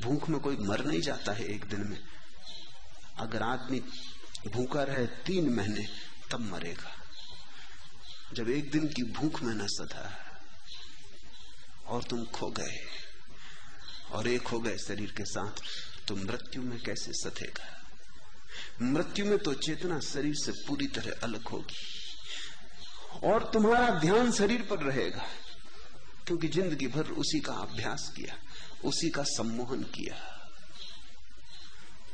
भूख 0.00 0.28
में 0.28 0.40
कोई 0.40 0.56
मर 0.56 0.84
नहीं 0.84 1.00
जाता 1.00 1.32
है 1.32 1.44
एक 1.44 1.64
दिन 1.64 1.88
में। 1.88 2.02
अगर 3.18 3.42
आदमी 3.42 3.80
भूखा 4.48 4.82
रहे 4.82 5.06
तीन 5.06 5.54
महीने 5.54 6.13
तब 6.30 6.40
मरेगा। 6.42 6.92
जब 8.32 8.48
एक 8.50 8.70
दिन 8.70 8.86
की 8.88 9.02
भूख 9.12 9.42
में 9.42 9.54
न 9.54 9.66
सधा, 9.68 10.10
और 11.86 12.02
तुम 12.02 12.24
खो 12.26 12.50
गए, 12.50 12.78
और 14.10 14.28
एक 14.28 14.46
हो 14.46 14.58
गए 14.60 14.76
शरीर 14.78 15.10
के 15.16 15.24
साथ 15.26 15.62
तो 16.08 16.16
मृत्यु 16.16 16.62
में 16.62 16.78
कैसे 16.80 17.12
सधेगा? 17.14 17.70
मृत्यु 18.82 19.24
में 19.24 19.38
तो 19.38 19.52
चेतना 19.56 19.98
शरीर 20.02 20.34
से 20.34 20.52
पूरी 20.66 20.86
तरह 20.88 21.20
अलग 21.22 21.48
होगी, 21.48 21.82
और 23.24 23.50
तुम्हारा 23.52 23.88
ध्यान 24.00 24.32
शरीर 24.32 24.62
पर 24.62 24.82
रहेगा, 24.82 25.26
क्योंकि 26.26 26.48
ज़िंदगी 26.48 26.86
भर 26.88 27.10
उसी 27.14 27.40
का 27.40 27.52
अभ्यास 27.62 28.12
किया, 28.16 28.36
उसी 28.84 29.10
का 29.10 29.22
सम्मोहन 29.28 29.82
किया। 29.94 30.16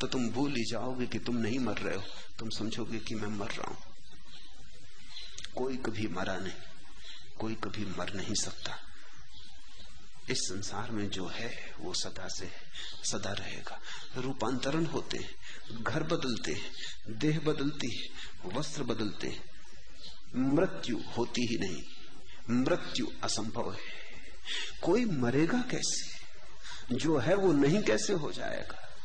तो 0.01 0.07
तुम 0.07 0.29
भूल 0.31 0.55
ही 0.55 0.65
जाओगे 0.65 1.07
कि 1.07 1.19
तुम 1.19 1.37
नहीं 1.37 1.59
मर 1.59 1.79
रहे 1.79 1.97
हो, 1.97 2.03
तुम 2.39 2.49
समझोगे 2.49 2.99
कि 2.99 3.15
मैं 3.15 3.29
मर 3.29 3.51
रहा 3.51 3.71
हूँ। 3.71 3.90
कोई 5.57 5.77
कभी 5.77 6.09
मरा 6.09 6.37
नहीं, 6.37 6.53
कोई 7.39 7.55
कभी 7.55 7.85
मर 7.85 8.15
नहीं 8.15 8.35
सकता। 8.35 8.79
इस 10.31 10.39
संसार 10.39 10.91
में 10.91 11.11
जो 11.11 11.27
है, 11.27 11.75
वो 11.79 11.95
सदा 11.95 12.29
से 12.29 12.53
सदा 13.05 13.33
रहेगा। 13.33 13.81
रूपांतरण 14.17 14.87
होते 14.87 15.19
हैं, 15.19 15.35
घर 15.83 16.03
बदलते 16.03 16.53
हैं, 16.53 16.73
देह 17.09 17.39
बदलती 17.39 17.97
है, 17.97 18.09
वस्त्र 18.53 18.83
बदलते 18.83 19.29
हैं। 19.29 19.45
मृत्यु 20.37 20.99
होती 20.99 21.47
ही 21.47 21.59
नहीं, 21.59 21.83
मृत्यु 22.51 23.07
असंभव 23.23 23.73
है। 23.73 24.01
कोई 24.83 25.05
मरेगा 25.05 25.59
कैसे? 25.59 26.21
जो 26.95 27.19
है 27.19 27.35
वो 27.35 27.53
नहीं 27.53 27.83
कैसे 27.83 28.13
हो 28.13 28.33
जाएगा? 28.33 28.97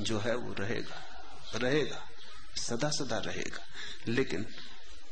जो 0.00 0.18
है 0.18 0.36
वो 0.36 0.52
रहेगा 0.52 1.08
रहेगा, 1.54 2.08
सदा 2.56 2.90
सदा 2.90 3.18
रहेगा। 3.18 3.66
लेकिन 4.08 4.46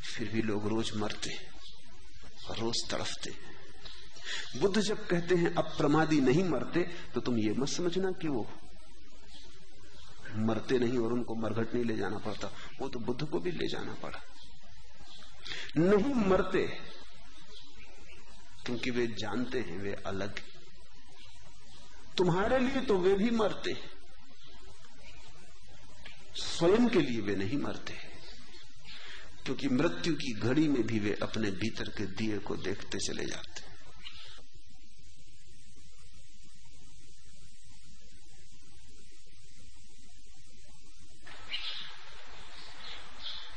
फिर 0.04 0.28
भी 0.28 0.42
लोग 0.42 0.66
रोज 0.68 0.90
मरते 0.96 1.30
रोज 2.50 2.76
तड़फते 2.90 3.30
बुद्ध 4.58 4.80
जब 4.80 5.06
कहते 5.06 5.34
हैं 5.34 5.54
अप्रमादी 5.54 6.20
नहीं 6.20 6.44
मरते 6.44 6.80
तो 7.14 7.20
तुम 7.20 7.38
ये 7.38 7.52
मत 7.52 7.68
समझना 7.68 8.10
कि 8.12 8.28
वो 8.28 8.46
मरते 10.38 10.78
नहीं 10.78 10.98
और 10.98 11.12
उनको 11.12 11.34
मरघट 11.34 11.74
नहीं 11.74 11.84
ले 11.84 11.96
जाना 11.96 12.18
पड़ता। 12.18 12.50
वो 12.80 12.88
तो 12.88 12.98
बुद्ध 12.98 13.24
को 13.24 13.38
भी 13.40 13.50
ले 13.50 13.66
जाना 13.68 13.94
पड़ा। 13.94 14.20
नहीं 15.78 16.14
मरते, 16.26 16.62
क्योंकि 18.66 18.90
वे 18.90 19.06
जानते 19.18 19.60
हैं, 19.60 19.78
वे 19.78 19.92
अलग 20.06 20.40
तुम्हारे 22.16 22.58
लिए 22.58 22.80
तो 22.80 22.98
वे 22.98 23.14
भी 23.14 23.30
मरते 23.30 23.74
स्वयं 26.36 26.88
के 26.88 27.00
लिए 27.00 27.20
वे 27.20 27.34
नहीं 27.36 27.58
मरते 27.58 27.94
क्योंकि 29.44 29.68
मृत्यु 29.68 30.14
की 30.14 30.32
घड़ी 30.32 30.68
में 30.68 30.86
भी 30.86 30.98
वे 30.98 31.18
अपने 31.22 31.50
भीतर 31.50 31.88
के 31.88 32.06
दिए 32.06 32.38
को 32.38 32.56
देखते 32.56 32.98
चले 32.98 33.24
जाते 33.24 33.70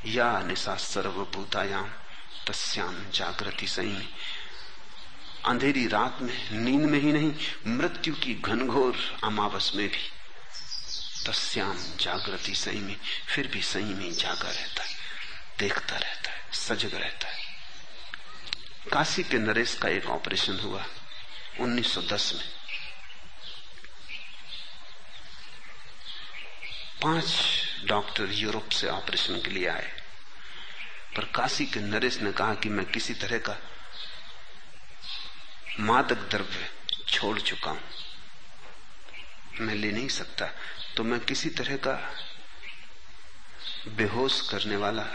या 0.05 0.39
निशा 0.39 0.75
सर्वभूतायाम 0.75 1.89
तस्याम 2.47 3.09
जागृति 3.09 3.67
सही। 3.67 4.09
अंधेरी 5.45 5.87
रात 5.87 6.17
में, 6.21 6.51
नींद 6.51 6.81
में 6.81 6.99
ही 6.99 7.13
नहीं, 7.13 7.35
मृत्यु 7.67 8.15
की 8.15 8.35
घनघोर 8.35 9.19
अमावस 9.23 9.71
में 9.75 9.89
भी। 9.89 10.09
तस्याम 11.27 11.77
जागृति 11.77 12.55
संयमी 12.55 12.97
फिर 13.35 13.47
भी 13.47 13.61
संयमी 13.61 14.11
जागा 14.11 14.49
रहता 14.49 14.83
है। 14.83 15.02
देखता 15.59 15.97
रहता 15.97 16.31
है, 16.31 16.51
सजग 16.53 16.95
रहता 16.95 17.27
है। 17.27 17.43
काशी 18.91 19.23
के 19.23 19.37
नरेश 19.37 19.75
का 19.75 19.89
एक 19.89 20.05
ऑपरेशन 20.05 20.59
हुआ 20.59 20.85
1910 21.59 22.33
में। 22.35 22.49
पाँच 27.03 27.25
डॉक्टर 27.85 28.31
यूरोप 28.31 28.69
से 28.69 28.87
ऑपरेशन 28.87 29.41
के 29.41 29.49
लिए 29.49 29.67
आए। 29.67 30.01
पर 31.15 31.25
काशी 31.25 31.65
के 31.65 31.79
नरेश 31.79 32.17
ने 32.17 32.31
कहा 32.31 32.53
कि 32.53 32.69
मैं 32.69 32.85
किसी 32.85 33.13
तरह 33.13 33.37
का 33.37 33.57
मादक 35.79 36.15
द्रव्य 36.15 36.69
छोड़ 37.07 37.39
चुका 37.39 37.71
हूँ। 37.71 37.83
मैं 39.59 39.75
ले 39.75 39.91
नहीं 39.91 40.07
सकता 40.09 40.45
तो 40.97 41.03
मैं 41.03 41.19
किसी 41.19 41.49
तरह 41.49 41.75
का 41.77 41.95
बेहोश 43.87 44.49
करने 44.49 44.75
वाला 44.75 45.05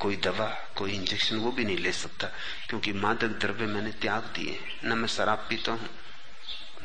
कोई 0.00 0.16
दवा, 0.16 0.48
कोई 0.76 0.92
इंजेक्शन 0.92 1.36
वो 1.36 1.52
भी 1.52 1.64
नहीं 1.64 1.78
ले 1.78 1.92
सकता, 1.92 2.26
क्योंकि 2.68 2.92
मादक 2.92 3.28
द्रव्य 3.28 3.66
मैंने 3.66 3.92
त्याग 3.92 4.22
दिए 4.22 4.60
न 4.84 4.98
मैं 4.98 5.08
शराब 5.08 5.46
पीता 5.48 5.72
हूँ, 5.72 5.88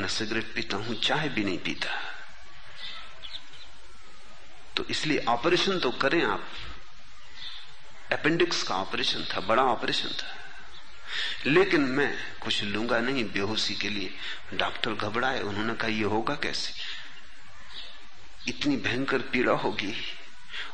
न 0.02 0.08
सिगरेट 0.08 0.54
पीता 0.56 0.78
हूँ, 0.78 0.96
चाय 0.96 1.30
भी 1.30 1.44
नहीं 1.44 1.58
पीता। 1.58 1.90
तो 4.78 4.86
इसलिए 4.86 5.26
ऑपरेशन 5.28 5.80
तो 5.80 5.92
करें 5.92 6.24
आप। 6.24 6.44
अपेंडिक्स 8.12 8.64
का 8.64 8.76
ऑपरेशन 8.76 9.24
था, 9.24 9.40
बड़ा 9.40 9.64
ऑपरेशन 9.64 10.10
था। 10.10 10.36
लेकिन 11.46 11.82
मैं 11.82 12.40
कुछ 12.42 12.64
लूँगा 12.64 13.00
नहीं 13.00 13.24
बेहोशी 13.24 13.76
के 13.76 13.90
लिए। 13.90 14.14
डॉक्टर 14.54 14.94
घबराए, 14.94 15.42
उन्होंने 15.42 15.76
कहा 15.76 15.88
यह 15.88 16.08
होगा 16.08 16.36
कैसे? 16.36 16.74
इतनी 18.48 18.78
भयंकर 18.78 19.20
पीड़ा 19.20 19.54
होगी 19.54 19.94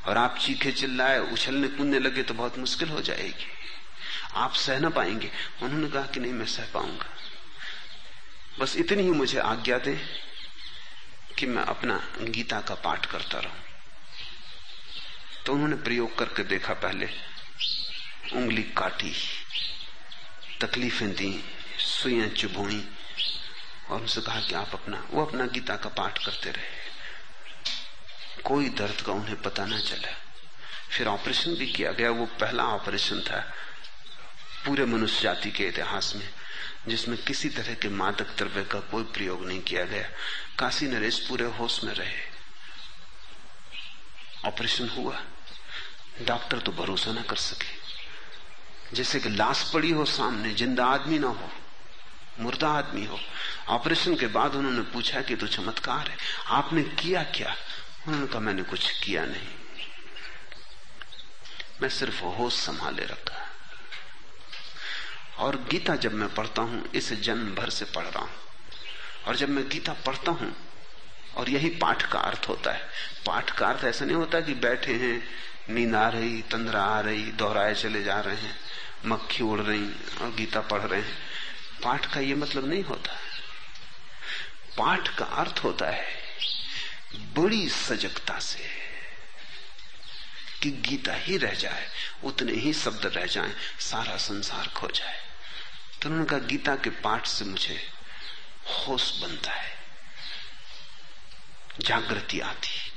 और 0.06 0.18
आप 0.18 0.38
चीखे 0.38 0.72
चिल्लाए, 0.72 1.20
उछलने 1.20 1.68
कूदने 1.68 2.00
लगे 2.00 2.24
तो 2.24 2.34
बहुत 2.34 2.58
मुश्किल 2.58 2.90
हो 2.90 3.02
जाएगी। 3.02 3.48
आप 4.34 4.54
सह 4.54 4.80
ना 4.80 4.90
पाएँगे। 4.90 5.32
उन्होंने 5.62 5.90
कहा 5.90 6.06
कि 6.06 6.20
नहीं, 6.20 6.34
मैं 6.34 6.46
सह 6.46 6.66
पाऊँगा। 6.66 7.06
बस 8.60 8.76
इतनी 8.76 9.04
ही 9.04 9.12
मुझे 9.12 9.40
आज्ञा 9.40 9.78
दे 9.78 10.06
कि 11.40 11.46
मैं 11.46 11.64
अपना 11.64 12.08
गीता 12.22 12.62
का 12.62 12.76
पाठ 12.76 13.06
करता 13.06 13.40
रहूँ। 13.40 13.64
तो 15.46 15.54
उन्होंने 15.54 15.76
प्रयोग 15.76 16.18
करके 16.18 16.44
देखा 16.44 16.74
पहले, 16.74 17.10
उंगली 18.34 18.64
काटी, 18.64 19.14
तकलीफें 20.62 21.12
दी, 21.12 21.44
सुइया 21.78 22.28
चुभोई, 22.28 22.88
और 23.90 24.02
उनसे 24.02 24.22
कहा 24.22 24.40
कि 24.40 24.54
आप 24.54 24.70
अपना, 24.74 25.08
वो 25.12 25.26
अपना 25.26 25.46
गीता 25.46 25.76
का 25.76 25.90
पाठ 25.90 26.26
करते 26.26 26.52
रहे। 26.52 26.89
कोई 28.42 28.70
दर्द 28.70 29.02
का 29.02 29.12
उन्हें 29.12 29.42
पता 29.42 29.66
ना 29.66 29.80
चला। 29.80 30.16
फिर 30.90 31.08
ऑपरेशन 31.08 31.56
भी 31.56 31.68
किया 31.68 31.92
गया, 31.92 32.10
वो 32.10 32.26
पहला 32.26 32.64
ऑपरेशन 32.64 33.22
था 33.22 33.40
पूरे 34.66 34.86
मनुष्य 34.86 35.22
जाति 35.22 35.52
के 35.52 35.68
इतिहास 35.68 36.14
में, 36.16 36.30
जिसमें 36.88 37.18
किसी 37.18 37.50
तरह 37.50 37.74
के 37.74 37.90
मादक 37.90 38.36
द्रव्य 38.38 38.64
का 38.64 38.80
कोई 38.80 39.04
प्रयोग 39.04 39.48
नहीं 39.48 39.62
किया 39.62 39.86
गया। 39.86 40.10
काशी 40.60 40.88
नरेश 40.88 41.20
पूरे 41.20 41.46
होश 41.46 41.84
में 41.84 41.94
रहे। 41.94 42.22
ऑपरेशन 44.46 44.90
हुआ। 44.90 45.22
डॉक्टर 46.22 46.60
तो 46.60 46.72
भरोसा 46.72 47.12
ना 47.12 47.22
कर 47.22 47.36
सके। 47.36 47.78
जैसे 48.96 49.20
कि 49.20 49.30
लाश 49.30 49.72
पड़ी 49.74 49.92
हो 49.92 50.06
सामने, 50.06 50.54
ज़िंदा 50.54 50.86
आदमी 50.86 51.20
ना 51.20 51.28
हो, 51.28 51.50
मुर्दा 52.40 52.70
आदमी 52.70 53.06
हो। 53.06 53.20
ऑपरेशन 53.68 54.16
के 54.16 54.28
बाद 54.28 54.56
उन्होंने 54.56 54.82
पूछा 54.82 55.22
कि 55.22 55.36
तो 55.36 55.48
चमत्कार 55.48 56.08
है। 56.08 56.18
आपने 56.48 56.84
किया 56.84 57.24
क्या? 57.24 57.56
उन्होंने 58.10 58.28
कहा 58.28 58.40
मैंने 58.40 58.64
कुछ 58.64 59.00
किया 59.00 59.26
नहीं। 59.26 59.48
मैं 61.82 61.90
सिर्फ़ 61.90 62.24
होश 62.24 62.54
संभाले 62.54 63.04
रखा 63.04 63.50
और 65.38 65.56
गीता 65.56 65.96
जब 65.96 66.14
मैं 66.14 66.34
पढ़ता 66.34 66.62
हूँ, 66.62 66.92
इसे 66.92 67.16
जन्म 67.16 67.56
भर 67.56 67.70
से 67.70 67.86
पढ़ 67.86 68.06
रहा 68.06 68.20
हूँ। 68.20 68.32
और 69.28 69.36
जब 69.36 69.50
मैं 69.50 69.70
गीता 69.70 69.94
पढ़ता 69.94 70.32
हूँ, 70.32 70.56
और 71.36 71.50
यही 71.50 71.70
पाठ 71.70 72.12
का 72.12 72.20
अर्थ 72.20 72.46
होता 72.50 72.72
है। 72.72 72.90
पाठ 73.26 73.52
का 73.52 73.68
अर्थ 73.68 73.84
ऐसा 73.84 74.06
नहीं 74.06 74.16
होता 74.16 74.42
कि 74.42 74.54
बैठे 74.54 74.94
हैं, 74.94 75.28
नींद 75.70 75.96
आ 75.96 76.10
रही, 76.10 76.42
तंद्रा 76.42 76.84
आ 76.84 77.00
रही, 77.00 77.32
दोहराए 77.32 77.76
चले 77.76 78.04
जा 78.04 78.20
रहे 78.20 78.36
हैं, 78.36 78.60
मक्खी 79.06 79.44
उड़ 79.44 79.62
रही, 79.62 79.90
और 80.22 80.32
गीता 80.32 80.62
पढ़ 80.62 80.82
रहे 80.82 81.02
हैं। 81.02 81.18
पाठ 81.84 82.14
का 82.14 82.20
ये 82.20 82.36
मतलब 82.36 82.66
नहीं 82.66 82.84
होता। 82.84 83.14
पाठ 84.78 85.18
का 85.18 85.26
अर्थ 85.26 85.62
होता 85.64 85.86
है 85.86 86.29
बड़ी 87.16 87.70
सजगता 87.70 88.40
से 88.40 88.68
कि 90.64 90.72
गीता 90.72 91.14
ही 91.14 91.38
रह 91.38 91.54
जाए, 91.54 91.90
उतने 92.24 92.54
ही 92.54 92.74
शब्द 92.74 93.06
रह 93.06 93.26
जाएँ, 93.26 93.56
सारा 93.80 94.18
संसार 94.18 94.68
खो 94.68 94.88
जाए। 94.88 95.18
तो 96.02 96.10
उन्होंने 96.10 96.30
कहा, 96.30 96.40
गीता 96.40 96.76
के 96.76 96.90
पाठ 96.90 97.28
से 97.28 97.46
मुझे 97.46 97.92
होश 98.68 99.20
बनता 99.20 99.52
है, 99.52 99.78
जागृति 101.80 102.40
आती 102.40 102.92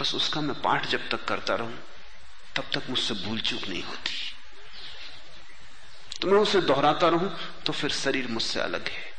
बस 0.00 0.14
उसका 0.14 0.40
मैं 0.40 0.62
पाठ 0.62 0.86
जब 0.86 1.08
तक 1.08 1.24
करता 1.24 1.54
रहूँ, 1.54 1.84
तब 2.56 2.70
तक 2.74 2.90
मुझसे 2.90 3.14
भूल 3.14 3.40
चूक 3.40 3.68
नहीं 3.68 3.82
होती। 3.82 4.32
तो 6.20 6.28
मैं 6.28 6.38
उसे 6.38 6.60
दोहराता 6.60 7.08
रहूँ 7.08 7.62
तो 7.66 7.72
फिर 7.72 7.90
शरीर 7.90 8.28
मुझसे 8.28 8.60
अलग 8.60 8.88
है। 8.88 9.12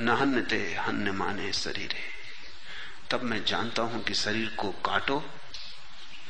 न 0.00 0.08
हन्य 0.08 0.42
ते 0.42 0.74
हन्य 0.74 1.12
माने 1.12 1.52
शरीर। 1.52 1.92
है 1.92 2.17
तब 3.10 3.22
मैं 3.22 3.44
जानता 3.44 3.82
हूँ 3.82 4.02
कि 4.04 4.14
शरीर 4.14 4.48
को 4.48 4.70
काटो, 4.70 5.24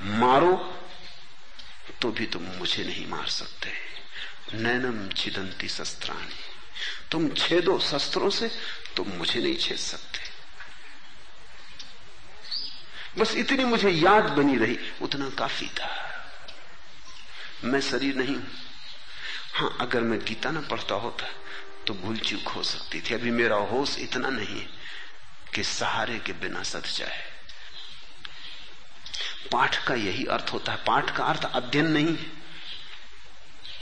मारो 0.02 0.56
तो 2.02 2.10
भी 2.10 2.26
तुम 2.26 2.42
मुझे 2.42 2.84
नहीं 2.84 3.06
मार 3.06 3.26
सकते। 3.26 3.72
नैनम 4.54 5.08
छिदंती 5.08 5.68
शस्त्राणी। 5.68 6.34
तुम 7.10 7.28
छेदो 7.28 7.78
शस्त्रों 7.78 8.30
से, 8.30 8.50
तुम 8.96 9.08
मुझे 9.08 9.40
नहीं 9.40 9.56
छेद 9.56 9.78
सकते। 9.78 10.18
बस 13.20 13.34
इतनी 13.34 13.64
मुझे 13.64 13.90
याद 13.90 14.24
बनी 14.24 14.56
रही, 14.56 14.78
उतना 15.02 15.30
काफ़ी 15.30 15.66
था। 15.66 15.90
मैं 17.64 17.80
शरीर 17.80 18.14
नहीं 18.14 18.36
हूँ। 18.36 18.50
हाँ 19.54 19.76
अगर 19.80 20.00
मैं 20.00 20.18
गीता 20.24 20.50
ना 20.50 20.60
पढ़ता 20.60 20.94
होता 20.94 21.26
तो 21.86 21.94
भूल 21.94 22.18
चूक 22.18 22.48
हो 22.48 22.62
सकती 22.62 23.00
थी। 23.00 23.14
अभी 23.14 23.30
मेरा 23.30 23.56
होश 23.56 23.98
इतना 23.98 24.28
नहीं 24.28 24.60
है। 24.60 24.68
कि 25.54 25.62
सहारे 25.62 26.18
के 26.18 26.32
बिना 26.32 26.62
सद 26.62 26.84
जाए। 26.86 27.22
पाठ 29.52 29.84
का 29.84 29.94
यही 29.94 30.24
अर्थ 30.24 30.50
होता 30.52 30.72
है। 30.72 30.84
पाठ 30.84 31.16
का 31.16 31.24
अर्थ 31.24 31.44
अध्ययन 31.44 31.86
नहीं 31.86 32.06
है। 32.06 32.38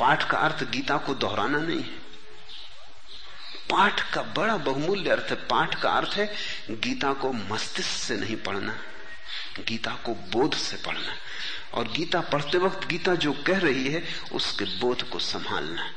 पाठ 0.00 0.30
का 0.30 0.38
अर्थ 0.38 0.64
गीता 0.64 0.96
को 0.96 1.14
दोहराना 1.14 1.58
नहीं 1.58 1.78
है। 1.78 2.06
पाठ 3.70 4.12
का 4.12 4.22
बड़ा 4.22 4.56
बहुमूल्य 4.56 5.10
अर्थ 5.10 5.30
है। 5.30 5.36
पाठ 5.36 5.80
का 5.82 5.90
अर्थ 5.90 6.08
है 6.08 6.34
गीता 6.70 7.12
को 7.12 7.32
मस्तिष्क 7.32 7.90
से 7.90 8.16
नहीं 8.16 8.36
पढ़ना, 8.36 8.72
गीता 9.60 9.90
को 9.94 10.14
बोध 10.14 10.54
से 10.54 10.76
पढ़ना। 10.76 11.16
और 11.74 11.88
गीता 11.88 12.20
पढ़ते 12.20 12.58
वक्त 12.58 12.86
गीता 12.86 13.14
जो 13.14 13.32
कह 13.32 13.58
रही 13.58 13.88
है, 13.88 14.02
उसके 14.32 14.64
बोध 14.64 15.08
को 15.08 15.18
संभालना। 15.18 15.90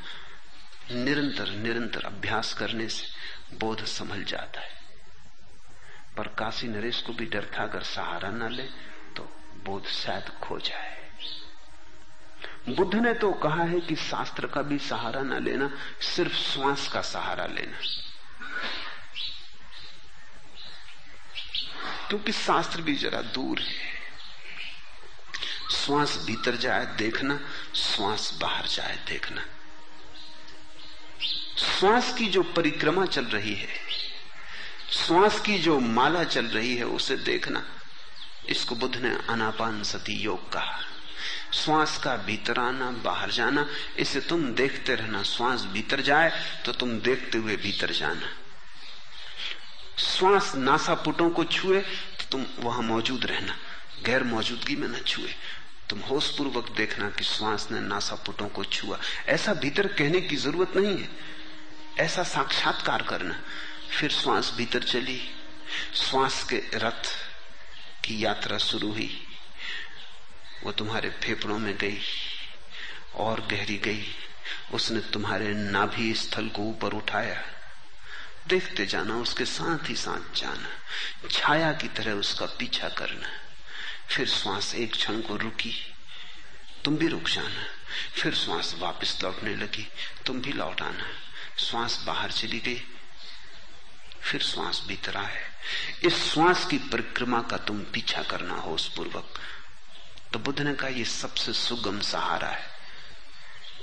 निरंतर 0.90 1.48
निरंतर 1.48 2.04
अभ्यास 2.04 2.52
करने 2.54 2.88
से 2.88 3.06
बोध 3.56 3.84
संभल 3.84 4.24
जाता 4.24 4.60
है। 4.60 4.79
पर 6.16 6.28
काशी 6.28 6.68
नरेश 6.68 7.02
को 7.02 7.12
भी 7.12 7.26
डर 7.26 7.44
था 7.58 7.62
अगर 7.62 7.82
सहारा 7.82 8.30
न 8.30 8.52
ले 8.52 8.62
तो 9.16 9.22
बोध 9.64 9.86
शायद 9.86 10.28
खो 10.28 10.58
जाए। 10.58 11.10
बुद्ध 12.68 12.94
ने 12.94 13.14
तो 13.14 13.32
कहा 13.32 13.62
है 13.62 13.80
कि 13.80 13.96
शास्त्र 13.96 14.46
का 14.46 14.62
भी 14.62 14.78
सहारा 14.78 15.22
न 15.22 15.44
लेना, 15.44 15.70
सिर्फ़ 16.00 16.32
श्वास 16.32 16.88
का 16.88 17.02
सहारा 17.02 17.46
लेना। 17.46 17.78
क्योंकि 22.08 22.32
शास्त्र 22.32 22.82
भी 22.82 22.94
जरा 22.94 23.22
दूर 23.22 23.58
है। 23.58 24.00
श्वास 25.72 26.18
भीतर 26.26 26.56
जाए 26.56 26.86
देखना, 26.86 27.40
श्वास 27.76 28.38
बाहर 28.40 28.66
जाए 28.66 29.04
देखना। 29.06 29.44
श्वास 31.58 32.18
की 32.18 32.26
जो 32.26 32.42
परिक्रमा 32.42 33.06
चल 33.06 33.24
रही 33.24 33.54
है 33.54 33.99
श्वास 34.92 35.40
की 35.40 35.58
जो 35.58 35.78
माला 35.80 36.24
चल 36.24 36.46
रही 36.46 36.76
है, 36.76 36.84
उसे 36.84 37.16
देखना। 37.16 37.64
इसको 38.48 38.74
बुद्ध 38.74 38.96
ने 38.96 39.18
अनापान 39.28 39.82
सती 39.82 40.12
योग 40.12 40.52
कहा। 40.52 40.80
श्वास 41.52 41.98
का 41.98 42.16
भीतर 42.16 42.58
आना, 42.58 42.90
बाहर 42.90 43.30
जाना, 43.30 43.66
इसे 43.98 44.20
तुम 44.20 44.44
देखते 44.54 44.94
रहना। 44.94 45.22
श्वास 45.22 45.62
भीतर 45.62 46.00
जाए 46.00 46.30
तो 46.64 46.72
तुम 46.72 46.98
देखते 46.98 47.38
हुए 47.38 47.56
भीतर 47.56 47.92
जाना। 47.92 48.28
श्वास 49.98 50.54
नासापुटों 50.54 51.30
को 51.30 51.44
छुए 51.44 51.80
तो 51.80 52.24
तुम 52.32 52.46
वहाँ 52.58 52.82
मौजूद 52.82 53.24
रहना। 53.24 53.56
गैर 54.04 54.22
मौजूदगी 54.22 54.76
में 54.76 54.88
न 54.88 55.00
छुए। 55.02 55.34
तुम 55.90 55.98
होश 56.00 56.30
पूर्वक 56.30 56.68
देखना 56.70 57.10
कि 57.10 57.24
श्वास 57.24 57.68
ने 57.70 57.80
नासापुटों 57.80 58.48
को 58.48 58.64
छुआ। 58.64 58.98
ऐसा 59.26 59.54
भीतर 59.54 59.86
कहने 59.86 60.20
की 60.20 60.36
ज़रूरत 60.36 60.76
नहीं 60.76 60.98
है। 60.98 61.08
ऐसा 61.98 62.22
साक्षात्कार 62.22 63.02
करना। 63.02 63.40
फिर 63.90 64.10
श्वास 64.10 64.52
भीतर 64.56 64.82
चली। 64.82 65.30
श्वास 65.94 66.44
के 66.44 66.56
रथ 66.74 67.06
की 68.04 68.24
यात्रा 68.24 68.58
शुरू 68.58 68.92
हुई। 68.92 69.26
वो 70.62 70.72
तुम्हारे 70.72 71.10
फेफड़ों 71.10 71.58
में 71.58 71.76
गई 71.76 71.98
और 73.14 73.40
गहरी 73.40 73.76
गई। 73.76 74.14
उसने 74.72 75.00
तुम्हारे 75.00 75.48
नाभि 75.48 76.14
स्थल 76.14 76.48
को 76.48 76.62
ऊपर 76.62 76.88
उठाया। 76.92 77.42
देखते 78.46 78.86
जाना, 78.86 79.14
उसके 79.14 79.44
साथ 79.44 79.88
ही 79.88 79.94
साथ 79.94 80.36
जाना। 80.36 80.68
छाया 81.30 81.72
की 81.72 81.88
तरह 81.88 82.12
उसका 82.12 82.46
पीछा 82.46 82.88
करना। 82.88 83.28
फिर 84.08 84.28
श्वास 84.28 84.74
एक 84.74 84.92
क्षण 84.92 85.20
को 85.20 85.36
रुकी। 85.36 85.94
तुम 86.84 86.96
भी 86.96 87.08
रुक 87.08 87.28
जाना। 87.28 87.66
फिर 88.22 88.34
श्वास 88.34 88.74
वापस 88.78 89.18
लौटने 89.22 89.56
लगी। 89.56 89.88
तुम 90.26 90.40
भी 90.40 90.52
लौट 90.52 90.82
आना। 90.82 91.06
श्वास 91.58 92.02
बाहर 92.06 92.32
चली 92.32 92.58
गई। 92.58 92.86
फिर 94.22 94.42
श्वास 94.42 94.82
भीतर 94.88 95.16
आए 95.16 95.38
इस 96.04 96.22
श्वास 96.24 96.64
की 96.64 96.78
परिक्रमा 96.90 97.40
का 97.42 97.56
तुम 97.58 97.80
पीछा 97.92 98.22
करना 98.22 98.54
हो 98.54 98.74
उस 98.74 98.88
पूर्वक 98.94 99.38
तो 100.32 100.38
बुद्ध 100.38 100.60
ने 100.60 100.74
कहा 100.74 100.88
यह 100.88 101.04
सबसे 101.04 101.52
सुगम 101.52 102.00
सहारा 102.00 102.48
है। 102.48 102.68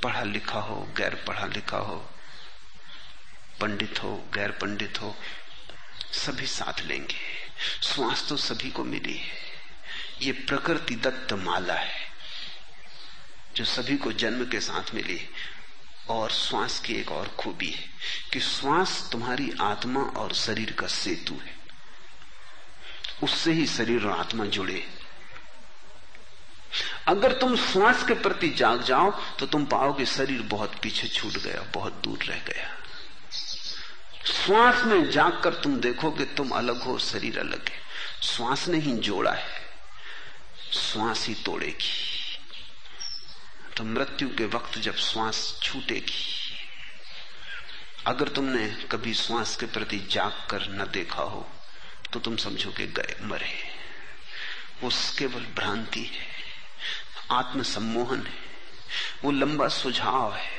पढ़ा 0.03 0.21
लिखा 0.23 0.59
हो, 0.59 0.75
गैर 0.97 1.15
पढ़ा 1.27 1.45
लिखा 1.45 1.77
हो, 1.77 1.97
पंडित 3.61 4.03
हो, 4.03 4.15
गैर 4.33 4.51
पंडित 4.51 5.01
हो, 5.01 5.15
सभी 6.15 6.45
साथ 6.45 6.81
लेंगे। 6.81 7.19
श्वास 7.83 8.25
तो 8.29 8.38
सभी 8.38 8.69
को 8.69 8.83
मिली 8.83 9.13
है। 9.13 9.35
ये 10.21 10.31
प्रकृति 10.31 10.95
दत्त 10.95 11.33
माला 11.35 11.73
है, 11.73 11.95
जो 13.55 13.65
सभी 13.65 13.97
को 13.97 14.11
जन्म 14.13 14.45
के 14.45 14.59
साथ 14.61 14.93
मिली 14.95 15.19
और 16.10 16.32
श्वास 16.32 16.80
की 16.80 16.93
एक 16.93 17.12
और 17.12 17.28
खूबी 17.38 17.70
है 17.70 17.84
कि 18.34 18.39
श्वास 18.39 19.10
तुम्हारी 19.12 19.51
आत्मा 19.62 20.01
और 20.01 20.34
शरीर 20.34 20.72
का 20.72 20.88
सेतु 20.88 21.34
है। 21.34 21.55
उससे 23.24 23.51
ही 23.51 23.66
शरीर 23.68 24.05
और 24.05 24.20
आत्मा 24.20 24.45
जुड़े 24.45 24.86
अगर 27.08 27.32
तुम 27.32 27.55
श्वास 27.55 28.03
के 28.08 28.14
प्रति 28.14 28.49
जाग 28.49 28.84
जाओ 28.84 29.12
तो 29.39 29.45
तुम 29.45 29.66
पाओगे 29.66 30.05
शरीर 30.05 30.41
बहुत 30.41 30.76
पीछे 30.76 31.08
छूट 31.08 31.34
गया, 31.34 31.62
बहुत 31.74 31.93
दूर 31.93 32.24
रह 32.24 32.39
गया। 32.39 32.76
श्वास 34.26 34.84
में 34.84 35.10
जागकर 35.10 35.53
तुम 35.53 35.80
देखोगे, 35.80 36.26
तुम 36.26 36.49
अलग 36.49 36.82
हो, 36.82 36.97
शरीर 36.99 37.39
अलग 37.39 37.70
है। 37.70 37.80
श्वास 38.22 38.68
ने 38.68 38.78
ही 38.78 38.93
जोड़ा 38.93 39.32
है। 39.32 39.66
श्वास 40.74 41.28
ही 41.28 41.34
तोड़ेगी। 41.36 42.16
तो 43.78 43.84
मृत्यु 43.84 44.28
के 44.30 44.45
वक्त 44.45 44.78
जब 44.78 44.95
श्वास 44.95 45.59
छूटेगी। 45.63 46.57
अगर 48.07 48.28
तुमने 48.28 48.67
कभी 48.91 49.13
श्वास 49.13 49.55
के 49.55 49.65
प्रति 49.65 49.99
जाग 50.11 50.47
कर 50.49 50.69
न 50.69 50.86
देखा 50.91 51.21
हो 51.21 51.49
तो 52.13 52.19
तुम 52.19 52.36
समझो 52.36 52.71
कि 52.71 52.86
गए 52.88 53.15
मरे। 53.21 53.63
वो 54.84 54.89
केवल 55.17 55.41
भ्रांति 55.55 56.03
है 56.03 56.28
आत्म 57.32 57.63
सम्मोहन 57.63 58.25
है, 58.25 58.34
वो 59.23 59.32
लंबा 59.32 59.67
सुझाव 59.67 60.36
है। 60.36 60.51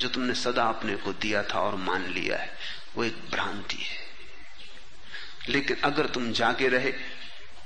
जो 0.00 0.08
तुमने 0.08 0.34
सदा 0.34 0.64
अपने 0.64 0.96
को 0.96 1.12
दिया 1.12 1.42
था 1.42 1.60
और 1.60 1.74
मान 1.76 2.06
लिया 2.06 2.36
है, 2.36 2.56
वो 2.96 3.04
एक 3.04 3.16
भ्रांति 3.30 3.76
है। 3.76 3.98
लेकिन 5.48 5.76
अगर 5.84 6.06
तुम 6.06 6.32
जागे 6.32 6.68
रहे 6.68 6.92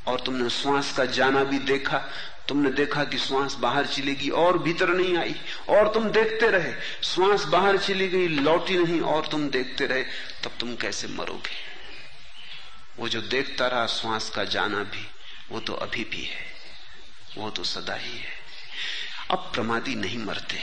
और 0.06 0.20
तुमने 0.20 0.50
श्वास 0.50 0.96
का 0.96 1.04
जाना 1.04 1.44
भी 1.44 1.58
देखा 1.58 2.04
तुमने 2.48 2.70
देखा 2.70 3.04
कि 3.04 3.18
श्वास 3.18 3.54
बाहर 3.54 3.86
चली 3.86 4.14
गई 4.14 4.28
और 4.28 4.58
भीतर 4.58 4.88
नहीं 4.88 5.16
आई, 5.16 5.34
और 5.68 5.92
तुम 5.94 6.10
देखते 6.10 6.50
रहे। 6.50 6.72
श्वास 7.02 7.44
बाहर 7.44 7.78
चली 7.78 8.08
गई, 8.08 8.28
लौटी 8.28 8.78
नहीं 8.78 9.00
और 9.00 9.26
तुम 9.26 9.50
देखते 9.50 9.86
रहे। 9.86 10.02
तब 10.44 10.50
तुम 10.60 10.74
कैसे 10.76 11.08
मरोगे? 11.08 11.68
वो 12.98 13.08
जो 13.08 13.20
देखता 13.20 13.66
रहा 13.66 13.86
श्वास 13.86 14.30
का 14.30 14.44
जाना 14.44 14.78
भी, 14.78 15.06
वो 15.50 15.60
तो 15.60 15.72
अभी 15.72 16.04
भी 16.04 16.22
है। 16.22 16.46
वो 17.36 17.50
तो 17.50 17.64
सदा 17.64 17.94
ही 17.94 18.18
है। 18.18 18.32
अब 19.30 19.50
प्रमादी 19.54 19.94
नहीं 19.94 20.18
मरते। 20.18 20.58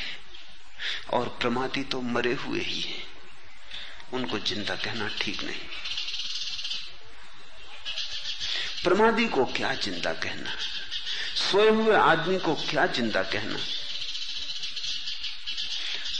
और 1.14 1.38
प्रमादी 1.42 1.84
तो 1.84 2.02
मरे 2.02 2.34
हुए 2.34 2.60
ही 2.60 2.82
है। 2.82 3.04
उनको 4.14 4.40
ज़िंदा 4.40 4.76
कहना 4.76 5.10
ठीक 5.22 5.44
नहीं। 5.44 5.62
प्रमादी 8.84 9.28
को 9.28 9.46
क्या 9.46 9.74
ज़िंदा 9.74 10.14
कहना? 10.14 10.52
सोए 11.36 11.70
हुए 11.70 11.96
आदमी 11.96 12.38
को 12.40 12.54
क्या 12.62 12.86
ज़िंदा 12.88 13.22
कहना? 13.24 13.60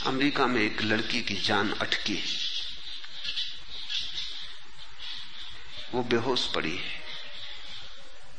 अमेरिका 0.06 0.46
में 0.46 0.60
एक 0.62 0.82
लड़की 0.82 1.20
की 1.22 1.34
जान 1.42 1.72
अटकी 1.72 2.22
वो 5.94 6.02
बेहोश 6.02 6.46
पड़ी 6.46 6.76
है। 6.76 7.04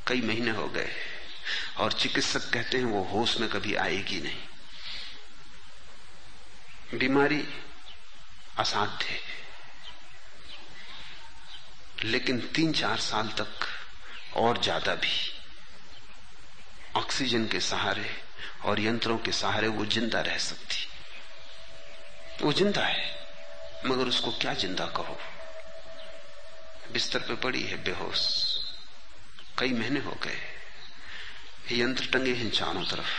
कई 0.07 0.21
महीने 0.21 0.51
हो 0.51 0.67
गए 0.67 0.91
और 1.78 1.91
चिकित्सक 1.93 2.49
कहते 2.53 2.78
हैं 2.78 2.86
वो 2.86 3.03
होश 3.03 3.38
में 3.38 3.49
कभी 3.49 3.75
आएगी 3.75 4.19
नहीं। 4.19 4.41
बीमारी 6.93 7.43
असाध्य 8.57 9.05
है। 9.05 9.19
लेकिन 12.03 12.39
तीन 12.55 12.73
चार 12.73 12.97
साल 12.99 13.28
तक 13.39 13.67
और 14.38 14.61
ज़्यादा 14.63 14.95
भी। 14.95 15.36
ऑक्सीजन 16.97 17.47
के 17.47 17.59
सहारे 17.59 18.09
और 18.65 18.79
यंत्रों 18.79 19.17
के 19.17 19.31
सहारे 19.31 19.67
वो 19.67 19.85
ज़िंदा 19.85 20.21
रह 20.21 20.37
सकती। 20.37 20.87
वो 22.45 22.53
ज़िंदा 22.53 22.81
है, 22.81 23.27
मगर 23.85 24.07
उसको 24.07 24.31
क्या 24.31 24.53
ज़िंदा 24.53 24.85
कहो? 24.85 25.17
बिस्तर 26.91 27.19
पे 27.19 27.35
पड़ी 27.35 27.61
है 27.61 27.83
बेहोश। 27.83 28.37
कई 29.57 29.73
महीने 29.73 29.99
हो 29.99 30.17
गए। 30.23 30.37
यंत्र 31.71 32.05
टंगे 32.05 32.33
हैं 32.33 32.51
चारों 32.51 32.83
तरफ़। 32.83 33.09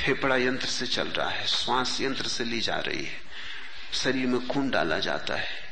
फेफड़ा 0.00 0.36
यंत्र 0.36 0.66
से 0.66 0.86
चल 0.86 1.08
रहा 1.08 1.30
है, 1.30 1.46
श्वास 1.46 2.00
यंत्र 2.00 2.28
से 2.28 2.44
ली 2.44 2.60
जा 2.60 2.76
रही 2.76 3.04
है। 3.04 3.20
शरीर 3.92 4.26
में 4.26 4.48
खून 4.48 4.70
डाला 4.70 4.98
जाता 4.98 5.34
है। 5.34 5.64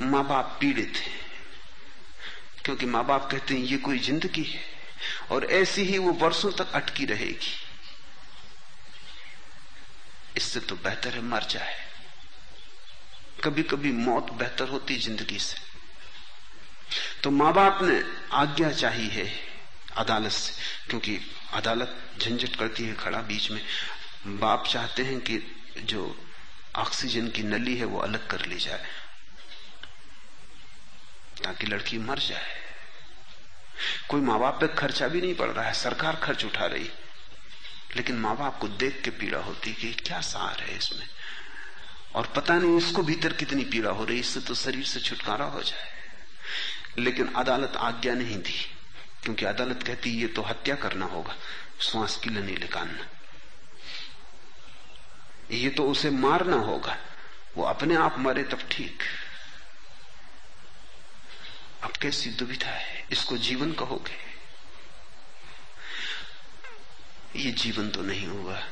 माँ 0.00 0.26
बाप 0.26 0.56
पीड़ित 0.60 0.96
हैं। 0.96 1.19
क्योंकि 2.64 2.86
माँ 2.86 3.04
बाप 3.06 3.30
कहते 3.30 3.54
हैं, 3.54 3.62
ये 3.62 3.76
कोई 3.76 3.98
ज़िंदगी 3.98 4.42
है। 4.42 4.60
और 5.30 5.44
ऐसी 5.44 5.82
ही 5.82 5.98
वो 5.98 6.12
वर्षों 6.12 6.50
तक 6.52 6.72
अटकी 6.72 7.04
रहेगी। 7.04 7.52
इससे 10.36 10.60
तो 10.60 10.74
बेहतर 10.74 11.14
है 11.14 11.22
मर 11.22 11.42
जाए। 11.42 11.74
कभी 13.44 13.62
कभी 13.62 13.92
मौत 13.92 14.32
बेहतर 14.32 14.68
होती 14.68 14.96
ज़िंदगी 14.96 15.38
से। 15.38 15.56
तो 17.22 17.30
माँ 17.30 17.52
बाप 17.52 17.78
ने 17.82 18.02
आज्ञा 18.32 18.70
चाहिए 18.72 19.10
है 19.10 19.30
अदालत 19.96 20.32
से, 20.32 20.52
क्योंकि 20.88 21.18
अदालत 21.52 21.96
झंझट 22.20 22.56
करती 22.56 22.84
है 22.84 22.94
खड़ा 22.94 23.20
बीच 23.20 23.50
में। 23.50 23.60
बाप 24.26 24.66
चाहते 24.66 25.02
हैं 25.02 25.20
कि 25.20 25.42
जो 25.82 26.16
ऑक्सीजन 26.76 27.28
की 27.28 27.42
नली 27.42 27.76
है 27.76 27.84
वो 27.84 27.98
अलग 27.98 28.26
कर 28.26 28.46
ली 28.46 28.58
जाए। 28.58 28.84
ताकि 31.44 31.66
लड़की 31.66 31.98
मर 31.98 32.18
जाए। 32.18 32.60
कोई 34.08 34.20
माँ 34.20 34.38
बाप 34.38 34.60
पे 34.60 34.68
खर्चा 34.68 35.08
भी 35.08 35.20
नहीं 35.20 35.34
पड़ 35.34 35.50
रहा 35.50 35.64
है, 35.64 35.72
सरकार 35.72 36.16
खर्च 36.16 36.44
उठा 36.44 36.66
रही। 36.66 36.90
लेकिन 37.96 38.16
माँ 38.16 38.36
बाप 38.36 38.58
को 38.58 38.68
देख 38.68 39.00
के 39.04 39.10
पीड़ा 39.10 39.38
होती 39.38 39.72
कि 39.72 39.92
क्या 39.92 40.20
सार 40.20 40.60
है 40.60 40.76
इसमें। 40.76 41.06
और 42.14 42.26
पता 42.26 42.54
नहीं 42.54 42.78
इसको 42.78 43.02
भीतर 43.02 43.32
कितनी 43.32 43.64
पीड़ा 43.64 43.90
हो 43.90 44.04
रही, 44.04 44.20
इससे 44.20 44.40
तो 44.40 44.54
शरीर 44.54 44.84
से 44.84 45.00
छुटकारा 45.00 45.44
हो 45.44 45.62
जाए। 45.62 45.88
लेकिन 46.98 47.32
अदालत 47.32 47.76
आज्ञा 47.76 48.14
नहीं 48.14 48.36
दी, 48.36 48.66
क्योंकि 49.22 49.44
अदालत 49.44 49.82
कहती 49.82 50.10
ये 50.10 50.26
तो 50.26 50.42
हत्या 50.42 50.74
करना 50.74 51.06
होगा, 51.06 51.36
श्वास 51.80 52.16
की 52.16 52.30
लनी 52.30 52.52
निकालना। 52.52 53.06
ये 55.50 55.70
तो 55.70 55.90
उसे 55.90 56.10
मारना 56.10 56.56
होगा, 56.56 56.96
वो 57.56 57.64
अपने 57.64 57.94
आप 57.94 58.18
मरे 58.18 58.42
तब 58.42 58.58
ठीक। 58.70 59.02
अब 61.82 61.90
कैसी 61.90 62.30
दुविधा 62.30 62.70
है? 62.70 63.06
इसको 63.12 63.38
जीवन 63.38 63.72
कहोगे? 63.72 64.30
ये 67.40 67.50
जीवन 67.50 67.90
तो 67.90 68.02
नहीं 68.02 68.26
हुआ। 68.26 68.62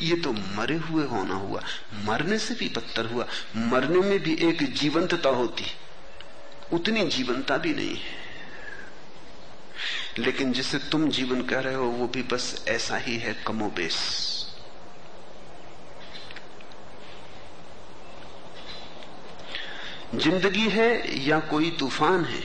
ये 0.00 0.16
तो 0.16 0.32
मरे 0.32 0.76
हुए 0.76 1.06
होना 1.06 1.34
हुआ। 1.34 1.62
मरने 1.94 2.38
से 2.38 2.54
भी 2.54 2.68
बदतर 2.68 3.06
हुआ। 3.06 3.26
मरने 3.56 4.00
में 4.00 4.18
भी 4.18 4.34
एक 4.34 4.72
जीवंतता 4.72 5.28
होती। 5.28 5.64
उतनी 6.72 7.06
जीवंता 7.06 7.56
भी 7.56 7.74
नहीं 7.74 7.96
है। 7.96 8.20
लेकिन 10.18 10.52
जिसे 10.52 10.78
तुम 10.78 11.10
जीवन 11.10 11.42
कह 11.42 11.60
रहे 11.60 11.74
हो, 11.74 11.84
वो 11.84 12.08
भी 12.08 12.22
बस 12.22 12.64
ऐसा 12.68 12.96
ही 12.96 13.16
है 13.16 13.34
कमोबेश। 13.46 14.30
ज़िंदगी 20.14 20.68
है 20.68 21.24
या 21.26 21.38
कोई 21.40 21.70
तूफ़ान 21.70 22.24
है, 22.24 22.42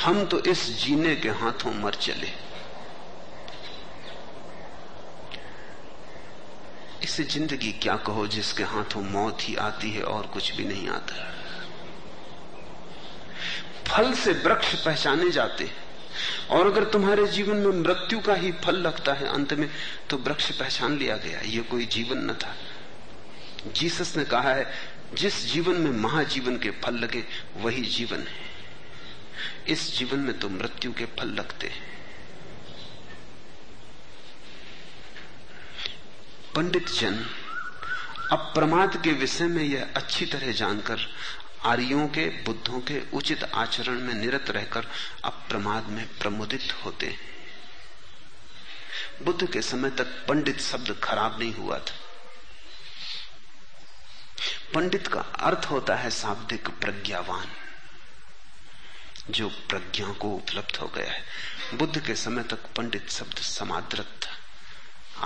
हम 0.00 0.24
तो 0.24 0.38
इस 0.40 0.66
जीने 0.80 1.14
के 1.16 1.28
हाथों 1.40 1.72
मर 1.74 1.94
चले। 1.96 2.28
इसे 7.04 7.24
ज़िंदगी 7.24 7.72
क्या 7.82 7.96
कहो 8.06 8.26
जिसके 8.26 8.62
हाथों 8.64 9.02
मौत 9.02 9.38
ही 9.40 9.54
आती 9.56 9.90
है 9.90 10.02
और 10.04 10.26
कुछ 10.26 10.54
भी 10.56 10.64
नहीं 10.64 10.88
आता? 10.88 11.14
फल 13.86 14.12
से 14.14 14.32
वृक्ष 14.34 14.74
पहचाने 14.84 15.30
जाते 15.30 15.70
और 16.50 16.66
अगर 16.66 16.84
तुम्हारे 16.84 17.26
जीवन 17.28 17.56
में 17.56 17.80
मृत्यु 17.80 18.20
का 18.20 18.34
ही 18.34 18.52
फल 18.64 18.76
लगता 18.76 19.12
है 19.12 19.26
अंत 19.28 19.52
में 19.54 19.68
तो 20.10 20.16
वृक्ष 20.18 20.50
पहचान 20.50 20.96
लिया 20.98 21.16
गया, 21.16 21.40
ये 21.40 21.62
कोई 21.62 21.86
जीवन 21.86 22.18
न 22.30 22.34
था। 22.34 22.54
जीसस 23.72 24.16
ने 24.16 24.24
कहा 24.24 24.52
है 24.52 24.64
जिस 25.16 25.52
जीवन 25.52 25.76
में 25.76 25.90
महाजीवन 25.90 26.58
के 26.58 26.70
फल 26.70 26.94
लगे, 26.94 27.24
वही 27.56 27.82
जीवन 27.82 28.18
है। 28.18 28.46
इस 29.68 29.98
जीवन 29.98 30.18
में 30.18 30.38
तो 30.38 30.48
मृत्यु 30.48 30.92
के 30.92 31.04
फल 31.04 31.28
लगते 31.28 31.66
हैं। 31.66 31.96
पंडित 36.54 36.88
जन 36.88 37.26
अप्रमाद 38.30 39.02
के 39.04 39.12
विषय 39.12 39.44
में 39.44 39.64
यह 39.64 39.88
अच्छी 39.96 40.26
तरह 40.26 40.52
जानकर, 40.52 41.00
आर्यों 41.64 42.08
के, 42.08 42.26
बुद्धों 42.26 42.80
के 42.80 43.02
उचित 43.12 43.44
आचरण 43.44 44.00
में 44.00 44.14
निरत 44.14 44.50
रहकर 44.50 44.86
अप्रमाद 45.24 45.88
में 45.88 46.08
प्रमुदित 46.18 46.72
होते 46.84 47.06
हैं। 47.06 47.18
बुद्ध 49.22 49.52
के 49.52 49.62
समय 49.62 49.90
तक 49.90 50.06
पंडित 50.28 50.60
शब्द 50.60 51.00
खराब 51.02 51.38
नहीं 51.38 51.54
हुआ 51.54 51.78
था। 51.78 52.05
पंडित 54.76 55.06
का 55.06 55.20
अर्थ 55.20 55.66
होता 55.70 55.94
है 55.96 56.10
शाब्दिक 56.10 56.68
प्रज्ञावान, 56.68 57.48
जो 59.30 59.48
प्रज्ञा 59.48 60.12
को 60.12 60.30
उपलब्ध 60.30 60.76
हो 60.76 60.88
गया 60.88 61.12
है। 61.12 61.24
बुद्ध 61.74 62.06
के 62.06 62.14
समय 62.14 62.42
तक 62.42 62.58
पंडित 62.76 63.10
शब्द 63.10 63.36
समाद्रत 63.36 64.20
था, 64.22 64.36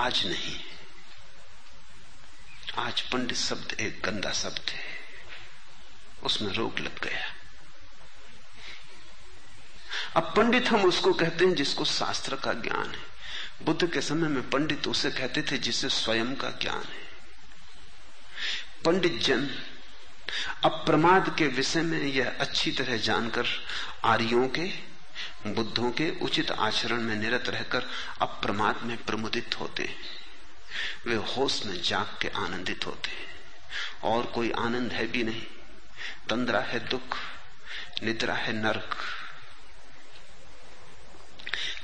आज 0.02 0.26
नहीं। 0.26 0.60
आज 2.78 3.00
पंडित 3.00 3.36
शब्द 3.36 3.72
एक 3.72 4.02
गंदा 4.04 4.32
शब्द 4.32 4.70
है, 4.70 4.98
उसमें 6.22 6.52
रोग 6.52 6.78
लग 6.78 7.04
गया। 7.04 7.26
अब 10.16 10.34
पंडित 10.36 10.66
हम 10.66 10.84
उसको 10.84 11.12
कहते 11.12 11.44
हैं 11.44 11.54
जिसको 11.54 11.84
शास्त्र 11.84 12.36
का 12.36 12.52
ज्ञान 12.52 12.90
है। 12.90 13.06
बुद्ध 13.62 13.92
के 13.92 14.00
समय 14.00 14.28
में 14.28 14.50
पंडित 14.50 14.88
उसे 14.88 15.10
कहते 15.10 15.42
थे 15.42 15.58
जिसे 15.58 15.88
स्वयं 15.88 16.36
का 16.36 16.50
ज्ञान 16.50 16.82
है। 16.82 17.09
पंडित 18.84 19.18
जन 19.18 19.50
अप्रमाद 20.64 21.36
के 21.38 21.46
विषय 21.46 21.82
में 21.82 22.02
यह 22.02 22.36
अच्छी 22.40 22.72
तरह 22.72 22.96
जानकर, 22.96 23.46
आर्यों 24.04 24.48
के, 24.48 24.90
बुद्धों 25.46 25.90
के 25.90 26.20
उचित 26.22 26.50
आचरण 26.50 27.00
में 27.00 27.16
निरत 27.16 27.48
रहकर 27.48 27.90
अप्रमाद 28.22 28.82
में 28.82 29.04
प्रमुदित 29.04 29.60
होते 29.60 29.82
हैं। 29.82 29.98
वे 31.06 31.14
होश 31.14 31.66
में 31.66 31.82
जाग 31.82 32.18
के 32.22 32.28
आनंदित 32.28 32.86
होते 32.86 33.10
हैं। 33.10 33.40
और 34.02 34.24
कोई 34.24 34.50
आनंद 34.50 34.92
है 34.92 35.06
भी 35.06 35.22
नहीं। 35.22 35.42
तंद्रा 36.28 36.60
है 36.60 36.88
दुख, 36.88 37.16
निद्रा 38.02 38.34
है 38.34 38.52
नरक। 38.52 38.96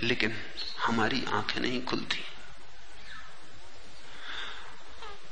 लेकिन 0.02 0.42
हमारी 0.80 1.24
आँखें 1.28 1.60
नहीं 1.60 1.84
खुलती। 1.84 2.35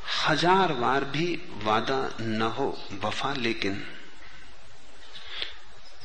हज़ार 0.05 0.73
बार 0.73 1.05
भी 1.05 1.43
वादा 1.53 2.17
न 2.21 2.43
हो, 2.43 2.83
वफा, 2.93 3.35
लेकिन 3.35 3.87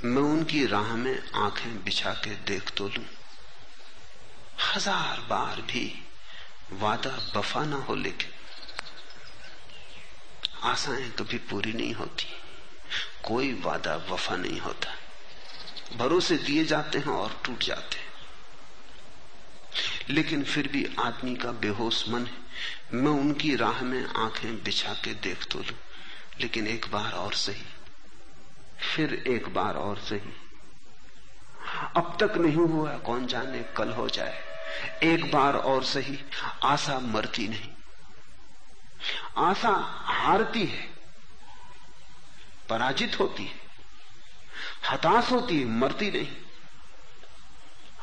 मैं 0.03 0.21
उनकी 0.21 0.65
राह 0.65 0.95
में 0.95 1.29
आँखें 1.35 1.83
बिछा 1.83 2.13
के 2.13 2.35
देख 2.35 2.71
तो 2.77 2.87
लू। 2.87 3.01
हज़ार 4.75 5.19
बार 5.19 5.61
भी 5.61 6.05
वादा, 6.73 7.29
वफा 7.35 7.65
ना 7.65 7.75
हो, 7.75 7.95
लेकिन 7.95 8.31
आशाएँ 10.63 11.09
कभी 11.09 11.37
पूरी 11.37 11.73
नहीं 11.73 11.93
होती। 11.93 12.27
कोई 13.23 13.53
वादा, 13.53 13.95
वफा 13.95 14.35
नहीं 14.35 14.59
होता। 14.59 14.95
भरोसे 15.97 16.37
दिए 16.37 16.65
जाते 16.65 16.97
हैं 16.97 17.07
और 17.07 17.41
टूट 17.45 17.63
जाते 17.63 17.97
हैं। 17.97 18.09
लेकिन 20.09 20.43
फिर 20.43 20.67
भी 20.67 20.95
आदमी 20.99 21.35
का 21.35 21.51
बेहोश 21.51 22.09
मन 22.09 22.25
है। 22.25 22.48
मैं 22.93 23.11
उनकी 23.11 23.55
राह 23.55 23.81
में 23.81 24.05
आँखें 24.17 24.63
बिछा 24.63 24.93
के 24.95 25.13
देख 25.13 25.45
तो 25.45 25.59
लू, 25.59 25.73
लेकिन 26.41 26.67
एक 26.67 26.85
बार 26.91 27.11
और 27.13 27.33
सही, 27.33 27.65
फिर 28.85 29.13
एक 29.27 29.49
बार 29.53 29.75
और 29.75 29.97
सही। 29.99 30.33
अब 31.97 32.17
तक 32.19 32.37
नहीं 32.37 32.55
हुआ 32.55 32.97
कौन 32.97 33.25
जाने 33.27 33.61
कल 33.77 33.91
हो 33.91 34.07
जाए, 34.09 34.39
एक 35.03 35.31
बार 35.31 35.55
और 35.55 35.83
सही, 35.83 36.17
आशा 36.63 36.99
मरती 36.99 37.47
नहीं। 37.47 37.69
आशा 39.37 39.71
हारती 40.05 40.65
है, 40.65 40.87
पराजित 42.69 43.19
होती 43.19 43.43
है, 43.43 43.59
हताश 44.89 45.31
होती 45.31 45.59
है, 45.59 45.65
मरती 45.79 46.09
नहीं। 46.11 46.35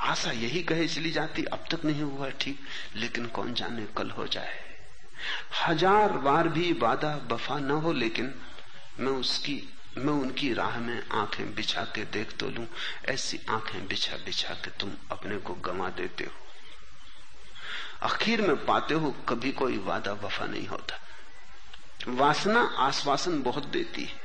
आशा 0.03 0.30
यही 0.32 0.62
कहे 0.62 0.87
चली 0.89 1.11
जाती, 1.11 1.45
अब 1.45 1.64
तक 1.70 1.84
नहीं 1.84 2.03
हुआ 2.03 2.30
ठीक, 2.30 2.61
लेकिन 2.97 3.26
कौन 3.26 3.55
जाने 3.55 3.87
कल 3.97 4.11
हो 4.11 4.26
जाए। 4.26 4.64
हज़ार 5.66 6.12
बार 6.18 6.49
भी 6.49 6.72
वादा 6.72 7.16
बफा 7.29 7.59
न 7.59 7.70
हो, 7.70 7.93
लेकिन 7.93 8.35
मैं 9.01 9.12
उसकी, 9.12 9.62
मैं 9.99 10.12
उनकी 10.12 10.53
राह 10.55 10.79
में 10.81 11.03
आँखें 11.12 11.55
बिछा 11.55 11.85
के 11.85 12.05
देख 12.05 12.37
तो 12.37 12.49
लू। 12.49 12.66
ऐसी 13.09 13.41
आँखें 13.49 13.87
बिछा 13.87 14.16
बिछा 14.16 14.55
के 14.55 14.70
तुम 14.70 14.93
अपने 15.11 15.37
को 15.37 15.55
गंवा 15.55 15.89
देते 15.89 16.24
हो। 16.24 16.33
आखिर 18.03 18.41
में 18.43 18.64
पाते 18.66 18.95
हो 18.95 19.11
कभी 19.29 19.53
कोई 19.53 19.79
वादा 19.79 20.12
वफा 20.12 20.47
नहीं 20.47 20.66
होता। 20.66 20.99
वासना 22.09 22.61
आश्वासन 22.79 23.43
बहुत 23.43 23.64
देती 23.66 24.05
है। 24.05 24.24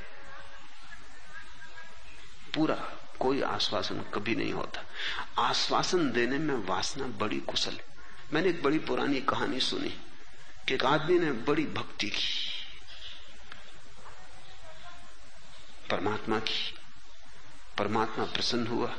पूरा 2.56 2.76
कोई 3.20 3.42
आश्वासन 3.42 4.02
कभी 4.14 4.36
नहीं 4.36 4.54
होता। 4.54 4.82
आश्वासन 5.42 6.12
देने 6.12 6.38
में 6.38 6.56
वासना 6.68 7.08
बड़ी 7.18 7.40
कुशल 7.40 7.78
मैंने 8.34 8.50
एक 8.50 8.62
बड़ी 8.64 8.80
पुरानी 8.80 9.22
कहानी 9.22 9.60
सुनी। 9.60 9.94
कि 10.68 10.74
एक 10.74 10.86
आदमी 10.86 11.20
ने 11.20 11.32
बड़ी 11.32 11.66
भक्ति 11.68 12.10
की, 12.10 12.30
परमात्मा 15.90 16.40
की। 16.40 16.74
परमात्मा 17.78 18.26
प्रसन्न 18.26 18.68
हुआ 18.68 18.94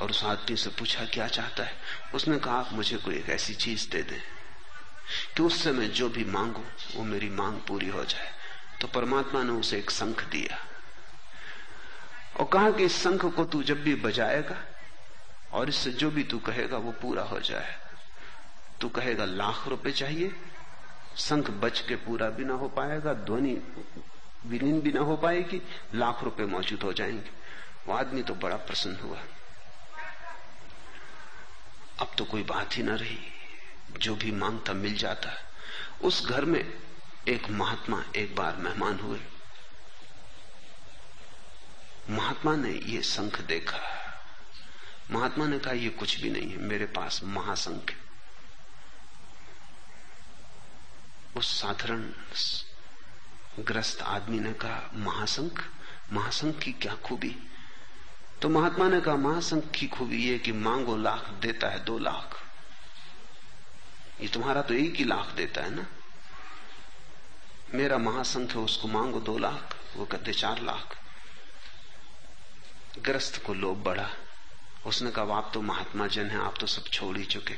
और 0.00 0.10
उस 0.10 0.24
आदमी 0.24 0.56
से 0.56 0.70
पूछा, 0.70 1.04
क्या 1.04 1.26
चाहता 1.28 1.64
है? 1.64 1.76
उसने 2.14 2.38
कहा, 2.38 2.54
आप 2.54 2.72
मुझे 2.72 2.96
कोई 2.96 3.16
एक 3.16 3.28
ऐसी 3.30 3.54
चीज़ 3.54 3.88
दे 3.90 4.02
दें 4.02 4.20
कि 5.36 5.42
उससे 5.42 5.72
मैं 5.72 5.90
जो 5.90 6.08
भी 6.08 6.24
मांगू, 6.24 6.64
वो 6.94 7.04
मेरी 7.04 7.28
मांग 7.30 7.60
पूरी 7.60 7.88
हो 7.88 8.04
जाए। 8.04 8.32
तो 8.80 8.88
परमात्मा 8.88 9.42
ने 9.42 9.52
उसे 9.52 9.78
एक 9.78 9.90
शंख 9.90 10.24
दिया 10.24 10.58
और 12.36 12.48
कहा 12.52 12.70
कि 12.70 12.84
इस 12.84 13.02
शंख 13.02 13.24
को 13.26 13.44
तू 13.44 13.62
जब 13.62 13.82
भी 13.82 13.94
बजाएगा 13.94 14.56
और 15.52 15.68
इससे 15.68 15.90
जो 15.92 16.10
भी 16.10 16.22
तू 16.22 16.38
कहेगा, 16.38 16.76
वो 16.76 16.92
पूरा 16.92 17.22
हो 17.22 17.40
जाए। 17.40 17.76
तू 18.80 18.88
कहेगा, 18.88 19.24
लाख 19.24 19.66
रुपए 19.68 19.92
चाहिए 19.92 20.34
शंख 21.18 21.50
बच 21.50 21.80
के 21.80 21.96
पूरा 21.96 22.30
भी 22.30 22.44
ना 22.44 22.54
हो 22.54 22.68
पाएगा, 22.68 23.12
ध्वनि, 23.14 23.62
विलीन 24.46 24.80
भी 24.80 24.92
ना 24.92 25.00
हो 25.00 25.16
पाएगी, 25.16 25.62
लाख 25.94 26.24
रुपए 26.24 26.42
मौजूद 26.42 26.82
हो 26.82 26.92
जाएँगे। 26.92 27.30
वो 27.86 27.94
आदमी 27.94 28.22
तो 28.22 28.34
बड़ा 28.34 28.56
प्रसन्न 28.56 28.96
हुआ। 28.96 29.18
अब 32.00 32.10
तो 32.18 32.24
कोई 32.24 32.42
बात 32.42 32.76
ही 32.76 32.82
ना 32.82 32.94
रही। 32.94 33.18
जो 33.98 34.14
भी 34.16 34.30
माँगता 34.30 34.72
मिल 34.72 34.94
जाता। 34.94 35.30
उस 36.02 36.26
घर 36.26 36.44
में 36.44 36.74
एक 37.28 37.50
महात्मा 37.50 38.04
एक 38.16 38.34
बार 38.36 38.56
मेहमान 38.56 38.98
हुए। 38.98 39.20
महात्मा 42.10 42.56
ने 42.56 42.70
ये 42.70 43.02
संख 43.02 43.40
देखा। 43.40 43.80
महात्मा 45.10 45.46
ने 45.46 45.58
कहा 45.58 45.72
यह 45.72 45.90
कुछ 45.90 46.20
भी 46.20 46.30
नहीं 46.30 46.50
है, 46.50 46.56
मेरे 46.56 46.86
पास 46.86 47.20
महाशंख 47.24 47.94
उस 51.38 51.60
साधारण 51.60 52.12
ग्रस्त 53.58 54.02
आदमी 54.02 54.40
ने 54.40 54.52
कहा 54.52 54.90
महाशंख 54.94 55.64
महाशंख 56.12 56.58
की 56.58 56.72
क्या 56.72 56.94
खूबी? 56.94 57.36
तो 58.42 58.48
महात्मा 58.48 58.88
ने 58.88 59.00
कहा, 59.00 59.16
महासंघ 59.16 59.62
की 59.70 59.86
खूबी 59.86 60.24
ये 60.24 60.38
कि 60.38 60.52
मांगो 60.52 60.96
लाख 60.96 61.28
देता 61.28 61.68
है 61.68 61.84
दो 61.84 61.98
लाख। 61.98 62.42
ये 64.20 64.28
तुम्हारा 64.28 64.62
तो 64.62 64.74
एक 64.74 64.94
ही 64.94 65.04
लाख 65.04 65.32
देता 65.32 65.62
है 65.62 65.74
ना? 65.74 65.86
मेरा 67.74 67.98
महासंघ 67.98 68.50
है, 68.50 68.58
उसको 68.58 68.88
मांगो 68.88 69.20
दो 69.20 69.38
लाख, 69.38 69.76
वो 69.96 70.04
कहते 70.04 70.32
चार 70.32 70.62
लाख। 70.62 70.98
ग्रस्त 72.98 73.44
को 73.46 73.54
लोभ 73.54 73.76
बढ़ा। 73.76 74.10
उसने 74.86 75.10
कहा, 75.10 75.24
आप 75.24 75.50
तो 75.54 75.62
महात्मा 75.62 76.06
जन 76.06 76.26
है, 76.26 76.38
आप 76.38 76.54
तो 76.60 76.66
सब 76.66 76.84
छोड़ 76.84 77.18
ही 77.18 77.24
चुके 77.24 77.54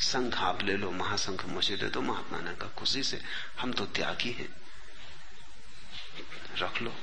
संघ 0.00 0.34
आप 0.34 0.62
ले 0.62 0.76
लो, 0.76 0.90
महासंघ 0.90 1.44
मुझे 1.44 1.76
दे 1.76 1.86
दो, 1.86 2.00
महात्मा 2.00 2.40
ने 2.40 2.54
कहा, 2.54 2.68
खुशी 2.68 3.02
से, 3.02 3.22
हम 3.60 3.72
तो 3.72 3.84
त्यागी 3.86 4.32
हैं। 4.32 4.56
रख 6.58 6.82
लो। 6.82 6.94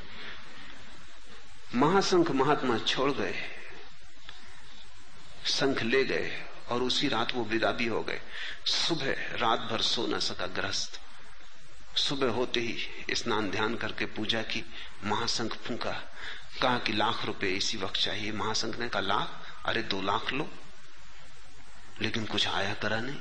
महासंघ 1.75 2.31
महात्मा 2.31 2.77
छोड़ 2.77 3.11
गए, 3.11 3.35
संघ 5.45 5.81
ले 5.81 6.03
गए, 6.03 6.43
और 6.69 6.83
उसी 6.83 7.07
रात 7.07 7.33
वो 7.33 7.43
विदा 7.43 7.71
भी 7.71 7.87
हो 7.87 8.03
गए। 8.03 8.21
सुबह 8.65 9.35
रात 9.35 9.59
भर 9.59 9.81
सो 9.81 10.07
न 10.07 10.19
सका 10.19 10.47
ग्रस्त। 10.47 11.01
सुबह 11.97 12.29
होते 12.29 12.59
ही 12.59 12.77
स्नान 13.15 13.51
ध्यान 13.51 13.75
करके 13.75 14.05
पूजा 14.05 14.41
की, 14.41 14.63
महासंघ 15.03 15.53
फूका। 15.53 15.91
कहा 16.61 16.77
कि 16.79 16.93
लाख 16.93 17.25
रुपए 17.25 17.47
इसी 17.47 17.77
वक्त 17.77 17.95
चाहिए। 17.95 18.31
महासंघ 18.31 18.79
ने 18.79 18.89
कहा, 18.89 19.01
लाख? 19.01 19.47
अरे 19.65 19.83
दो 19.83 20.01
लाख 20.01 20.31
लो। 20.33 20.51
लेकिन 22.01 22.25
कुछ 22.25 22.47
आया 22.47 22.73
करा 22.73 22.99
नहीं। 23.01 23.17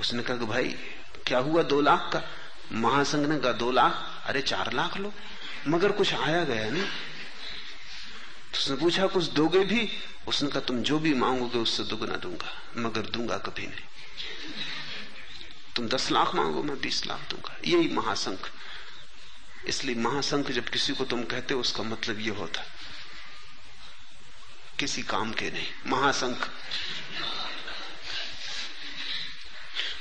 उसने 0.00 0.22
कहा 0.22 0.36
कि 0.36 0.44
भाई, 0.44 0.68
क्या 1.26 1.38
हुआ 1.38 1.62
दो 1.62 1.80
लाख 1.80 2.10
का? 2.12 2.22
महासंघ 2.72 3.26
ने 3.26 3.40
कहा, 3.40 3.52
दो 3.52 3.70
लाख? 3.70 4.22
अरे, 4.26 4.42
चार 4.42 4.72
लाख 4.72 4.96
लो। 4.96 5.14
मगर 5.68 5.92
कुछ 5.92 6.14
आया 6.14 6.44
गया 6.44 6.70
नहीं। 6.70 6.82
तो 8.52 8.58
उसने 8.58 8.76
पूछा, 8.76 9.06
कुछ 9.06 9.24
दोगे 9.24 9.64
भी? 9.64 9.92
उसने 10.28 10.48
कहा, 10.48 10.60
तुम 10.60 10.82
जो 10.82 10.98
भी 10.98 11.14
मांगोगे 11.14 11.58
उससे 11.58 11.82
दुगना 11.82 12.16
दूँगा। 12.16 12.62
मगर 12.76 13.00
दूँगा 13.00 13.38
कभी 13.38 13.66
नहीं। 13.66 13.80
तुम 15.76 15.88
दस 15.88 16.10
लाख 16.10 16.34
मांगो, 16.34 16.62
मैं 16.62 16.80
बीस 16.80 17.06
लाख 17.06 17.20
दूँगा। 17.30 17.56
यही 17.64 17.88
महासंघ। 17.88 18.38
इसलिए 19.66 19.94
महासंघ 19.94 20.50
जब 20.50 20.68
किसी 20.68 20.94
को 20.94 21.04
तुम 21.04 21.24
कहते 21.24 21.54
हो, 21.54 21.60
उसका 21.60 21.82
मतलब 21.82 22.20
ये 22.20 22.30
होता। 22.30 22.62
किसी 24.78 25.02
काम 25.02 25.32
के 25.32 25.50
नहीं। 25.50 25.66
महासंघ। 25.86 26.48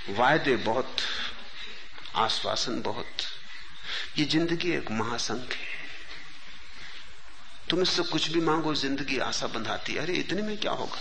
वायदे 0.09 0.55
बहुत, 0.55 0.97
आश्वासन 2.15 2.81
बहुत। 2.81 3.05
ये 4.17 4.25
ज़िंदगी 4.25 4.71
एक 4.71 4.91
महासंघ 4.91 5.51
है। 5.51 5.75
तुम 7.69 7.81
इससे 7.81 8.03
कुछ 8.03 8.29
भी 8.29 8.41
मांगो, 8.41 8.75
ज़िंदगी 8.75 9.19
आशा 9.19 9.47
बंधाती 9.47 9.93
है। 9.93 9.99
अरे, 9.99 10.13
इतने 10.13 10.41
में 10.41 10.57
क्या 10.57 10.71
होगा? 10.71 10.99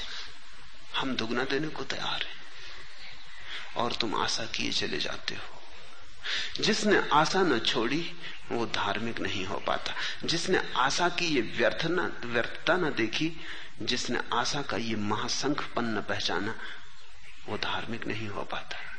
हम 1.01 1.17
दुगना 1.17 1.45
देने 1.45 1.69
को 1.69 1.85
तैयार 1.85 2.23
हैं। 2.23 2.45
और 3.77 3.93
तुम 3.93 4.15
आशा 4.15 4.45
किए 4.45 4.73
चले 4.73 4.99
जाते 4.99 5.35
हो। 5.35 5.63
जिसने 6.63 7.09
आशा 7.13 7.43
न 7.43 7.59
छोड़ी, 7.59 8.13
वो 8.53 8.67
धार्मिक 8.67 9.21
नहीं 9.21 9.47
हो 9.47 9.59
पाता। 9.59 9.95
जिसने 10.25 10.73
आशा 10.77 11.09
की 11.09 11.27
ये 11.27 11.41
व्यर्थ 11.41 11.87
न 11.87 12.21
व्यर्थता 12.25 12.77
न 12.77 12.95
देखी, 12.95 13.33
जिसने 13.83 14.21
आशा 14.33 14.63
का 14.63 14.77
ये 14.77 14.97
महासंखपन 14.97 15.85
न 15.85 16.01
पहचाना, 16.01 16.55
वो 17.49 17.59
धार्मिक 17.59 18.07
नहीं 18.07 18.29
हो 18.29 18.43
पाता। 18.43 18.94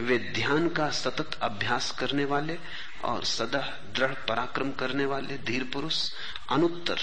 वे 0.00 0.18
ध्यान 0.18 0.68
का 0.68 0.90
सतत 0.90 1.38
अभ्यास 1.42 1.90
करने 1.90 2.24
वाले 2.24 2.58
और 3.04 3.24
सदा 3.24 3.60
दृढ़ 3.94 4.12
पराक्रम 4.28 4.70
करने 4.72 5.06
वाले 5.06 5.38
धीर 5.38 5.64
पुरुष 5.64 6.10
अनुत्तर 6.50 6.98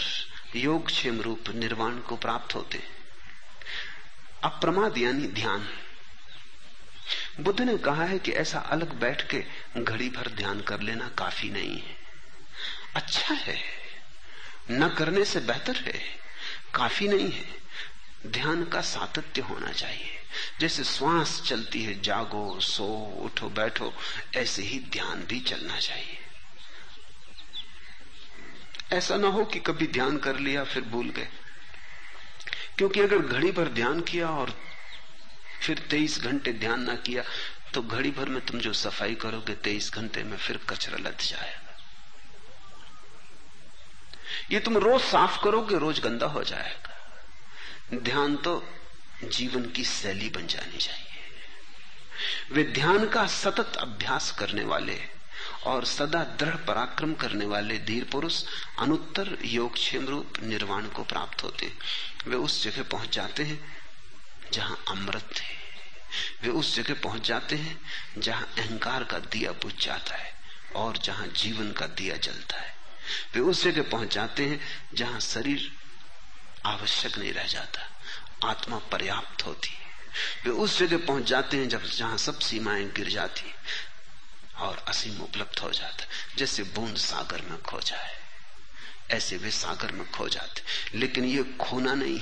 योग 0.56 0.86
क्षेम 0.86 1.22
रूप 1.22 1.50
निर्वाण 1.50 1.98
को 2.00 2.16
प्राप्त 2.16 2.56
होते 2.56 2.84
अप्रमाद 4.44 4.98
यानी 4.98 5.28
ध्यान। 5.28 5.68
बुद्ध 7.40 7.62
ने 7.62 7.78
कहा 7.78 8.06
है 8.06 8.20
कि 8.20 8.32
ऐसा 8.32 8.60
अलग 8.60 8.94
बैठ 8.94 9.28
के 9.28 9.44
घड़ी 9.78 10.10
भर 10.10 10.28
ध्यान 10.28 10.62
कर 10.62 10.80
लेना 10.80 11.10
काफ़ी 11.10 11.50
नहीं 11.50 11.78
है। 11.80 11.96
अच्छा 12.96 13.34
है, 13.34 13.58
न 14.72 14.90
करने 14.90 15.26
से 15.26 15.40
बेहतर 15.40 15.76
है, 15.76 16.00
काफ़ी 16.74 17.08
नहीं 17.08 17.32
है। 17.32 17.46
ध्यान 18.28 18.64
का 18.66 18.82
सातत्य 18.82 19.42
होना 19.42 19.72
चाहिए। 19.72 20.23
जैसे 20.60 20.84
श्वास 20.84 21.42
चलती 21.46 21.84
है, 21.84 22.02
जागो, 22.02 22.60
सो, 22.60 22.88
उठो, 23.22 23.50
बैठो, 23.50 23.94
ऐसे 24.36 24.62
ही 24.62 24.80
ध्यान 24.80 25.24
भी 25.24 25.40
चलना 25.40 25.80
चाहिए। 25.80 26.18
ऐसा 28.92 29.18
ना 29.18 29.28
हो 29.28 29.46
कि 29.46 29.60
कभी 29.60 29.88
ध्यान 29.88 30.18
कर 30.18 30.38
लिया, 30.38 30.64
फिर 30.64 30.84
भूल 30.84 31.10
गए। 31.10 31.28
क्योंकि 32.78 33.00
अगर 33.00 33.18
घड़ी 33.18 33.52
भर 33.52 33.68
ध्यान 33.68 34.02
किया 34.02 34.30
और 34.30 34.60
फिर 35.62 35.80
तेईस 35.80 36.22
घंटे 36.22 36.54
ध्यान 36.54 36.84
ना 36.84 36.96
किया 36.96 37.24
तो 37.74 37.82
घड़ी 37.82 38.12
भर 38.12 38.30
में 38.30 38.46
तुम 38.46 38.60
जो 38.60 38.74
सफ़ाई 38.74 39.16
करोगे, 39.16 39.56
तेईस 39.56 39.92
घंटे 39.94 40.24
में 40.24 40.38
फिर 40.38 40.58
कचरा 40.58 40.98
लद 40.98 41.18
जाएगा। 41.22 41.78
ये 44.52 44.60
तुम 44.60 44.78
रोज 44.78 45.02
साफ़ 45.02 45.44
करोगे, 45.44 45.78
रोज 45.78 46.00
गंदा 46.00 46.26
हो 46.26 46.44
जाएगा। 46.44 46.94
ध्यान 47.94 48.38
तो 48.38 48.68
जीवन 49.30 49.66
की 49.66 49.84
शैली 49.84 50.30
बन 50.30 50.48
जानी 50.48 50.78
चाहिए। 50.78 51.12
वे 52.52 52.64
ध्यान 52.64 53.08
का 53.08 53.26
सतत 53.28 53.76
अभ्यास 53.76 54.32
करने 54.32 54.64
वाले 54.64 55.00
और 55.66 55.86
सदा 55.86 56.24
दृढ़ 56.40 56.56
पराक्रम 56.56 57.14
करने 57.14 57.46
वाले 57.46 57.78
धीर 57.78 58.04
पुरुष 58.04 58.44
अनुत्तर 58.80 59.38
योगक्षेम 59.46 60.08
रूप 60.08 60.34
निर्वाण 60.44 60.88
को 60.88 61.04
प्राप्त 61.04 61.44
होते 61.44 61.72
वे 62.28 62.36
उस 62.36 62.64
जगह 62.64 62.84
पहुँच 62.84 63.16
जाते 63.16 63.44
हैं 63.44 63.76
जहाँ 64.54 64.84
अमृत 64.90 65.40
है। 65.40 65.56
वे 66.44 66.50
उस 66.50 66.76
जगह 66.76 66.94
पहुँच 66.94 67.28
जाते 67.28 67.56
हैं 67.56 67.80
जहाँ 68.18 68.54
अहंकार 68.58 69.04
का 69.04 69.20
दिया 69.20 69.52
बुझ 69.52 69.74
जाता 69.86 70.16
है 70.16 70.32
और 70.76 70.98
जहाँ 70.98 71.28
जीवन 71.28 71.72
का 71.72 71.88
दिया 71.88 72.18
जलता 72.18 72.60
है। 72.60 72.74
वे 73.36 73.42
उस 73.42 73.64
जगह 73.64 73.90
पहुँच 73.90 74.14
जाते 74.14 74.46
हैं 74.46 74.60
जहाँ 74.94 75.20
शरीर 75.20 75.72
आवश्यक 76.66 77.18
नहीं 77.18 77.34
रह 77.34 77.48
जाता। 77.48 77.90
आत्मा 78.44 78.78
पर्याप्त 78.92 79.46
होती 79.46 79.70
है। 79.70 79.82
वे 80.46 80.52
उस 80.54 80.78
जगह 80.80 81.06
पहुँच 81.08 81.24
जाते 81.26 81.58
हैं 81.58 81.70
जब 81.70 81.84
जहाँ 81.88 82.18
सब 82.18 82.40
सीमाएँ 82.42 82.86
गिर 82.96 83.10
जाती 83.10 83.54
और 84.58 84.84
असीम 84.88 85.22
उपलब्ध 85.22 85.60
हो 85.60 85.72
जाता 85.72 86.06
जैसे 86.38 86.64
बूंद 86.76 86.98
सागर 86.98 87.42
में 87.42 87.62
खो 87.62 87.80
जाए। 87.82 88.12
ऐसे 89.12 89.38
वे 89.38 89.52
सागर 89.52 89.92
में 89.92 90.10
खो 90.12 90.28
जाते 90.30 90.98
लेकिन 90.98 91.26
ये 91.26 91.44
खोना 91.60 91.94
नहीं 91.94 92.22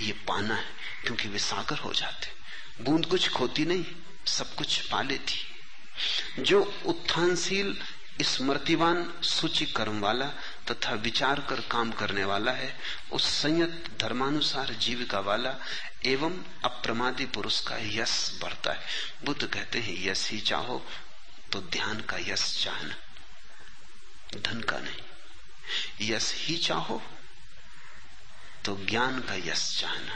ये 0.00 0.12
पाना 0.28 0.54
है, 0.54 0.64
क्योंकि 1.04 1.28
वे 1.28 1.38
सागर 1.38 1.78
हो 1.78 1.92
जाते 1.94 2.84
बूंद 2.84 3.06
कुछ 3.06 3.28
खोती 3.30 3.64
नहीं, 3.64 3.84
सब 4.26 4.54
कुछ 4.54 4.80
पा 4.88 5.02
लेती 5.02 6.42
जो 6.42 6.60
उत्थानशील, 6.86 7.76
स्मृतिवान 8.22 9.12
सूची 9.22 9.66
कर्म 9.66 10.00
वाला 10.00 10.32
तथा 10.70 10.92
विचार 10.94 11.40
कर 11.40 11.60
काम 11.60 11.90
करने 11.92 12.24
वाला 12.24 12.52
है, 12.52 12.78
उस 13.12 13.24
संयत 13.40 13.96
धर्मानुसार 14.00 14.72
जीविका 14.74 15.20
वाला 15.20 15.54
एवं 16.04 16.42
अप्रमादी 16.64 17.26
पुरुष 17.26 17.60
का 17.60 17.76
यश 17.80 18.38
बढ़ता 18.42 18.72
है। 18.72 18.80
बुद्ध 19.24 19.46
कहते 19.46 19.78
हैं, 19.78 19.94
यश 20.00 20.28
ही 20.30 20.40
चाहो 20.40 20.86
तो 21.52 21.60
ध्यान 21.62 22.00
का 22.00 22.16
यश 22.18 22.62
चाहना, 22.64 22.94
धन 24.40 24.60
का 24.60 24.78
नहीं। 24.78 26.08
यश 26.10 26.32
ही 26.36 26.56
चाहो 26.56 27.02
तो 28.64 28.76
ज्ञान 28.86 29.20
का 29.20 29.34
यश 29.34 29.80
चाहना, 29.80 30.14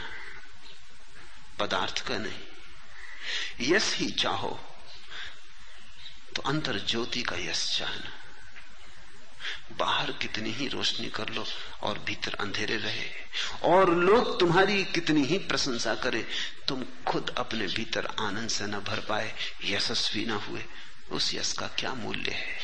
पदार्थ 1.59 2.07
का 2.07 2.17
नहीं। 2.17 3.67
यश 3.67 3.93
ही 3.95 4.09
चाहो 4.11 4.59
तो 6.35 6.41
अंतर 6.41 6.79
ज्योति 6.79 7.21
का 7.21 7.35
यश 7.35 7.77
चाहना 7.77 8.16
बाहर 9.77 10.11
कितनी 10.11 10.51
ही 10.51 10.67
रोशनी 10.67 11.09
कर 11.09 11.29
लो 11.29 11.45
और 11.81 11.99
भीतर 11.99 12.33
अंधेरे 12.33 12.77
रहे। 12.77 13.09
और 13.63 13.95
लोग 13.95 14.39
तुम्हारी 14.39 14.85
कितनी 14.85 15.23
ही 15.23 15.37
प्रशंसा 15.37 15.95
करे, 15.95 16.27
तुम 16.67 16.83
खुद 17.07 17.35
अपने 17.37 17.67
भीतर 17.67 18.05
आनंद 18.19 18.49
से 18.49 18.65
न 18.67 18.71
भर 18.71 18.99
पाए, 18.99 19.33
यशस्वी 19.63 20.25
न 20.25 20.31
हुए। 20.31 20.65
उस 21.11 21.33
यश 21.33 21.53
का 21.53 21.67
क्या 21.67 21.93
मूल्य 21.93 22.31
है? 22.31 22.57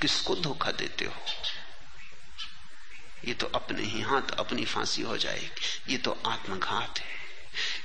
किसको 0.00 0.36
धोखा 0.36 0.70
देते 0.70 1.04
हो? 1.04 1.14
ये 3.24 3.34
तो 3.34 3.46
अपने 3.46 3.82
ही 3.82 4.00
हाथ, 4.00 4.30
अपनी 4.38 4.64
फांसी 4.64 5.02
हो 5.02 5.16
जाएगी। 5.18 5.92
ये 5.92 5.98
तो 5.98 6.22
आत्मघात 6.26 6.98
है। 6.98 7.06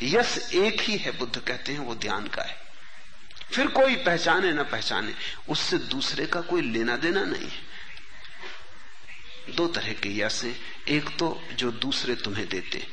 यश 0.02 0.50
एक 0.54 0.82
ही 0.82 0.98
है, 0.98 1.12
बुद्ध 1.12 1.40
कहते 1.40 1.72
हैं, 1.72 1.80
वो 1.80 1.96
ध्यान 1.96 2.28
का 2.28 2.42
है। 2.42 2.68
फिर 3.54 3.68
कोई 3.68 3.96
पहचाने 3.96 4.52
ना 4.52 4.64
पहचाने, 4.64 5.14
उससे 5.50 5.78
दूसरे 5.78 6.26
का 6.26 6.42
कोई 6.42 6.62
लेना 6.62 6.98
देना 6.98 7.24
नहीं 7.24 7.50
है। 7.50 7.67
दो 9.50 9.68
तरह 9.68 9.94
के 9.94 10.10
यश 10.18 10.44
है 10.44 10.56
एक 10.88 11.10
तो 11.18 11.42
जो 11.54 11.72
दूसरे 11.72 12.16
तुम्हें 12.16 12.48
देते, 12.50 12.86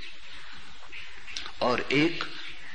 और 1.62 1.80
एक 1.92 2.24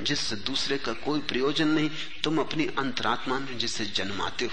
जिससे 0.02 0.36
दूसरे 0.36 0.78
का 0.78 0.94
कोई 0.96 1.20
प्रयोजन 1.22 1.68
नहीं, 1.68 1.90
तुम 2.24 2.40
अपनी 2.40 2.66
अंतरात्मा 2.80 3.40
में 3.40 3.58
जिसे 3.58 3.86
जन्माते 3.86 4.46
हो। 4.46 4.52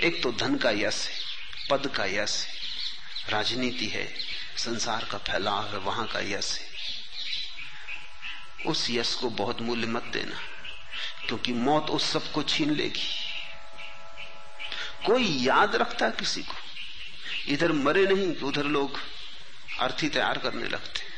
एक 0.00 0.22
तो 0.22 0.32
धन 0.32 0.56
का 0.56 0.70
यश 0.70 1.06
है 1.08 1.14
पद 1.70 1.86
का 1.86 2.04
यश 2.04 2.44
है 2.44 2.58
राजनीति 3.30 3.86
है, 3.86 4.06
संसार 4.56 5.04
का 5.04 5.18
फैलाव 5.18 5.72
है, 5.72 5.78
वहाँ 5.78 6.06
का 6.06 6.20
यश 6.20 6.58
है 6.58 6.68
उस 8.66 8.86
यश 8.90 9.14
को 9.14 9.28
बहुत 9.30 9.60
मूल्य 9.62 9.86
मत 9.86 10.04
देना, 10.12 10.36
क्योंकि 11.26 11.52
मौत 11.52 11.90
उस 11.90 12.10
सबको 12.12 12.42
छीन 12.44 12.70
लेगी। 12.70 13.08
कोई 15.06 15.24
याद 15.44 15.76
रखता 15.76 16.08
किसी 16.10 16.42
को? 16.42 16.54
इधर 17.50 17.72
मरे 17.72 18.06
नहीं 18.06 18.34
कि 18.34 18.44
उधर 18.44 18.64
लोग 18.64 19.00
अर्थी 19.80 20.08
तैयार 20.08 20.38
करने 20.38 20.68
लगते। 20.68 21.10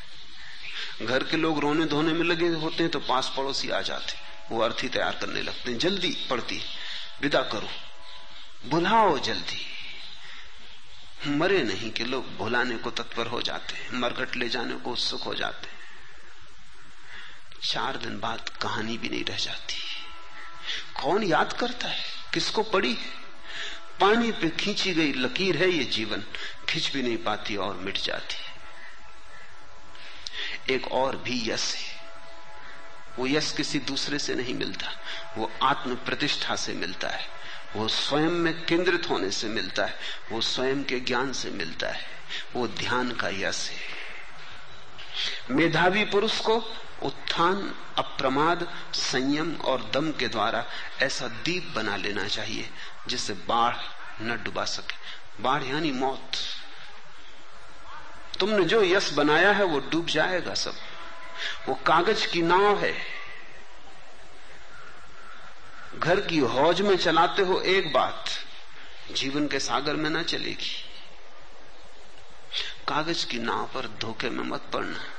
घर 1.07 1.24
के 1.24 1.37
लोग 1.37 1.59
रोने 1.59 1.85
धोने 1.85 2.12
में 2.12 2.24
लगे 2.24 2.49
होते 2.49 2.83
हैं 2.83 2.93
तो 2.93 2.99
पास 2.99 3.33
पड़ोसी 3.37 3.70
आ 3.70 3.80
जाते। 3.80 4.14
वो 4.51 4.62
अर्थी 4.62 4.89
तैयार 4.89 5.16
करने 5.16 5.43
लगते 5.43 5.70
हैं। 5.70 5.78
जल्दी 5.78 6.26
पड़ती 6.30 6.62
विदा 7.20 7.43
करो। 7.43 7.68
बुलाओ 8.66 9.18
जल्दी। 9.18 9.66
मरे 11.26 11.62
नहीं 11.62 11.91
कि 11.91 12.05
लोग 12.05 12.37
भुलाने 12.37 12.76
को 12.76 12.91
तत्पर 12.91 13.26
हो 13.26 13.43
जाते 13.43 13.76
हैं। 13.76 13.93
मरघट 13.93 14.37
ले 14.37 14.49
जाने 14.49 14.74
को 14.74 14.91
उत्सुक 14.91 15.22
हो 15.22 15.35
जाते 15.35 15.66
हैं। 15.66 15.78
चार 17.62 17.97
दिन 17.97 18.20
बाद 18.20 18.49
कहानी 18.49 18.99
भी 18.99 19.09
नहीं 19.09 19.24
रह 19.24 19.37
जाती। 19.37 19.74
कौन 21.03 21.22
याद 21.22 21.53
करता 21.53 21.89
है? 21.89 22.05
किसको 22.35 22.62
पड़ी 22.62 22.95
है? 22.95 23.22
पानी 24.03 24.32
पे 24.32 24.50
खींची 24.50 24.94
गई 24.94 25.12
लकीर 25.12 25.57
है, 25.57 25.68
ये 25.68 25.84
जीवन 25.84 26.24
खींच 26.68 26.92
भी 26.92 27.03
नहीं 27.03 27.16
पाती 27.16 27.57
और 27.57 27.76
मिट 27.76 27.98
जाती 27.98 28.34
है। 28.34 28.53
एक 30.76 30.92
और 30.92 31.16
भी 31.16 31.50
यश 31.50 31.74
है। 31.74 32.03
वो 33.18 33.26
यश 33.26 33.53
किसी 33.53 33.78
दूसरे 33.78 34.18
से 34.18 34.34
नहीं 34.34 34.55
मिलता, 34.55 35.00
वो 35.36 35.53
आत्म 35.62 35.94
प्रतिष्ठा 35.94 36.57
से 36.57 36.72
मिलता 36.72 37.09
है, 37.09 37.28
वो 37.76 37.88
स्वयं 37.88 38.30
में 38.30 38.64
केंद्रित 38.64 39.11
होने 39.11 39.30
से 39.30 39.48
मिलता 39.48 39.84
है, 39.84 39.98
वो 40.32 40.40
स्वयं 40.40 40.84
के 40.84 41.00
ज्ञान 41.00 41.32
से 41.32 41.50
मिलता 41.50 41.88
है, 41.88 42.07
वो 42.55 42.68
ध्यान 42.68 43.12
का 43.12 43.28
यश 43.28 43.70
है। 43.70 43.80
मेधावी 45.50 46.05
पुरुष 46.05 46.40
को 46.40 46.59
उत्थान, 47.03 47.74
अप्रमाद, 47.98 48.86
संयम 48.94 49.57
और 49.57 49.90
दम 49.94 50.12
के 50.12 50.28
द्वारा 50.28 50.66
ऐसा 51.03 51.28
दीप 51.28 51.72
बना 51.76 51.96
लेना 51.96 52.28
चाहिए, 52.28 52.70
जिससे 53.07 53.32
बाढ़ 53.32 53.76
न 54.22 54.40
डुबा 54.44 54.64
सके। 54.64 54.96
बाढ़ 55.42 55.62
यानी 55.62 55.92
मौत। 55.92 56.30
तुमने 58.40 58.64
जो 58.64 58.82
यश 58.82 59.12
बनाया 59.12 59.53
है, 59.53 59.64
वो 59.64 59.78
डूब 59.78 60.07
जाएगा 60.07 60.55
सब। 60.55 60.74
वो 61.68 61.74
कागज़ 61.74 62.26
की 62.26 62.42
नाव 62.42 62.84
है। 62.84 63.22
घर 65.94 66.20
की 66.20 66.38
हौज 66.38 66.80
में 66.80 66.96
चलाते 66.96 67.42
हो 67.42 67.61
एक 67.61 67.92
बात, 67.92 68.24
जीवन 69.12 69.48
के 69.48 69.59
सागर 69.59 69.96
में 69.96 70.11
ना 70.11 70.22
चलेगी। 70.22 70.84
कागज़ 72.88 73.26
की 73.26 73.38
नाव 73.38 73.66
पर 73.66 73.86
धोखे 73.86 74.30
में 74.30 74.44
मत 74.44 74.62
पड़ना। 74.72 75.12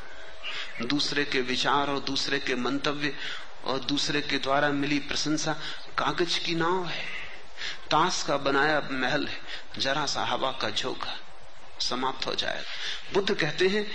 दूसरे 0.82 1.26
के 1.26 1.42
विचार 1.42 1.90
और 1.90 2.00
दूसरे 2.00 2.40
के 2.40 2.56
मंतव्य 2.56 3.18
और 3.64 3.80
दूसरे 3.80 4.22
के 4.22 4.38
द्वारा 4.38 4.70
मिली 4.70 5.00
प्रशंसा 5.00 5.54
कागज़ 5.98 6.40
की 6.40 6.56
नाव 6.56 6.86
है। 6.86 7.06
ताश 7.92 8.24
का 8.28 8.38
बनाया 8.38 8.88
महल 8.92 9.28
है। 9.28 9.42
जरा 9.78 10.06
सा 10.06 10.24
हवा 10.24 10.52
का 10.52 10.70
झोंका 10.70 11.20
समाप्त 11.80 12.28
हो 12.28 12.36
जाएगा 12.36 12.72
बुद्ध 13.14 13.34
कहते 13.34 13.68
हैं, 13.68 13.92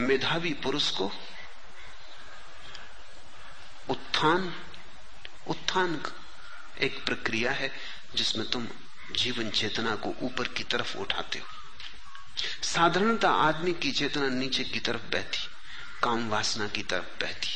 मेधावी 0.00 0.54
पुरुष 0.54 0.90
को 0.90 1.12
उत्थान 3.88 4.54
उत्थान 5.48 6.02
एक 6.80 7.04
प्रक्रिया 7.04 7.52
है 7.52 7.72
जिसमें 8.14 8.50
तुम 8.50 8.68
जीवन 9.12 9.50
चेतना 9.50 9.94
को 9.96 10.14
ऊपर 10.22 10.48
की 10.48 10.64
तरफ़ 10.64 10.98
उठाते 10.98 11.38
हो। 11.38 11.46
साधारणता 12.62 13.30
आदमी 13.30 13.72
की 13.72 13.92
चेतना 13.92 14.28
नीचे 14.28 14.64
की 14.64 14.80
तरफ़ 14.80 15.02
बहती 15.02 15.49
काम 16.02 16.28
वासना 16.28 16.68
की 16.68 16.82
तरफ़ 16.82 17.24
बहती 17.24 17.48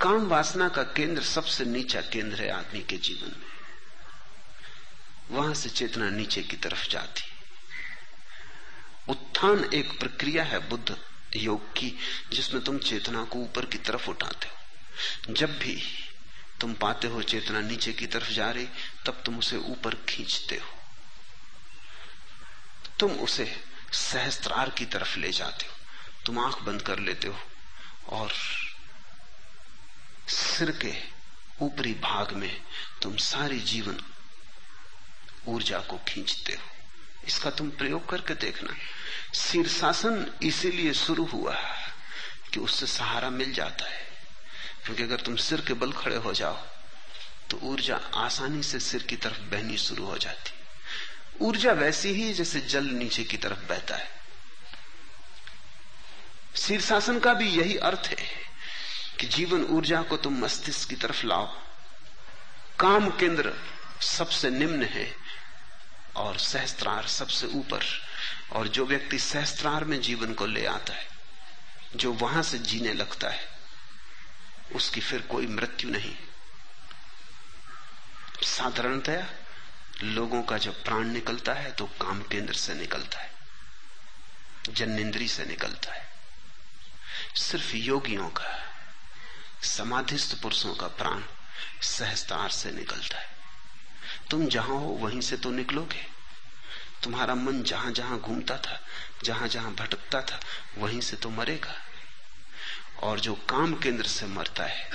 काम 0.00 0.26
वासना 0.26 0.68
का 0.68 0.82
केंद्र 0.82 1.22
सबसे 1.22 1.64
नीचा 1.64 2.00
केंद्र 2.00 2.42
है 2.42 2.50
आदमी 2.50 2.82
के 2.82 2.96
जीवन 2.96 3.28
में। 3.28 3.46
वहाँ 5.30 5.54
से 5.54 5.68
चेतना 5.68 6.10
नीचे 6.10 6.42
की 6.42 6.56
तरफ़ 6.56 6.88
जाती 6.88 7.22
उत्थान 9.08 9.70
एक 9.74 9.98
प्रक्रिया 9.98 10.44
है 10.44 10.68
बुद्ध 10.68 10.96
योग 11.36 11.72
की, 11.72 11.98
जिसमें 12.32 12.64
तुम 12.64 12.78
चेतना 12.78 13.24
को 13.24 13.38
ऊपर 13.38 13.64
की 13.64 13.78
तरफ़ 13.78 14.10
उठाते 14.10 14.48
हो। 14.48 14.54
जब 15.34 15.58
भी 15.58 15.82
तुम 16.60 16.74
पाते 16.74 17.08
हो 17.08 17.22
चेतना 17.22 17.60
नीचे 17.60 17.92
की 17.92 18.06
तरफ़ 18.06 18.30
जा 18.30 18.50
रही, 18.50 18.68
तब 19.06 19.22
तुम 19.26 19.38
उसे 19.38 19.56
ऊपर 19.56 19.94
खींचते 19.94 20.56
हो। 20.56 20.78
तुम 22.98 23.12
उसे 23.12 23.62
सहस्त्रार 23.92 24.70
की 24.70 24.84
तरफ़ 24.84 25.18
ले 25.18 25.30
जाते 25.30 25.66
हो। 25.66 25.75
तुम 26.26 26.38
आँख 26.38 26.58
बंद 26.58 26.82
कर 26.82 26.98
लेते 26.98 27.28
हो 27.28 27.38
और 28.08 28.32
सिर 30.28 30.70
के 30.70 30.94
ऊपरी 31.64 31.94
भाग 31.94 32.32
में 32.32 32.62
तुम 33.02 33.16
सारी 33.16 33.60
जीवन 33.60 34.00
ऊर्जा 35.46 35.78
को 35.78 36.00
खींचते 36.08 36.52
हो। 36.52 36.62
इसका 37.26 37.50
तुम 37.50 37.70
प्रयोग 37.70 38.08
करके 38.08 38.34
देखना। 38.34 38.76
शीर्षासन 39.34 40.38
इसीलिए 40.42 40.92
शुरू 40.92 41.24
हुआ 41.24 41.54
कि 42.52 42.60
उससे 42.60 42.86
सहारा 42.86 43.30
मिल 43.30 43.52
जाता 43.52 43.84
है। 43.84 44.06
क्योंकि 44.84 45.02
अगर 45.02 45.20
तुम 45.20 45.36
सिर 45.36 45.60
के 45.60 45.74
बल 45.74 45.92
खड़े 45.92 46.16
हो 46.16 46.32
जाओ 46.34 46.66
तो 47.50 47.56
ऊर्जा 47.56 47.96
आसानी 48.14 48.62
से 48.62 48.80
सिर 48.80 49.02
की 49.02 49.16
तरफ़ 49.16 49.40
बहनी 49.40 49.78
शुरू 49.78 50.04
हो 50.04 50.18
जाती। 50.18 50.50
ऊर्जा 51.40 51.72
वैसी 51.72 52.08
ही 52.08 52.34
जैसे 52.34 52.60
जल 52.60 52.84
नीचे 52.84 53.24
की 53.24 53.36
तरफ़ 53.36 53.58
बहता 53.58 53.96
है। 53.96 54.25
शीर्षासन 56.56 57.18
का 57.18 57.34
भी 57.34 57.48
यही 57.48 57.76
अर्थ 57.76 58.02
है 58.06 58.28
कि 59.20 59.26
जीवन 59.26 59.64
ऊर्जा 59.64 60.02
को 60.02 60.16
तुम 60.16 60.38
मस्तिष्क 60.38 60.88
की 60.88 60.96
तरफ़ 60.96 61.26
लाओ। 61.26 61.46
काम 62.80 63.10
केंद्र 63.10 63.54
सबसे 64.00 64.50
निम्न 64.50 64.82
है 64.82 65.16
और 66.16 66.38
सहस्त्रार 66.38 67.06
सबसे 67.06 67.46
ऊपर। 67.46 67.84
और 68.52 68.68
जो 68.68 68.86
व्यक्ति 68.86 69.18
सहस्त्रार 69.18 69.84
में 69.84 70.00
जीवन 70.00 70.34
को 70.34 70.46
ले 70.46 70.66
आता 70.66 70.94
है, 70.94 71.08
जो 71.96 72.12
वहाँ 72.12 72.42
से 72.42 72.58
जीने 72.58 72.92
लगता 72.92 73.28
है, 73.28 73.48
उसकी 74.74 75.00
फिर 75.00 75.20
कोई 75.20 75.46
मृत्यु 75.46 75.90
नहीं। 75.90 76.16
साधारणतया 78.42 79.30
लोगों 80.02 80.42
का 80.42 80.58
जब 80.58 80.84
प्राण 80.84 81.04
निकलता 81.04 81.52
है 81.52 81.72
तो 81.72 81.86
काम 81.86 82.22
केंद्र 82.22 82.54
से 82.54 82.74
निकलता 82.74 83.20
है 83.20 83.32
जन्नेन्द्री 84.68 85.28
से 85.28 85.44
निकलता 85.44 85.92
है। 85.92 86.15
सिर्फ़ 87.34 87.76
योगियों 87.76 88.28
का 88.28 88.62
समाधिस्थ 89.62 90.42
पुरुषों 90.42 90.74
का 90.74 90.86
प्राण 90.86 91.22
सहस्तार 91.82 92.50
से 92.50 92.70
निकलता 92.70 93.18
है। 93.18 93.36
तुम 94.30 94.46
जहाँ 94.48 94.76
हो, 94.76 94.86
वहीं 94.86 95.20
से 95.20 95.36
तो 95.36 95.50
निकलोगे। 95.50 96.06
तुम्हारा 97.02 97.34
मन 97.34 97.62
जहाँ 97.62 97.92
जहाँ 97.92 98.20
घूमता 98.20 98.58
था, 98.58 98.86
जहाँ 99.24 99.48
जहाँ 99.48 99.74
भटकता 99.74 100.22
था, 100.22 100.40
वहीं 100.78 101.00
से 101.00 101.16
तो 101.16 101.30
मरेगा। 101.30 101.74
और 103.02 103.20
जो 103.20 103.34
काम 103.34 103.74
केंद्र 103.74 104.06
से 104.06 104.26
मरता 104.26 104.64
है, 104.64 104.90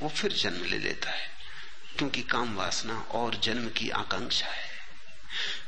वो 0.00 0.08
फिर 0.08 0.32
जन्म 0.32 0.64
ले 0.64 0.78
लेता 0.78 1.10
है, 1.10 1.30
क्योंकि 1.98 2.22
काम 2.22 2.54
वासना 2.54 3.00
और 3.00 3.34
जन्म 3.34 3.68
की 3.68 3.90
आकांक्षा 3.90 4.46
है। 4.46 4.74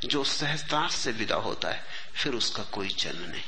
जो 0.05 0.23
सहस्तार 0.23 0.89
से 0.89 1.11
विदा 1.11 1.35
होता 1.35 1.67
है, 1.67 1.85
फिर 2.15 2.33
उसका 2.33 2.63
कोई 2.63 2.87
जन्म 2.87 3.31
नहीं। 3.31 3.43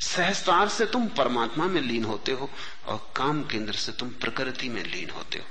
सहस्तार 0.00 0.68
से 0.68 0.86
तुम 0.86 1.08
परमात्मा 1.08 1.66
में 1.66 1.80
लीन 1.80 2.04
होते 2.04 2.32
हो 2.32 2.50
और 2.86 3.12
काम 3.16 3.44
केंद्र 3.44 3.72
से 3.72 3.92
तुम 3.92 4.08
प्रकृति 4.08 4.68
में 4.68 4.84
लीन 4.84 5.10
होते 5.10 5.38
हो। 5.38 5.44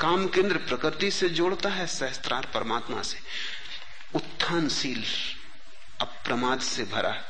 काम 0.00 0.28
केंद्र 0.28 0.56
प्रकृति 0.56 1.10
से 1.10 1.28
जोड़ता 1.28 1.68
है 1.68 1.86
सहस्त्रार 1.86 2.46
परमात्मा 2.46 3.02
से। 3.02 3.18
उत्थानशील, 4.14 5.04
अप्रमाद 6.00 6.60
से 6.60 6.84
भरा, 6.84 7.24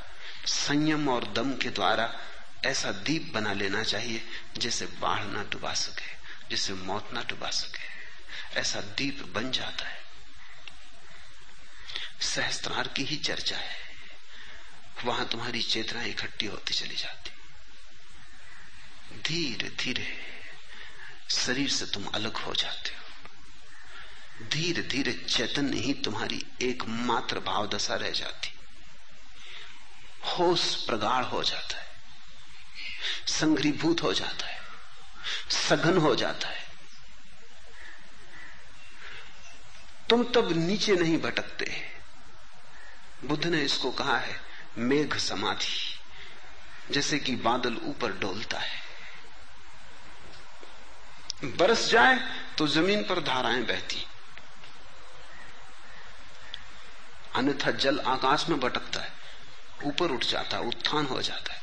संयम 0.46 1.08
और 1.08 1.32
दम 1.32 1.56
के 1.56 1.70
द्वारा 1.70 2.14
ऐसा 2.64 2.92
दीप 2.92 3.30
बना 3.34 3.52
लेना 3.52 3.82
चाहिए 3.82 4.26
जिसे 4.58 4.86
बाढ़ 4.86 5.24
ना 5.24 5.42
डुबा 5.42 5.74
सके, 5.74 6.16
जिसे 6.50 6.72
मौत 6.72 7.10
ना 7.12 7.22
डुबा 7.22 7.50
सके। 7.50 7.90
ऐसा 8.60 8.80
दीप 8.80 9.22
बन 9.22 9.50
जाता 9.50 9.84
है। 9.88 10.00
सहस्त्रार 12.20 12.88
की 12.88 13.04
ही 13.04 13.16
चर्चा 13.16 13.56
है। 13.56 13.89
वहाँ 15.04 15.28
तुम्हारी 15.28 15.62
चेतना 15.62 16.02
इकट्ठी 16.02 16.46
होती 16.46 16.74
चली 16.74 16.96
जाती। 16.96 17.30
धीरे 19.22 19.68
धीरे 19.68 20.18
शरीर 21.30 21.70
से 21.70 21.86
तुम 21.86 22.06
अलग 22.06 22.36
हो 22.36 22.54
जाते 22.54 22.90
हो। 22.90 23.00
धीरे 24.48 24.82
धीरे 24.82 25.12
चैतन्य 25.12 25.78
ही 25.78 25.94
तुम्हारी 25.94 26.46
एकमात्र 26.62 27.40
भाव 27.40 27.68
दशा 27.68 27.94
रह 27.94 28.10
जाती। 28.10 28.58
होश 30.26 30.74
प्रगाढ़ 30.74 31.24
हो 31.24 31.42
जाता 31.42 31.76
है। 31.76 31.88
संग्रीभूत 33.28 34.02
हो 34.02 34.12
जाता 34.12 34.46
है। 34.46 34.60
सघन 35.50 35.98
हो 35.98 36.16
जाता 36.16 36.48
है। 36.48 36.70
तुम 40.08 40.24
तब 40.24 40.52
नीचे 40.52 40.96
नहीं 40.96 41.18
भटकते। 41.18 41.92
बुद्ध 43.24 43.46
ने 43.46 43.62
इसको 43.62 43.90
कहा 43.90 44.18
है 44.18 44.49
मेघ 44.78 45.16
समाधि, 45.16 45.98
जैसे 46.90 47.18
कि 47.18 47.36
बादल 47.36 47.76
ऊपर 47.76 48.12
डोलता 48.12 48.58
है। 48.58 48.80
बरस 51.44 51.88
जाए 51.90 52.18
तो 52.58 52.66
ज़मीन 52.66 53.02
पर 53.02 53.20
धाराएँ 53.20 53.62
बहती। 53.62 54.06
अन्यथा 57.34 57.70
जल 57.70 58.00
आकाश 58.00 58.48
में 58.48 58.60
भटकता 58.60 59.00
है, 59.00 59.12
ऊपर 59.84 60.10
उठ 60.10 60.24
जाता 60.24 60.56
है, 60.56 60.62
उत्थान 60.62 61.06
हो 61.06 61.22
जाता 61.22 61.52
है। 61.52 61.60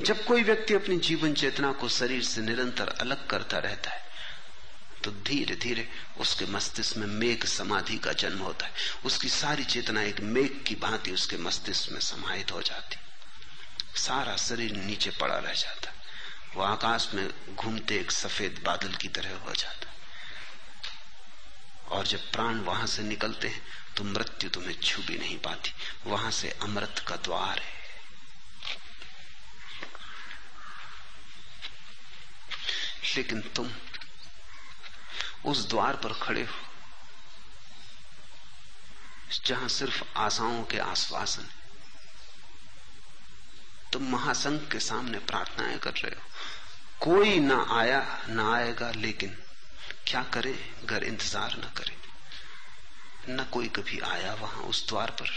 जब 0.00 0.24
कोई 0.24 0.42
व्यक्ति 0.42 0.74
अपनी 0.74 0.96
जीवन 0.96 1.34
चेतना 1.34 1.72
को 1.72 1.88
शरीर 1.88 2.22
से 2.22 2.40
निरंतर 2.40 2.88
अलग 2.88 3.26
करता 3.26 3.58
रहता 3.58 3.90
है 3.90 4.11
तो 5.04 5.10
धीरे 5.10 5.54
धीरे 5.56 5.88
उसके 6.18 6.46
मस्तिष्क 6.46 6.96
में 6.96 7.06
मेघ 7.06 7.44
समाधि 7.44 7.98
का 7.98 8.12
जन्म 8.12 8.38
होता 8.38 8.66
है। 8.66 8.72
उसकी 9.04 9.28
सारी 9.28 9.64
चेतना 9.64 10.02
एक 10.02 10.20
मेघ 10.20 10.64
की 10.64 10.74
भांति 10.74 11.10
उसके 11.10 11.36
मस्तिष्क 11.36 11.90
में 11.92 12.00
समाहित 12.00 12.52
हो 12.52 12.62
जाती। 12.62 12.96
सारा 14.00 14.36
शरीर 14.36 14.72
नीचे 14.72 15.10
पड़ा 15.10 15.38
रह 15.38 15.52
जाता। 15.52 15.92
वो 16.54 16.62
आकाश 16.62 17.10
में 17.14 17.54
घूमते 17.54 17.96
एक 17.96 18.12
सफ़ेद 18.12 18.62
बादल 18.64 18.94
की 18.94 19.08
तरह 19.08 19.36
हो 19.36 19.52
जाता। 19.52 19.88
और 21.88 22.06
जब 22.06 22.30
प्राण 22.30 22.60
वहाँ 22.60 22.86
से 22.86 23.02
निकलते 23.02 23.48
हैं 23.48 23.66
तो 23.96 24.04
मृत्यु 24.04 24.50
तुम्हें 24.50 24.80
छू 24.80 25.02
भी 25.02 25.18
नहीं 25.18 25.38
पाती। 25.38 25.72
वहाँ 26.06 26.30
से 26.30 26.50
अमृत 26.62 27.04
का 27.08 27.16
द्वार 27.16 27.58
है। 27.58 27.82
लेकिन 33.16 33.40
तुम 33.40 33.68
उस 35.46 35.68
द्वार 35.68 35.96
पर 35.96 36.12
खड़े 36.12 36.42
हो। 36.42 36.66
जहाँ 39.46 39.68
सिर्फ़ 39.68 40.02
आशाओं 40.16 40.64
के 40.64 40.78
आश्वासन 40.78 41.48
तुम 43.92 44.02
महासंघ 44.02 44.70
के 44.72 44.80
सामने 44.80 45.18
प्रार्थनाएँ 45.18 45.78
कर 45.78 45.92
रहे 45.92 46.14
हो। 46.16 46.22
कोई 47.00 47.40
ना 47.40 47.66
आया, 47.70 48.20
ना 48.28 48.54
आएगा, 48.54 48.90
लेकिन 48.90 49.36
क्या 50.06 50.22
करे? 50.22 50.72
घर 50.84 51.04
इंतज़ार 51.04 51.56
न 51.56 51.72
करे। 51.76 51.96
न 53.28 53.44
कोई 53.44 53.68
कभी 53.68 53.98
आया 53.98 54.34
वहाँ 54.34 54.62
उस 54.62 54.88
द्वार 54.88 55.10
पर। 55.10 55.28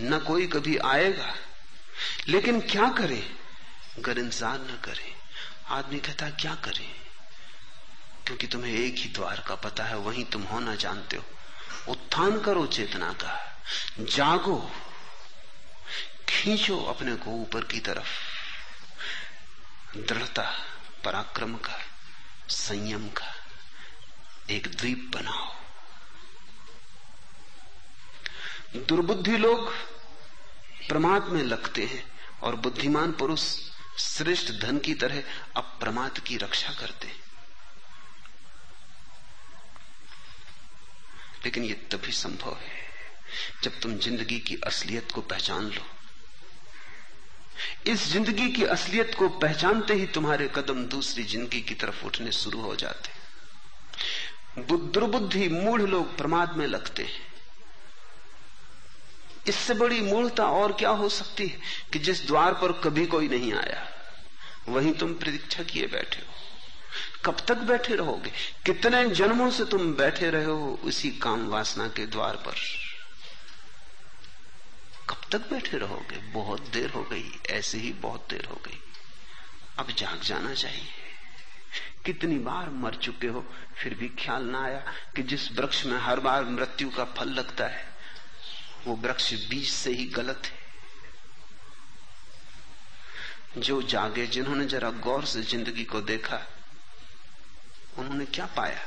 न 0.00 0.18
कोई 0.18 0.46
कभी 0.46 0.76
आएगा। 0.76 1.34
लेकिन 2.28 2.60
क्या 2.60 2.90
करे? 2.90 3.36
घर 3.98 4.18
इंतज़ार 4.18 4.60
न 4.60 4.78
करे। 4.84 5.14
आदमी 5.68 6.00
कहता 6.00 6.30
क्या 6.30 6.54
करे? 6.54 7.05
क्योंकि 8.26 8.46
तुम्हें 8.46 8.74
एक 8.74 8.94
ही 8.96 9.08
द्वार 9.08 9.44
का 9.46 9.54
पता 9.54 9.84
है, 9.84 9.96
वहीं 9.96 10.24
तुम 10.24 10.42
होना 10.42 10.74
जानते 10.74 11.16
हो। 11.16 11.24
उत्थान 11.88 12.40
करो 12.40 12.66
चेतना 12.66 13.12
का। 13.12 13.62
जागो। 14.00 14.72
खींचो 16.28 16.84
अपने 16.84 17.16
को 17.16 17.30
ऊपर 17.30 17.64
की 17.64 17.80
तरफ़। 17.80 18.08
दृढ़ता, 19.96 20.52
पराक्रम 21.04 21.54
का, 21.54 21.78
संयम 22.48 23.08
का, 23.08 23.34
एक 24.50 24.76
द्वीप 24.76 25.10
बनाओ। 25.14 25.54
दुर्बुद्धि 28.76 29.36
लोग 29.36 29.74
प्रमाद 30.88 31.24
में 31.24 31.42
लगते 31.42 31.84
हैं 31.84 32.20
और 32.42 32.56
बुद्धिमान 32.56 33.12
पुरुष 33.12 33.58
श्रेष्ठ 33.98 34.52
धन 34.52 34.78
की 34.78 34.94
तरह 34.94 35.22
अप्रमाद 35.56 36.18
की 36.18 36.36
रक्षा 36.36 36.72
करते 36.72 37.06
हैं। 37.06 37.25
लेकिन 41.46 41.64
ये 41.64 41.74
तभी 41.90 42.12
संभव 42.14 42.54
है 42.56 42.84
जब 43.62 43.80
तुम 43.80 43.96
ज़िंदगी 43.98 44.38
की 44.38 44.56
असलियत 44.66 45.12
को 45.12 45.20
पहचान 45.22 45.64
लो। 45.66 45.84
इस 47.86 48.06
ज़िंदगी 48.08 48.48
की 48.52 48.64
असलियत 48.66 49.14
को 49.14 49.28
पहचानते 49.38 49.94
ही 49.94 50.06
तुम्हारे 50.14 50.48
कदम 50.54 50.84
दूसरी 50.88 51.24
ज़िंदगी 51.24 51.60
की 51.60 51.74
तरफ़ 51.74 52.04
उठने 52.06 52.32
शुरू 52.34 52.60
हो 52.60 52.74
जाते 52.76 53.14
दुर्बुद्धि 54.62 55.48
मूढ़ 55.48 55.82
लोग 55.82 56.16
प्रमाद 56.16 56.56
में 56.56 56.66
लगते 56.66 57.02
हैं। 57.02 57.24
इससे 59.48 59.74
बड़ी 59.74 60.00
मूर्ता 60.02 60.46
और 60.52 60.72
क्या 60.72 60.90
हो 60.92 61.08
सकती 61.08 61.46
है 61.46 61.58
कि 61.92 61.98
जिस 62.00 62.26
द्वार 62.26 62.54
पर 62.54 62.72
कभी 62.84 63.06
कोई 63.06 63.28
नहीं 63.28 63.52
आया, 63.54 63.86
वहीं 64.68 64.92
तुम 64.94 65.14
प्रतीक्षा 65.14 65.62
किए 65.64 65.86
बैठे 65.86 66.20
हो। 66.20 66.45
कब 67.24 67.36
तक 67.48 67.54
बैठे 67.54 67.94
रहोगे? 67.94 68.30
कितने 68.66 69.08
जन्मों 69.10 69.50
से 69.50 69.64
तुम 69.64 69.94
बैठे 69.94 70.30
रहे 70.30 70.44
हो 70.44 70.80
उसी 70.84 71.10
काम 71.10 71.48
वासना 71.48 71.88
के 71.88 72.06
द्वार 72.06 72.36
पर? 72.36 72.54
कब 75.10 75.20
तक 75.32 75.38
बैठे 75.38 75.78
रहोगे? 75.78 76.16
बहुत 76.16 76.60
देर 76.60 76.90
हो 76.90 77.02
गई, 77.02 77.40
ऐसे 77.50 77.78
ही 77.78 77.92
बहुत 77.92 78.26
देर 78.30 78.44
हो 78.44 78.60
गई। 78.64 78.80
अब 79.78 79.90
जाग 79.90 80.20
जाना 80.20 80.54
चाहिए। 80.54 80.88
कितनी 82.04 82.38
बार 82.38 82.70
मर 82.70 82.94
चुके 82.94 83.26
हो, 83.26 83.46
फिर 83.78 83.94
भी 83.94 84.08
ख्याल 84.08 84.42
ना 84.42 84.64
आया 84.64 84.92
कि 85.16 85.22
जिस 85.22 85.52
वृक्ष 85.52 85.84
में 85.84 85.98
हर 85.98 86.20
बार 86.20 86.44
मृत्यु 86.44 86.90
का 86.90 87.04
फल 87.04 87.28
लगता 87.28 87.66
है, 87.66 87.96
वो 88.86 88.96
वृक्ष 88.96 89.34
बीज 89.34 89.70
से 89.70 89.90
ही 89.90 90.06
गलत 90.06 90.42
है। 90.44 90.66
जो 93.60 93.82
जागे, 93.82 94.26
जिन्होंने 94.26 94.64
जरा 94.64 94.90
गौर 94.90 95.24
से 95.24 95.42
ज़िंदगी 95.42 95.84
को 95.84 96.00
देखा 96.00 96.55
उन्होंने 97.98 98.24
क्या 98.26 98.46
पाया? 98.46 98.80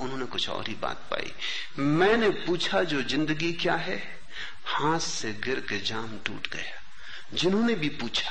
उन्होंने 0.00 0.24
कुछ 0.26 0.48
और 0.48 0.68
ही 0.68 0.74
बात 0.74 1.06
पाई। 1.10 1.32
मैंने 1.78 2.28
पूछा, 2.46 2.82
जो 2.82 3.02
ज़िंदगी 3.02 3.52
क्या 3.52 3.74
है? 3.76 3.98
हाथ 4.66 4.98
से 4.98 5.32
गिर 5.44 5.60
के 5.60 5.78
जाम 5.80 6.18
टूट 6.18 6.48
गया। 6.52 7.36
जिन्होंने 7.36 7.74
भी 7.74 7.88
पूछा, 7.88 8.30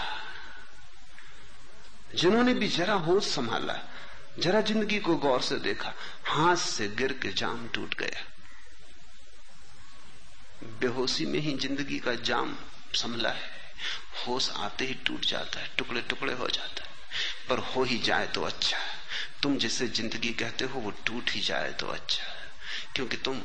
जिन्होंने 2.16 2.54
भी 2.54 2.68
जरा 2.68 2.94
होश 2.94 3.26
संभाला, 3.26 3.76
जरा 4.40 4.62
ज़िंदगी 4.62 5.00
को 5.00 5.16
गौर 5.18 5.42
से 5.42 5.56
देखा, 5.60 5.94
हाथ 6.26 6.56
से 6.56 6.88
गिर 6.88 7.14
के 7.14 7.32
जाम 7.34 7.68
टूट 7.68 7.96
गया। 7.96 8.26
बेहोशी 10.80 11.26
में 11.26 11.40
ही 11.40 11.54
ज़िंदगी 11.58 12.00
का 12.00 12.14
जाम 12.24 12.56
संभला 12.96 13.30
है। 13.30 13.58
होश 14.28 14.50
आते 14.58 14.86
ही 14.86 14.94
टूट 15.06 15.26
जाता 15.26 15.60
है 15.60 15.70
टुकड़े 15.78 16.02
टुकड़े 16.02 16.34
हो 16.34 16.48
जाता 16.48 16.84
है। 16.84 16.90
पर 17.50 17.60
हो 17.66 17.84
ही 17.84 17.98
जाए 17.98 18.28
तो 18.28 18.42
अच्छा। 18.42 18.78
तुम 19.44 19.58
जिसे 19.58 19.88
ज़िंदगी 19.90 20.34
कहते 20.34 20.66
हो, 20.66 20.80
वो 20.80 20.92
टूट 21.06 21.32
ही 21.32 21.42
जाए 21.42 21.72
तो 21.74 21.88
अच्छा 21.90 22.36
क्योंकि 22.96 23.18
तुम 23.18 23.42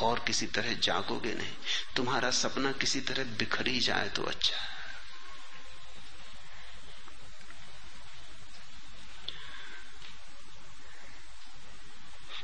और 0.00 0.18
किसी 0.26 0.46
तरह 0.48 0.72
जागोगे 0.82 1.34
नहीं। 1.34 1.54
तुम्हारा 1.96 2.30
सपना 2.32 2.72
किसी 2.74 3.00
तरह 3.02 3.24
बिखर 3.38 3.66
ही 3.66 3.80
जाए 3.80 4.08
तो 4.08 4.22
अच्छा 4.24 4.64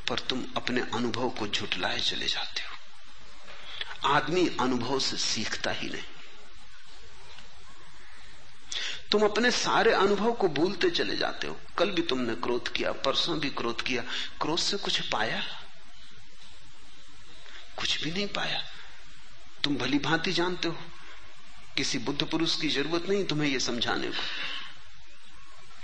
पर 0.08 0.18
तुम 0.28 0.44
अपने 0.56 0.80
अनुभव 0.94 1.28
को 1.30 1.46
झुटलाए 1.48 2.00
चले 2.00 2.26
जाते 2.28 2.62
हो। 2.62 4.08
आदमी 4.08 4.46
अनुभव 4.60 4.98
से 5.00 5.16
सीखता 5.18 5.70
ही 5.72 5.88
नहीं। 5.88 6.02
तुम 9.12 9.24
अपने 9.24 9.50
सारे 9.50 9.92
अनुभव 9.92 10.32
को 10.32 10.48
भूलते 10.48 10.90
चले 10.90 11.16
जाते 11.16 11.46
हो। 11.46 11.60
कल 11.78 11.90
भी 11.90 12.02
तुमने 12.02 12.34
क्रोध 12.34 12.72
किया, 12.72 12.92
परसों 12.92 13.40
भी 13.40 13.50
क्रोध 13.50 13.82
किया। 13.82 14.02
क्रोध 14.40 14.58
से 14.58 14.76
कुछ 14.76 15.08
पाया? 15.08 15.42
कुछ 17.76 18.04
भी 18.04 18.10
नहीं 18.10 18.28
पाया। 18.28 18.64
तुम 19.64 19.76
भली 19.76 19.98
भांति 19.98 20.32
जानते 20.32 20.68
हो। 20.68 20.76
किसी 21.76 21.98
बुद्ध 21.98 22.26
पुरुष 22.26 22.60
की 22.60 22.68
ज़रूरत 22.68 23.08
नहीं 23.08 23.24
तुम्हें 23.24 23.48
यह 23.50 23.58
समझाने 23.58 24.08
को। 24.08 24.22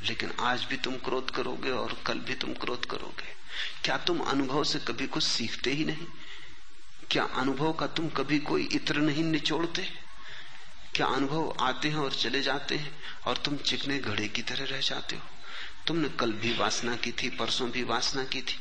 लेकिन 0.03 0.33
आज 0.41 0.65
भी 0.65 0.77
तुम 0.77 0.97
क्रोध 0.97 1.31
करोगे 1.31 1.71
और 1.71 2.03
कल 2.07 2.19
भी 2.19 2.35
तुम 2.35 2.55
क्रोध 2.55 2.85
करोगे। 2.85 3.35
क्या 3.85 3.97
तुम 3.97 4.21
अनुभव 4.21 4.65
से 4.65 4.79
कभी 4.79 5.07
कुछ 5.07 5.25
सीखते 5.25 5.71
ही 5.71 5.85
नहीं? 5.85 6.07
क्या 7.11 7.25
अनुभव 7.25 7.73
का 7.73 7.87
तुम 7.87 8.09
कभी 8.09 8.39
कोई 8.39 8.69
इत्र 8.73 8.97
नहीं 8.97 9.25
निचोड़ते? 9.25 10.07
क्या 10.94 11.06
अनुभव 11.06 11.56
आते 11.60 11.89
हैं 11.89 11.97
और 11.97 12.12
चले 12.12 12.43
जाते 12.43 12.77
हैं 12.77 13.02
और 13.27 13.36
तुम 13.36 13.56
चिकने 13.56 13.98
घड़े 13.98 14.28
की 14.28 14.43
तरह 14.43 14.65
रह 14.65 14.81
जाते 14.81 15.16
हो? 15.16 15.23
तुमने 15.86 16.09
कल 16.09 16.32
भी 16.32 16.56
वासना 16.56 16.97
की 16.97 17.12
थी, 17.12 17.28
परसों 17.31 17.70
भी 17.70 17.82
वासना 17.82 18.24
की 18.24 18.43
थी। 18.43 18.60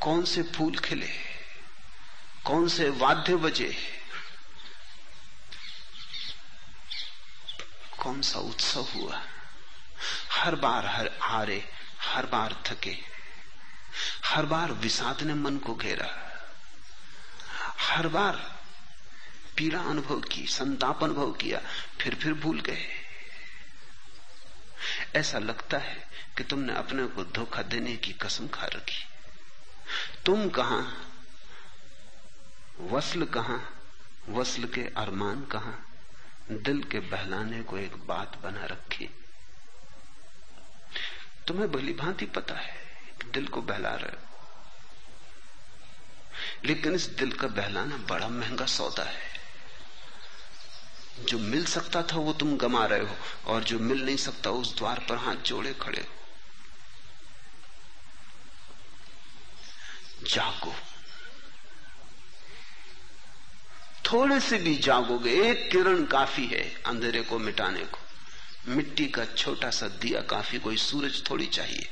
कौन 0.00 0.24
से 0.24 0.42
फूल 0.42 0.78
खिले? 0.78 1.10
कौन 2.44 2.68
से 2.68 2.90
वाद्य 2.90 3.36
बजे? 3.36 4.00
कौन 7.98 8.22
सा 8.22 8.38
उत्सव 8.38 8.80
हुआ? 8.80 9.22
हर 10.32 10.54
बार 10.54 10.86
हर 10.86 11.10
हारे, 11.22 11.68
हर 12.00 12.26
बार 12.26 12.62
थके, 12.66 12.98
हर 14.24 14.46
बार 14.46 14.72
विषाद 14.72 15.22
ने 15.22 15.34
मन 15.34 15.56
को 15.56 15.74
घेरा, 15.74 16.40
हर 17.80 18.08
बार 18.08 18.63
पीड़ा 19.56 19.82
अनुभव 19.82 20.20
की, 20.20 20.46
संताप 20.46 21.04
अनुभव 21.04 21.32
किया, 21.32 21.60
फिर 22.00 22.14
फिर 22.14 22.34
भूल 22.34 22.60
गए। 22.60 22.88
ऐसा 25.16 25.38
लगता 25.38 25.78
है 25.78 26.08
कि 26.36 26.44
तुमने 26.44 26.74
अपने 26.74 27.06
को 27.06 27.24
धोखा 27.24 27.62
देने 27.62 27.96
की 27.96 28.12
कसम 28.12 28.48
खा 28.48 28.66
रखी। 28.66 29.04
तुम 30.26 30.50
कहा? 30.50 31.06
वसल 32.80 33.24
कहा? 33.24 33.70
वसल 34.28 34.64
के 34.64 34.80
अरमान 34.80 35.44
कहा? 35.44 35.86
दिल 36.50 36.82
के 36.82 37.00
बहलाने 37.00 37.62
को 37.62 37.78
एक 37.78 37.96
बात 37.96 38.36
बना 38.36 38.64
रखी। 38.64 39.10
तुम्हें 41.46 41.72
भली 41.72 41.92
भांति 41.92 42.26
पता 42.26 42.54
है 42.54 42.74
दिल 43.32 43.46
को 43.46 43.62
बहला 43.62 43.94
रहे 43.94 44.16
हो। 44.16 44.34
लेकिन 46.64 46.94
इस 46.94 47.06
दिल 47.06 47.32
का 47.32 47.46
बहलाना 47.46 47.96
बड़ा 47.96 48.28
महँगा 48.28 48.66
सौदा 48.66 49.04
है। 49.04 49.33
जो 51.20 51.38
मिल 51.38 51.64
सकता 51.64 52.02
था 52.02 52.16
वो 52.16 52.32
तुम 52.32 52.56
गमा 52.56 52.86
रहे 52.86 53.00
हो, 53.00 53.16
और 53.46 53.64
जो 53.64 53.78
मिल 53.78 54.04
नहीं 54.04 54.16
सकता 54.16 54.50
उस 54.50 54.76
द्वार 54.76 55.06
पर 55.08 55.16
हाथ 55.16 55.36
जोड़े 55.36 55.74
खड़े 55.74 56.02
हो। 56.02 56.14
जागो। 60.26 60.74
थोड़े 64.12 64.40
से 64.40 64.58
भी 64.58 64.76
जागोगे, 64.76 65.50
एक 65.50 65.70
किरण 65.70 66.04
काफ़ी 66.04 66.46
है 66.46 66.82
अंधेरे 66.86 67.22
को 67.22 67.38
मिटाने 67.38 67.84
को। 67.84 67.98
मिट्टी 68.66 69.06
का 69.06 69.24
छोटा 69.24 69.70
सा 69.70 69.88
दिया 69.88 70.20
काफ़ी, 70.20 70.58
कोई 70.58 70.76
सूरज 70.76 71.30
थोड़ी 71.30 71.46
चाहिए। 71.46 71.90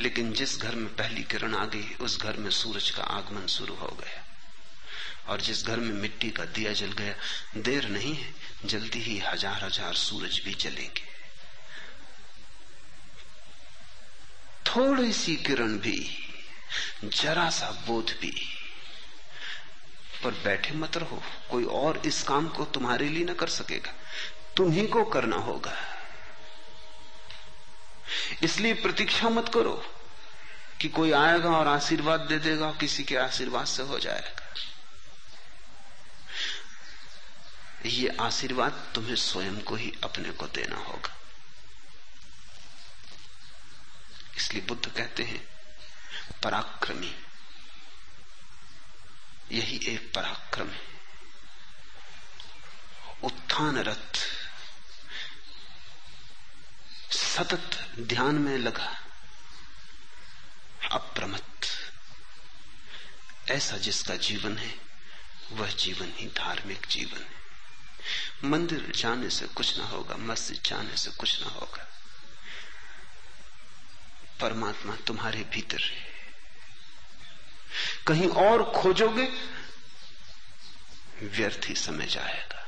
लेकिन 0.00 0.32
जिस 0.32 0.58
घर 0.58 0.74
में 0.74 0.96
पहली 0.96 1.22
किरण 1.22 1.54
आ 1.54 1.64
गई, 1.64 1.96
उस 2.00 2.20
घर 2.20 2.36
में 2.36 2.50
सूरज 2.50 2.90
का 2.90 3.02
आगमन 3.02 3.46
शुरू 3.46 3.74
हो 3.74 3.98
गया। 4.00 4.21
और 5.28 5.40
जिस 5.40 5.66
घर 5.66 5.76
में 5.76 5.92
मिट्टी 5.92 6.30
का 6.30 6.44
दिया 6.44 6.72
जल 6.72 6.92
गया, 6.92 7.14
देर 7.56 7.88
नहीं 7.88 8.14
है, 8.14 8.34
जल्दी 8.64 9.00
ही 9.00 9.18
हज़ार 9.18 9.64
हज़ार 9.64 9.94
सूरज 9.94 10.40
भी 10.44 10.54
जलेंगे। 10.54 11.10
थोड़ी 14.66 15.12
सी 15.12 15.36
किरण 15.36 15.78
भी, 15.78 15.98
जरा 17.04 17.48
सा 17.50 17.70
बोध 17.86 18.10
भी। 18.20 18.34
पर 20.24 20.30
बैठे 20.44 20.74
मत 20.74 20.96
रहो, 20.96 21.22
कोई 21.50 21.64
और 21.64 22.02
इस 22.06 22.22
काम 22.22 22.48
को 22.48 22.64
तुम्हारे 22.64 23.08
लिए 23.08 23.24
न 23.24 23.34
कर 23.34 23.48
सकेगा, 23.48 23.92
तुम्ही 24.56 24.86
को 24.86 25.04
करना 25.04 25.36
होगा। 25.36 25.76
इसलिए 28.42 28.74
प्रतीक्षा 28.74 29.28
मत 29.28 29.48
करो 29.48 29.82
कि 30.80 30.88
कोई 30.88 31.12
आएगा 31.12 31.50
और 31.50 31.68
आशीर्वाद 31.68 32.20
दे 32.20 32.38
देगा 32.38 32.70
किसी 32.72 33.04
के 33.04 33.16
आशीर्वाद 33.16 33.66
से 33.66 33.82
हो 33.82 33.98
जाएगा। 33.98 34.41
ये 37.86 38.16
आशीर्वाद 38.20 38.92
तुम्हें 38.94 39.16
स्वयं 39.16 39.60
को 39.60 39.74
ही 39.74 39.92
अपने 40.04 40.30
को 40.30 40.46
देना 40.46 40.76
होगा। 40.76 41.16
इसलिए 44.36 44.62
बुद्ध 44.62 44.96
कहते 44.96 45.22
हैं, 45.22 45.48
पराक्रमी। 46.42 47.22
यही 49.52 49.80
एक 49.86 50.14
पराक्रम 50.14 50.70
है। 50.70 50.82
उत्थान 53.24 53.78
रथ 53.78 54.18
सतत 57.12 57.92
ध्यान 58.00 58.34
में 58.34 58.58
लगा। 58.58 59.06
अप्रमत 60.92 61.60
ऐसा 63.50 63.76
जिसका 63.76 64.16
जीवन 64.16 64.58
है, 64.58 64.78
वह 65.52 65.70
जीवन 65.70 66.12
ही 66.16 66.26
धार्मिक 66.26 66.86
जीवन 66.86 67.18
है। 67.18 67.41
मंदिर 68.44 68.92
जाने 68.96 69.30
से 69.30 69.46
कुछ 69.46 69.78
ना 69.78 69.84
होगा, 69.84 70.16
मस्जिद 70.16 70.60
जाने 70.66 70.96
से 70.96 71.10
कुछ 71.10 71.42
ना 71.42 71.48
होगा। 71.48 71.88
परमात्मा 74.40 74.96
तुम्हारे 74.96 75.42
भीतर 75.42 75.80
है। 75.80 76.12
कहीं 78.06 78.28
और 78.28 78.72
खोजोगे, 78.76 79.32
व्यर्थ 81.22 81.68
ही 81.68 81.74
समय 81.74 82.06
जाएगा। 82.06 82.62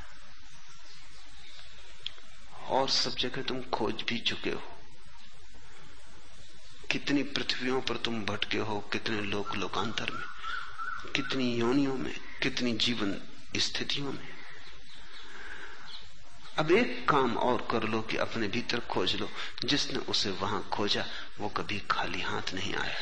और 2.67 2.89
सब 2.89 3.17
जगह 3.17 3.43
तुम 3.43 3.63
खोज 3.63 4.03
भी 4.09 4.19
चुके 4.19 4.51
हो। 4.51 4.63
कितनी 6.91 7.23
पृथ्वियों 7.23 7.81
पर 7.81 7.97
तुम 7.97 8.25
भटके 8.25 8.59
हो, 8.59 8.81
कितने 8.81 9.21
लोक 9.21 9.55
लोकांतर 9.57 10.11
में, 10.11 10.25
कितनी 11.13 11.57
योनियों 11.57 11.95
में, 11.95 12.21
कितनी 12.43 12.73
जीवन 12.73 13.21
स्थितियों 13.57 14.13
में। 14.13 14.34
अब 16.59 16.71
एक 16.71 17.09
काम 17.09 17.37
और 17.37 17.67
कर 17.71 17.83
लो 17.83 18.01
कि 18.01 18.17
अपने 18.17 18.49
भीतर 18.49 18.81
खोज 18.81 19.15
लो। 19.17 19.29
जिसने 19.65 19.99
उसे 19.99 20.31
वहाँ 20.31 20.63
खोजा, 20.73 21.05
वो 21.41 21.49
कभी 21.49 21.79
खाली 21.91 22.21
हाथ 22.21 22.55
नहीं 22.55 22.75
आया। 22.75 22.99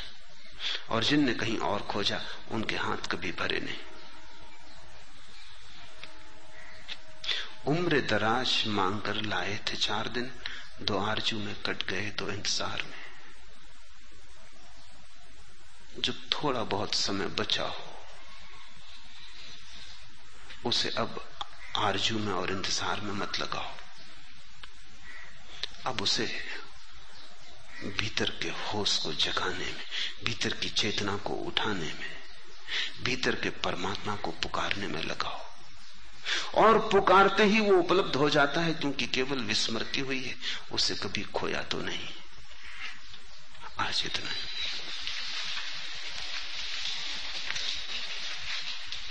और 0.91 1.05
जिनने 1.05 1.35
कहीं 1.35 1.59
और 1.59 1.83
खोजा, 1.83 2.21
उनके 2.51 2.77
हाथ 2.77 3.11
कभी 3.11 3.33
भरे 3.33 3.61
नहीं। 3.61 3.79
उम्र 7.67 8.01
दराज 8.01 8.63
मांग 8.67 9.01
कर 9.01 9.15
लाए 9.15 9.59
थे 9.69 9.77
चार 9.77 10.09
दिन। 10.09 10.31
दो 10.83 10.99
आरज़ू 10.99 11.39
में 11.39 11.55
कट 11.63 11.87
गए 11.89 12.11
तो 12.11 12.31
इंतज़ार 12.31 12.83
में। 12.83 13.01
जो 15.99 16.13
थोड़ा 16.33 16.63
बहुत 16.65 16.95
समय 16.95 17.27
बचा 17.27 17.65
हो, 17.65 17.85
उसे 20.67 20.89
अब 20.89 21.21
आरज़ू 21.77 22.19
में 22.19 22.33
और 22.33 22.51
इंतज़ार 22.51 23.01
में 23.01 23.13
मत 23.13 23.39
लगाओ। 23.41 23.71
अब 25.87 26.01
उसे 26.01 26.27
भीतर 27.99 28.31
के 28.43 28.49
होश 28.49 28.97
को 28.99 29.13
जगाने 29.13 29.65
में, 29.65 29.85
भीतर 30.25 30.53
की 30.53 30.69
चेतना 30.69 31.17
को 31.17 31.35
उठाने 31.35 31.93
में, 31.93 32.17
भीतर 33.03 33.35
के 33.35 33.51
परमात्मा 33.51 34.17
को 34.17 34.31
पुकारने 34.31 34.87
में 34.87 35.03
लगाओ। 35.03 35.41
और 36.55 36.79
पुकारते 36.89 37.45
ही 37.45 37.61
वो 37.61 37.77
उपलब्ध 37.77 38.17
हो 38.17 38.31
जाता 38.31 38.61
है 38.61 38.75
क्योंकि 38.75 39.07
केवल 39.07 39.39
विस्मृति 39.39 40.01
हुई 40.01 40.23
है, 40.25 40.35
उसे 40.73 40.95
कभी 40.95 41.23
खोया 41.23 41.63
तो 41.63 41.81
नहीं। 41.81 42.09
आज 43.79 44.03
इतना 44.07 44.31